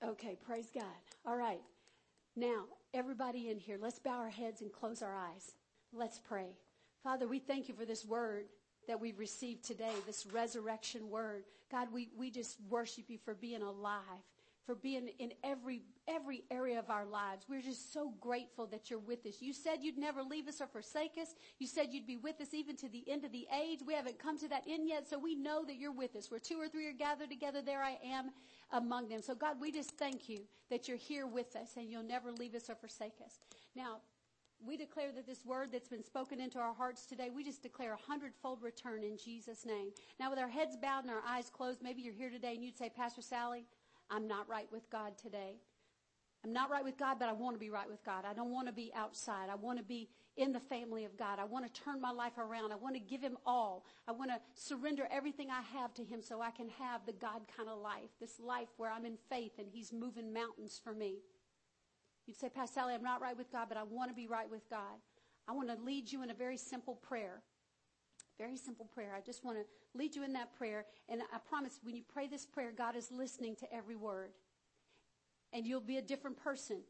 Okay, 0.05 0.37
praise 0.45 0.69
God. 0.73 0.85
All 1.25 1.37
right. 1.37 1.63
Now, 2.37 2.65
everybody 2.93 3.49
in 3.49 3.59
here, 3.59 3.79
let's 3.81 3.99
bow 3.99 4.19
our 4.19 4.29
heads 4.29 4.61
and 4.61 4.71
close 4.71 5.03
our 5.03 5.17
eyes. 5.17 5.55
Let's 5.97 6.19
pray. 6.19 6.49
Father, 7.03 7.27
we 7.27 7.39
thank 7.39 7.69
you 7.69 7.75
for 7.75 7.87
this 7.87 8.05
word 8.05 8.47
that 8.87 9.01
we've 9.01 9.19
received 9.19 9.65
today, 9.65 9.93
this 10.07 10.27
resurrection 10.27 11.09
word. 11.09 11.45
God, 11.71 11.89
we, 11.93 12.11
we 12.17 12.31
just 12.31 12.59
worship 12.69 13.05
you 13.09 13.19
for 13.25 13.35
being 13.35 13.63
alive, 13.63 14.23
for 14.67 14.75
being 14.75 15.09
in 15.19 15.33
every, 15.43 15.85
every 16.07 16.45
area 16.51 16.79
of 16.79 16.91
our 16.91 17.07
lives. 17.07 17.47
We're 17.49 17.63
just 17.63 17.95
so 17.95 18.13
grateful 18.21 18.67
that 18.67 18.91
you're 18.91 18.99
with 18.99 19.25
us. 19.25 19.41
You 19.41 19.55
said 19.55 19.79
you'd 19.81 19.97
never 19.97 20.23
leave 20.23 20.49
us 20.49 20.61
or 20.61 20.67
forsake 20.67 21.13
us. 21.21 21.35
You 21.59 21.67
said 21.67 21.89
you'd 21.93 22.07
be 22.07 22.19
with 22.19 22.43
us 22.43 22.53
even 22.53 22.77
to 22.77 22.91
the 22.91 23.05
end 23.11 23.25
of 23.25 23.33
the 23.33 23.47
age. 23.59 23.81
We 23.85 23.95
haven't 23.95 24.19
come 24.19 24.39
to 24.39 24.49
that 24.49 24.65
end 24.69 24.87
yet, 24.87 25.09
so 25.09 25.19
we 25.19 25.35
know 25.35 25.65
that 25.65 25.77
you're 25.77 25.93
with 25.93 26.15
us. 26.15 26.31
Where 26.31 26.41
two 26.41 26.61
or 26.61 26.69
three 26.69 26.87
are 26.89 26.93
gathered 26.93 27.31
together, 27.31 27.63
there 27.63 27.83
I 27.83 27.99
am 28.05 28.33
among 28.71 29.09
them. 29.09 29.23
So 29.23 29.35
God, 29.35 29.57
we 29.61 29.73
just 29.73 29.97
thank 29.97 30.29
you 30.29 30.41
that 30.69 30.89
you're 30.89 30.99
here 30.99 31.27
with 31.27 31.57
us 31.57 31.71
and 31.79 31.91
you'll 31.91 32.03
never 32.03 32.33
leave 32.33 32.55
us 32.55 32.69
or 32.69 32.75
forsake 32.75 33.15
us. 33.25 33.39
Now, 33.75 34.01
we 34.65 34.77
declare 34.77 35.13
that 35.13 35.27
this 35.27 35.45
word 35.45 35.71
that's 35.73 35.89
been 35.89 36.05
spoken 36.05 36.41
into 36.41 36.59
our 36.59 36.75
hearts 36.75 37.07
today, 37.07 37.31
we 37.35 37.45
just 37.45 37.63
declare 37.63 37.93
a 37.95 38.11
hundredfold 38.11 38.63
return 38.63 39.03
in 39.03 39.17
Jesus' 39.17 39.67
name. 39.67 39.89
Now, 40.19 40.31
with 40.31 40.39
our 40.39 40.49
heads 40.49 40.77
bowed 40.77 41.05
and 41.05 41.11
our 41.11 41.23
eyes 41.27 41.51
closed, 41.51 41.83
maybe 41.83 42.03
you're 42.03 42.15
here 42.15 42.31
today 42.31 42.55
and 42.55 42.65
you'd 42.65 42.79
say, 42.79 42.89
Pastor 42.89 43.23
Sally, 43.23 43.67
I'm 44.11 44.27
not 44.27 44.49
right 44.49 44.69
with 44.73 44.89
God 44.91 45.19
today. 45.19 45.57
I'm 46.45 46.53
not 46.53 46.71
right 46.71 46.85
with 46.85 46.97
God, 46.97 47.19
but 47.19 47.29
I 47.29 47.33
want 47.33 47.57
to 47.57 47.59
be 47.59 47.71
right 47.71 47.89
with 47.89 48.05
God. 48.05 48.25
I 48.25 48.33
don't 48.33 48.53
want 48.53 48.69
to 48.69 48.73
be 48.73 48.93
outside. 48.95 49.49
I 49.51 49.57
want 49.57 49.79
to 49.79 49.85
be 49.85 50.09
in 50.37 50.53
the 50.53 50.61
family 50.61 51.05
of 51.05 51.17
God. 51.17 51.41
I 51.41 51.45
want 51.45 51.67
to 51.67 51.83
turn 51.83 52.01
my 52.01 52.13
life 52.13 52.39
around. 52.39 52.71
I 52.71 52.77
want 52.77 52.95
to 52.95 53.01
give 53.01 53.21
him 53.21 53.37
all. 53.45 53.85
I 54.07 54.13
want 54.13 54.31
to 54.31 54.39
surrender 54.55 55.09
everything 55.11 55.49
I 55.51 55.63
have 55.77 55.93
to 55.95 56.05
him 56.05 56.23
so 56.23 56.41
I 56.41 56.53
can 56.53 56.69
have 56.69 57.05
the 57.05 57.15
God 57.15 57.43
kind 57.57 57.69
of 57.69 57.79
life, 57.79 58.11
this 58.21 58.39
life 58.39 58.69
where 58.77 58.93
I'm 58.93 59.05
in 59.05 59.17
faith 59.29 59.53
and 59.59 59.67
he's 59.69 59.93
moving 59.93 60.33
mountains 60.33 60.81
for 60.83 60.93
me. 60.95 61.17
You'd 62.27 62.37
say, 62.37 62.49
Pastor 62.49 62.81
Sally, 62.81 62.95
I'm 62.95 63.03
not 63.03 63.21
right 63.23 63.37
with 63.37 63.51
God, 63.53 63.67
but 63.69 63.77
I 63.77 63.83
want 63.83 64.11
to 64.11 64.15
be 64.15 64.27
right 64.27 64.51
with 64.51 64.69
God. 64.69 65.01
I 65.49 65.53
want 65.53 65.69
to 65.69 65.77
lead 65.85 66.11
you 66.11 66.23
in 66.23 66.31
a 66.31 66.35
very 66.35 66.57
simple 66.57 66.95
prayer. 66.95 67.43
Very 68.39 68.57
simple 68.57 68.87
prayer. 68.87 69.15
I 69.17 69.21
just 69.21 69.45
want 69.45 69.59
to 69.59 69.65
lead 69.99 70.17
you 70.17 70.25
in 70.25 70.33
that 70.35 70.57
prayer. 70.57 70.85
And 71.09 71.23
I 71.33 71.39
promise 71.39 71.79
when 71.83 71.95
you 71.95 72.03
pray 72.13 72.27
this 72.27 72.45
prayer, 72.45 72.73
God 72.77 72.97
is 72.97 73.11
listening 73.11 73.57
to 73.57 73.73
every 73.73 73.97
word. 73.97 74.31
And 75.53 75.67
you'll 75.67 75.81
be 75.81 75.97
a 75.97 76.03
different 76.03 76.37
person 76.37 76.83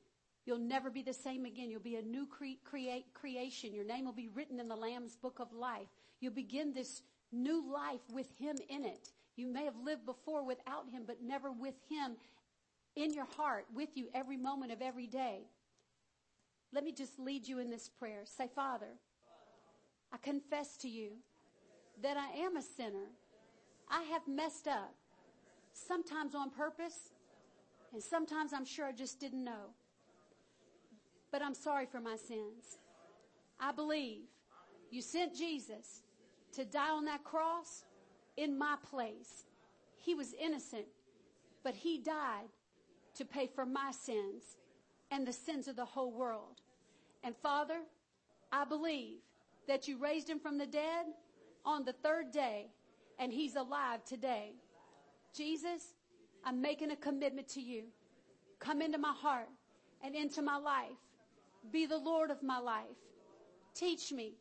You'll 0.46 0.58
never 0.58 0.90
be 0.90 1.02
the 1.02 1.12
same 1.12 1.44
again. 1.44 1.70
You'll 1.70 1.80
be 1.80 1.96
a 1.96 2.02
new 2.02 2.24
cre- 2.24 2.62
create 2.64 3.12
creation. 3.12 3.74
Your 3.74 3.84
name 3.84 4.04
will 4.04 4.12
be 4.12 4.28
written 4.28 4.60
in 4.60 4.68
the 4.68 4.76
Lamb's 4.76 5.16
book 5.16 5.40
of 5.40 5.52
life. 5.52 5.88
You'll 6.20 6.32
begin 6.32 6.72
this 6.72 7.02
new 7.32 7.70
life 7.70 8.00
with 8.12 8.28
Him 8.38 8.56
in 8.68 8.84
it. 8.84 9.10
You 9.34 9.48
may 9.48 9.64
have 9.64 9.76
lived 9.84 10.06
before 10.06 10.44
without 10.44 10.88
Him, 10.88 11.02
but 11.04 11.20
never 11.20 11.50
with 11.50 11.74
Him 11.90 12.16
in 12.96 13.14
your 13.14 13.26
heart, 13.36 13.66
with 13.74 13.90
you 13.96 14.08
every 14.14 14.36
moment 14.38 14.72
of 14.72 14.82
every 14.82 15.06
day. 15.06 15.42
Let 16.72 16.84
me 16.84 16.92
just 16.92 17.18
lead 17.18 17.46
you 17.46 17.58
in 17.58 17.70
this 17.70 17.88
prayer. 17.88 18.22
Say, 18.24 18.48
Father, 18.54 18.98
I 20.12 20.16
confess 20.18 20.76
to 20.78 20.88
you 20.88 21.10
that 22.02 22.16
I 22.16 22.28
am 22.44 22.56
a 22.56 22.62
sinner. 22.62 23.10
I 23.90 24.02
have 24.02 24.26
messed 24.26 24.68
up. 24.68 24.94
sometimes 25.72 26.34
on 26.34 26.50
purpose, 26.50 27.10
and 27.92 28.02
sometimes 28.02 28.52
I'm 28.52 28.64
sure 28.64 28.86
I 28.86 28.92
just 28.92 29.20
didn't 29.20 29.44
know. 29.44 29.74
But 31.30 31.42
I'm 31.42 31.54
sorry 31.54 31.86
for 31.86 32.00
my 32.00 32.16
sins. 32.16 32.78
I 33.60 33.72
believe 33.72 34.22
you 34.90 35.02
sent 35.02 35.34
Jesus 35.34 36.02
to 36.52 36.64
die 36.64 36.90
on 36.90 37.04
that 37.06 37.24
cross 37.24 37.84
in 38.36 38.56
my 38.58 38.76
place. 38.90 39.44
He 39.96 40.14
was 40.14 40.34
innocent, 40.34 40.86
but 41.62 41.74
he 41.74 41.98
died 41.98 42.48
to 43.16 43.24
pay 43.24 43.46
for 43.46 43.66
my 43.66 43.90
sins 43.90 44.42
and 45.10 45.26
the 45.26 45.32
sins 45.32 45.68
of 45.68 45.76
the 45.76 45.84
whole 45.84 46.12
world. 46.12 46.60
And 47.22 47.34
Father, 47.36 47.80
I 48.52 48.64
believe 48.64 49.18
that 49.68 49.88
you 49.88 49.98
raised 49.98 50.28
him 50.28 50.38
from 50.38 50.58
the 50.58 50.66
dead 50.66 51.06
on 51.64 51.84
the 51.84 51.92
third 51.92 52.30
day 52.30 52.68
and 53.18 53.32
he's 53.32 53.56
alive 53.56 54.04
today. 54.04 54.52
Jesus, 55.34 55.94
I'm 56.44 56.60
making 56.60 56.90
a 56.90 56.96
commitment 56.96 57.48
to 57.48 57.60
you. 57.60 57.84
Come 58.58 58.80
into 58.80 58.98
my 58.98 59.12
heart 59.12 59.48
and 60.02 60.14
into 60.14 60.42
my 60.42 60.56
life. 60.56 60.98
Be 61.72 61.86
the 61.86 61.98
Lord 61.98 62.30
of 62.30 62.42
my 62.42 62.58
life. 62.58 62.84
Teach 63.74 64.12
me, 64.12 64.34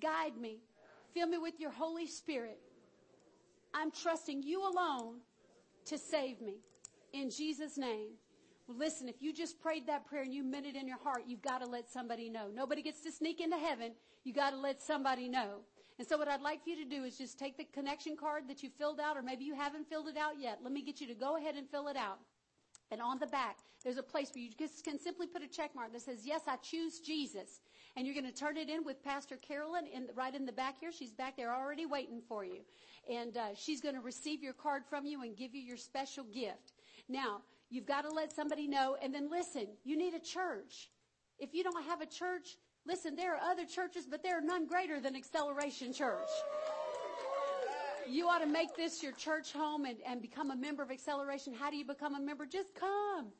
guide 0.00 0.36
me, 0.38 0.58
fill 1.12 1.26
me 1.26 1.38
with 1.38 1.58
your 1.58 1.70
Holy 1.70 2.06
Spirit. 2.06 2.58
I'm 3.74 3.90
trusting 3.90 4.42
you 4.42 4.62
alone 4.62 5.16
to 5.86 5.98
save 5.98 6.40
me. 6.40 6.58
In 7.12 7.30
Jesus' 7.30 7.78
name. 7.78 8.10
Well, 8.66 8.76
listen, 8.76 9.08
if 9.08 9.22
you 9.22 9.32
just 9.32 9.60
prayed 9.60 9.86
that 9.86 10.06
prayer 10.06 10.22
and 10.22 10.34
you 10.34 10.44
meant 10.44 10.66
it 10.66 10.76
in 10.76 10.86
your 10.86 10.98
heart, 10.98 11.22
you've 11.26 11.42
got 11.42 11.62
to 11.62 11.66
let 11.66 11.88
somebody 11.88 12.28
know. 12.28 12.48
Nobody 12.52 12.82
gets 12.82 13.00
to 13.02 13.10
sneak 13.10 13.40
into 13.40 13.56
heaven. 13.56 13.92
You 14.24 14.34
got 14.34 14.50
to 14.50 14.58
let 14.58 14.82
somebody 14.82 15.28
know. 15.28 15.60
And 15.98 16.06
so 16.06 16.18
what 16.18 16.28
I'd 16.28 16.42
like 16.42 16.62
for 16.62 16.70
you 16.70 16.76
to 16.76 16.84
do 16.84 17.04
is 17.04 17.16
just 17.16 17.38
take 17.38 17.56
the 17.56 17.64
connection 17.64 18.16
card 18.16 18.44
that 18.48 18.62
you 18.62 18.68
filled 18.68 19.00
out, 19.00 19.16
or 19.16 19.22
maybe 19.22 19.44
you 19.44 19.54
haven't 19.54 19.88
filled 19.88 20.08
it 20.08 20.16
out 20.16 20.38
yet. 20.38 20.58
Let 20.62 20.72
me 20.72 20.82
get 20.82 21.00
you 21.00 21.06
to 21.08 21.14
go 21.14 21.38
ahead 21.38 21.56
and 21.56 21.68
fill 21.68 21.88
it 21.88 21.96
out. 21.96 22.18
And 22.90 23.02
on 23.02 23.18
the 23.18 23.26
back, 23.26 23.58
there's 23.84 23.96
a 23.96 24.02
place 24.02 24.30
where 24.34 24.44
you 24.44 24.50
just 24.58 24.84
can 24.84 24.98
simply 24.98 25.26
put 25.26 25.42
a 25.42 25.48
check 25.48 25.74
mark 25.74 25.92
that 25.92 26.02
says, 26.02 26.20
yes, 26.24 26.42
I 26.46 26.56
choose 26.56 27.00
Jesus. 27.00 27.60
And 27.96 28.06
you're 28.06 28.14
going 28.14 28.30
to 28.30 28.38
turn 28.38 28.56
it 28.56 28.68
in 28.68 28.84
with 28.84 29.02
Pastor 29.02 29.36
Carolyn 29.36 29.86
in, 29.86 30.08
right 30.14 30.34
in 30.34 30.46
the 30.46 30.52
back 30.52 30.78
here. 30.78 30.92
She's 30.92 31.12
back 31.12 31.36
there 31.36 31.54
already 31.54 31.86
waiting 31.86 32.22
for 32.28 32.44
you. 32.44 32.60
And 33.10 33.36
uh, 33.36 33.48
she's 33.54 33.80
going 33.80 33.94
to 33.94 34.00
receive 34.00 34.42
your 34.42 34.52
card 34.52 34.84
from 34.88 35.04
you 35.06 35.22
and 35.22 35.36
give 35.36 35.54
you 35.54 35.62
your 35.62 35.76
special 35.76 36.24
gift. 36.24 36.72
Now, 37.08 37.42
You've 37.70 37.86
got 37.86 38.02
to 38.02 38.10
let 38.10 38.34
somebody 38.34 38.66
know. 38.66 38.96
And 39.02 39.14
then 39.14 39.30
listen, 39.30 39.66
you 39.84 39.96
need 39.96 40.14
a 40.14 40.20
church. 40.20 40.90
If 41.38 41.52
you 41.52 41.62
don't 41.62 41.84
have 41.84 42.00
a 42.00 42.06
church, 42.06 42.56
listen, 42.86 43.14
there 43.14 43.34
are 43.34 43.50
other 43.50 43.64
churches, 43.64 44.06
but 44.10 44.22
there 44.22 44.38
are 44.38 44.42
none 44.42 44.66
greater 44.66 45.00
than 45.00 45.14
Acceleration 45.14 45.92
Church. 45.92 46.28
You 48.08 48.26
ought 48.26 48.38
to 48.38 48.46
make 48.46 48.74
this 48.74 49.02
your 49.02 49.12
church 49.12 49.52
home 49.52 49.84
and, 49.84 49.98
and 50.06 50.22
become 50.22 50.50
a 50.50 50.56
member 50.56 50.82
of 50.82 50.90
Acceleration. 50.90 51.52
How 51.52 51.70
do 51.70 51.76
you 51.76 51.84
become 51.84 52.14
a 52.14 52.20
member? 52.20 52.46
Just 52.46 52.74
come. 52.74 53.32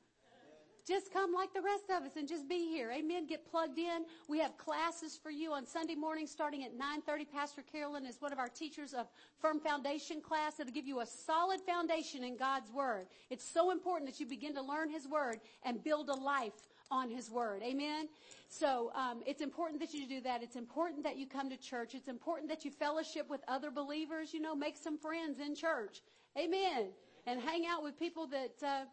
Just 0.89 1.13
come 1.13 1.35
like 1.35 1.53
the 1.53 1.61
rest 1.61 1.85
of 1.95 2.05
us 2.05 2.17
and 2.17 2.27
just 2.27 2.49
be 2.49 2.71
here. 2.71 2.91
Amen. 2.91 3.27
Get 3.27 3.45
plugged 3.51 3.79
in. 3.79 4.07
We 4.27 4.39
have 4.39 4.57
classes 4.57 5.19
for 5.23 5.31
you 5.31 5.53
on 5.53 5.67
Sunday 5.67 5.95
morning 5.95 6.27
starting 6.27 6.65
at 6.65 6.79
9.30. 6.79 7.31
Pastor 7.31 7.61
Carolyn 7.61 8.07
is 8.07 8.23
one 8.23 8.33
of 8.33 8.39
our 8.39 8.49
teachers 8.49 8.95
of 8.95 9.07
Firm 9.39 9.61
Foundation 9.61 10.23
class. 10.23 10.59
It'll 10.59 10.73
give 10.73 10.87
you 10.87 11.01
a 11.01 11.07
solid 11.07 11.61
foundation 11.61 12.25
in 12.25 12.39
God's 12.39 12.73
Word. 12.73 13.07
It's 13.29 13.45
so 13.45 13.71
important 13.71 14.11
that 14.11 14.19
you 14.19 14.25
begin 14.25 14.55
to 14.55 14.63
learn 14.63 14.89
His 14.89 15.07
Word 15.07 15.41
and 15.63 15.85
build 15.85 16.09
a 16.09 16.15
life 16.15 16.55
on 16.91 17.11
His 17.11 17.31
Word. 17.31 17.63
Amen. 17.63 18.09
So 18.49 18.91
um, 18.95 19.21
it's 19.27 19.43
important 19.43 19.81
that 19.81 19.93
you 19.93 20.09
do 20.09 20.23
that. 20.23 20.43
It's 20.43 20.57
important 20.57 21.05
that 21.05 21.19
you 21.19 21.27
come 21.27 21.51
to 21.51 21.59
church. 21.59 21.95
It's 21.95 22.09
important 22.09 22.49
that 22.49 22.65
you 22.65 22.71
fellowship 22.71 23.29
with 23.29 23.43
other 23.47 23.71
believers. 23.71 24.33
You 24.33 24.41
know, 24.41 24.55
make 24.55 24.79
some 24.79 24.97
friends 24.97 25.39
in 25.39 25.55
church. 25.55 26.01
Amen. 26.39 26.89
And 27.27 27.43
hang 27.43 27.67
out 27.67 27.83
with 27.83 27.99
people 27.99 28.27
that 28.29 28.55
uh, 28.67 28.85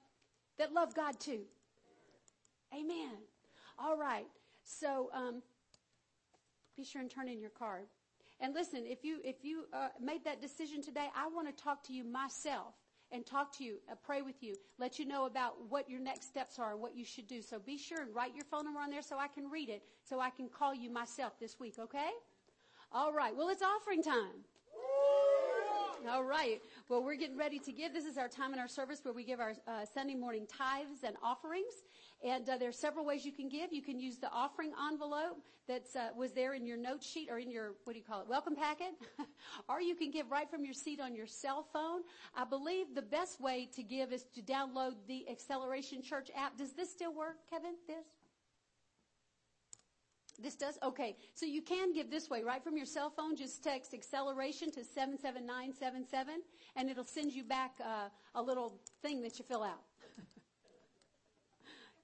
that 0.57 0.73
love 0.73 0.93
God 0.93 1.21
too. 1.21 1.39
Amen. 2.75 3.17
All 3.79 3.97
right. 3.97 4.25
So 4.63 5.09
um, 5.13 5.41
be 6.75 6.83
sure 6.83 7.01
and 7.01 7.09
turn 7.09 7.29
in 7.29 7.39
your 7.39 7.51
card. 7.51 7.85
And 8.41 8.53
listen, 8.53 8.83
if 8.85 9.05
you 9.05 9.19
if 9.23 9.45
you 9.45 9.65
uh, 9.71 9.89
made 10.01 10.25
that 10.25 10.41
decision 10.41 10.81
today, 10.81 11.07
I 11.15 11.27
want 11.27 11.47
to 11.47 11.63
talk 11.63 11.83
to 11.83 11.93
you 11.93 12.03
myself 12.03 12.73
and 13.11 13.25
talk 13.25 13.55
to 13.57 13.63
you, 13.63 13.75
uh, 13.89 13.95
pray 14.03 14.21
with 14.21 14.43
you, 14.43 14.55
let 14.77 14.99
you 14.99 15.05
know 15.05 15.25
about 15.25 15.53
what 15.69 15.89
your 15.89 16.01
next 16.01 16.27
steps 16.27 16.59
are 16.59 16.71
and 16.71 16.81
what 16.81 16.97
you 16.97 17.05
should 17.05 17.27
do. 17.27 17.41
So 17.41 17.59
be 17.59 17.77
sure 17.77 18.01
and 18.01 18.13
write 18.13 18.35
your 18.35 18.45
phone 18.45 18.65
number 18.65 18.79
on 18.81 18.89
there 18.89 19.03
so 19.03 19.17
I 19.17 19.27
can 19.27 19.49
read 19.49 19.69
it, 19.69 19.83
so 20.03 20.19
I 20.19 20.31
can 20.31 20.49
call 20.49 20.73
you 20.73 20.89
myself 20.89 21.39
this 21.39 21.59
week. 21.59 21.75
Okay? 21.79 22.09
All 22.91 23.13
right. 23.13 23.33
Well, 23.35 23.49
it's 23.49 23.61
offering 23.61 24.03
time. 24.03 24.43
All 26.09 26.23
right. 26.23 26.61
Well, 26.87 27.03
we're 27.03 27.15
getting 27.15 27.37
ready 27.37 27.57
to 27.59 27.71
give. 27.71 27.93
This 27.93 28.05
is 28.05 28.17
our 28.17 28.27
time 28.27 28.53
in 28.53 28.59
our 28.59 28.67
service 28.67 28.99
where 29.03 29.13
we 29.13 29.23
give 29.23 29.39
our 29.39 29.53
uh, 29.67 29.85
Sunday 29.91 30.13
morning 30.13 30.45
tithes 30.45 31.03
and 31.03 31.15
offerings. 31.23 31.73
And 32.25 32.49
uh, 32.49 32.57
there 32.57 32.69
are 32.69 32.73
several 32.73 33.05
ways 33.05 33.23
you 33.23 33.31
can 33.31 33.47
give. 33.47 33.71
You 33.71 33.83
can 33.83 33.99
use 33.99 34.17
the 34.17 34.31
offering 34.31 34.71
envelope 34.91 35.37
that 35.67 35.85
uh, 35.95 36.07
was 36.17 36.31
there 36.31 36.55
in 36.55 36.65
your 36.65 36.75
note 36.75 37.03
sheet 37.03 37.29
or 37.29 37.37
in 37.37 37.51
your, 37.51 37.73
what 37.83 37.93
do 37.93 37.99
you 37.99 38.05
call 38.05 38.21
it, 38.21 38.27
welcome 38.27 38.55
packet. 38.55 38.95
or 39.69 39.79
you 39.79 39.93
can 39.93 40.09
give 40.09 40.31
right 40.31 40.49
from 40.49 40.65
your 40.65 40.73
seat 40.73 40.99
on 40.99 41.13
your 41.13 41.27
cell 41.27 41.67
phone. 41.71 42.01
I 42.35 42.43
believe 42.43 42.87
the 42.95 43.03
best 43.03 43.39
way 43.39 43.69
to 43.75 43.83
give 43.83 44.11
is 44.11 44.25
to 44.33 44.41
download 44.41 44.95
the 45.07 45.29
Acceleration 45.29 46.01
Church 46.01 46.31
app. 46.35 46.57
Does 46.57 46.73
this 46.73 46.91
still 46.91 47.13
work, 47.13 47.37
Kevin? 47.47 47.75
This? 47.87 48.05
This 50.41 50.55
does? 50.55 50.79
Okay. 50.83 51.15
So 51.35 51.45
you 51.45 51.61
can 51.61 51.93
give 51.93 52.09
this 52.09 52.27
way, 52.27 52.41
right 52.41 52.63
from 52.63 52.75
your 52.75 52.87
cell 52.87 53.11
phone. 53.11 53.35
Just 53.35 53.63
text 53.63 53.93
acceleration 53.93 54.71
to 54.71 54.83
77977 54.83 56.41
and 56.75 56.89
it'll 56.89 57.03
send 57.05 57.33
you 57.33 57.43
back 57.43 57.75
uh, 57.83 58.09
a 58.33 58.41
little 58.41 58.79
thing 59.01 59.21
that 59.21 59.37
you 59.37 59.45
fill 59.47 59.63
out. 59.63 59.81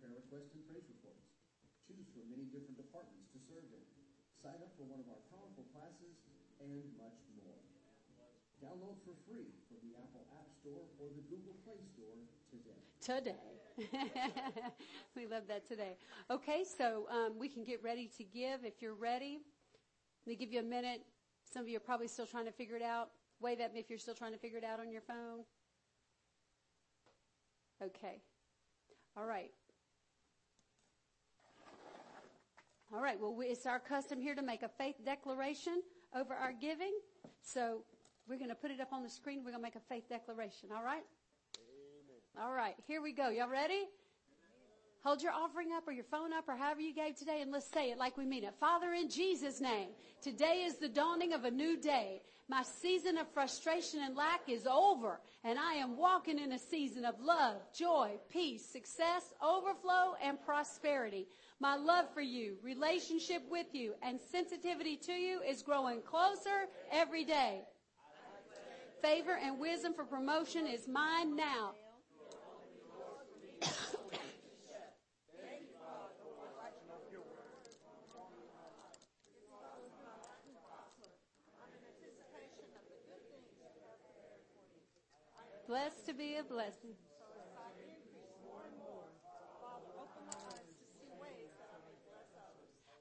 sign 0.00 0.16
Choose 1.86 2.10
from 2.10 2.26
many 2.34 2.50
different 2.50 2.74
departments 2.74 3.30
to 3.30 3.38
serve 3.46 3.62
in. 3.70 3.86
Sign 4.42 4.58
up 4.58 4.74
for 4.74 4.90
one 4.90 4.98
of 4.98 5.06
our 5.06 5.22
powerful 5.30 5.62
classes, 5.70 6.18
and 6.58 6.82
much 6.98 7.14
more. 7.38 7.62
Download 8.58 8.98
for 9.06 9.14
free 9.22 9.54
from 9.70 9.78
the 9.86 9.94
Apple 9.94 10.26
App 10.34 10.50
Store 10.58 10.82
or 10.98 11.14
the 11.14 11.22
Google 11.30 11.54
Play 11.62 11.78
Store 11.94 12.18
today. 12.50 12.82
Today. 12.98 13.54
we 15.16 15.30
love 15.30 15.46
that 15.46 15.68
today. 15.68 15.94
Okay, 16.30 16.64
so 16.66 17.06
um, 17.06 17.38
we 17.38 17.46
can 17.48 17.62
get 17.62 17.78
ready 17.84 18.10
to 18.18 18.24
give 18.24 18.64
if 18.64 18.82
you're 18.82 18.98
ready. 18.98 19.46
Let 20.26 20.30
me 20.30 20.36
give 20.36 20.52
you 20.52 20.60
a 20.60 20.66
minute. 20.66 21.02
Some 21.46 21.62
of 21.62 21.68
you 21.68 21.76
are 21.76 21.86
probably 21.86 22.08
still 22.08 22.26
trying 22.26 22.46
to 22.46 22.52
figure 22.52 22.74
it 22.74 22.82
out. 22.82 23.10
Wave 23.38 23.60
at 23.60 23.72
me 23.72 23.78
if 23.78 23.90
you're 23.90 23.98
still 23.98 24.14
trying 24.14 24.32
to 24.32 24.38
figure 24.38 24.58
it 24.58 24.64
out 24.64 24.80
on 24.80 24.90
your 24.90 25.02
phone. 25.02 25.44
Okay. 27.80 28.22
All 29.16 29.26
right. 29.26 29.50
All 32.92 33.00
right. 33.00 33.18
Well, 33.18 33.34
it's 33.40 33.64
our 33.64 33.78
custom 33.78 34.20
here 34.20 34.34
to 34.34 34.42
make 34.42 34.62
a 34.62 34.68
faith 34.68 34.96
declaration 35.04 35.82
over 36.14 36.34
our 36.34 36.52
giving. 36.52 36.92
So 37.42 37.82
we're 38.28 38.36
going 38.38 38.50
to 38.50 38.54
put 38.54 38.70
it 38.70 38.80
up 38.80 38.92
on 38.92 39.02
the 39.02 39.08
screen. 39.08 39.38
We're 39.38 39.52
going 39.52 39.62
to 39.62 39.66
make 39.66 39.76
a 39.76 39.80
faith 39.88 40.08
declaration. 40.08 40.68
All 40.76 40.84
right? 40.84 41.04
Amen. 41.56 42.44
All 42.46 42.52
right. 42.52 42.74
Here 42.86 43.00
we 43.00 43.12
go. 43.12 43.30
Y'all 43.30 43.48
ready? 43.48 43.84
Hold 45.06 45.22
your 45.22 45.34
offering 45.34 45.68
up 45.72 45.86
or 45.86 45.92
your 45.92 46.02
phone 46.10 46.32
up 46.32 46.48
or 46.48 46.56
however 46.56 46.80
you 46.80 46.92
gave 46.92 47.14
today 47.14 47.40
and 47.40 47.52
let's 47.52 47.70
say 47.70 47.92
it 47.92 47.96
like 47.96 48.16
we 48.16 48.26
mean 48.26 48.42
it. 48.42 48.54
Father, 48.58 48.92
in 48.92 49.08
Jesus' 49.08 49.60
name, 49.60 49.90
today 50.20 50.64
is 50.66 50.78
the 50.78 50.88
dawning 50.88 51.32
of 51.32 51.44
a 51.44 51.50
new 51.52 51.80
day. 51.80 52.22
My 52.48 52.64
season 52.64 53.16
of 53.16 53.28
frustration 53.32 54.00
and 54.02 54.16
lack 54.16 54.48
is 54.48 54.66
over 54.66 55.20
and 55.44 55.60
I 55.60 55.74
am 55.74 55.96
walking 55.96 56.40
in 56.40 56.50
a 56.50 56.58
season 56.58 57.04
of 57.04 57.20
love, 57.20 57.58
joy, 57.72 58.18
peace, 58.28 58.66
success, 58.66 59.32
overflow, 59.40 60.16
and 60.20 60.44
prosperity. 60.44 61.28
My 61.60 61.76
love 61.76 62.12
for 62.12 62.20
you, 62.20 62.56
relationship 62.60 63.42
with 63.48 63.68
you, 63.72 63.94
and 64.02 64.18
sensitivity 64.20 64.96
to 65.06 65.12
you 65.12 65.40
is 65.48 65.62
growing 65.62 66.00
closer 66.02 66.66
every 66.90 67.22
day. 67.22 67.60
Favor 69.02 69.38
and 69.40 69.60
wisdom 69.60 69.94
for 69.94 70.04
promotion 70.04 70.66
is 70.66 70.88
mine 70.88 71.36
now. 71.36 71.74
Blessed 85.66 86.06
to 86.06 86.14
be 86.14 86.36
a 86.36 86.44
blessing. 86.44 86.94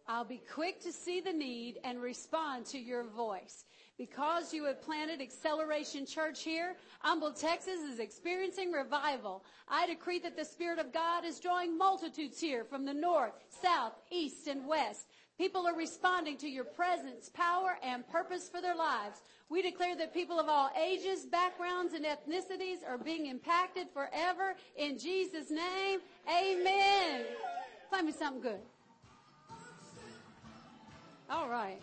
I'll 0.07 0.23
be 0.23 0.41
quick 0.51 0.81
to 0.81 0.91
see 0.91 1.19
the 1.19 1.33
need 1.33 1.79
and 1.83 2.01
respond 2.01 2.65
to 2.67 2.79
your 2.79 3.03
voice. 3.03 3.65
Because 3.97 4.53
you 4.53 4.65
have 4.65 4.81
planted 4.81 5.21
Acceleration 5.21 6.05
Church 6.05 6.43
here, 6.43 6.75
Humble, 6.99 7.31
Texas 7.31 7.79
is 7.81 7.99
experiencing 7.99 8.71
revival. 8.71 9.43
I 9.67 9.85
decree 9.87 10.19
that 10.19 10.35
the 10.35 10.43
Spirit 10.43 10.79
of 10.79 10.91
God 10.91 11.23
is 11.23 11.39
drawing 11.39 11.77
multitudes 11.77 12.39
here 12.39 12.63
from 12.63 12.85
the 12.85 12.93
north, 12.93 13.33
south, 13.61 13.93
east, 14.11 14.47
and 14.47 14.67
west. 14.67 15.05
People 15.37 15.67
are 15.67 15.75
responding 15.75 16.37
to 16.37 16.47
your 16.47 16.63
presence, 16.63 17.29
power, 17.29 17.77
and 17.83 18.07
purpose 18.07 18.47
for 18.47 18.61
their 18.61 18.75
lives. 18.75 19.21
We 19.49 19.61
declare 19.61 19.95
that 19.97 20.13
people 20.13 20.39
of 20.39 20.47
all 20.47 20.69
ages, 20.81 21.25
backgrounds, 21.25 21.93
and 21.93 22.05
ethnicities 22.05 22.77
are 22.87 22.97
being 22.97 23.25
impacted 23.25 23.87
forever 23.93 24.55
in 24.77 24.97
Jesus' 24.97 25.51
name. 25.51 25.99
Amen. 26.29 27.25
Find 27.91 28.07
me 28.07 28.13
something 28.13 28.41
good. 28.41 28.59
All 31.29 31.49
right. 31.49 31.81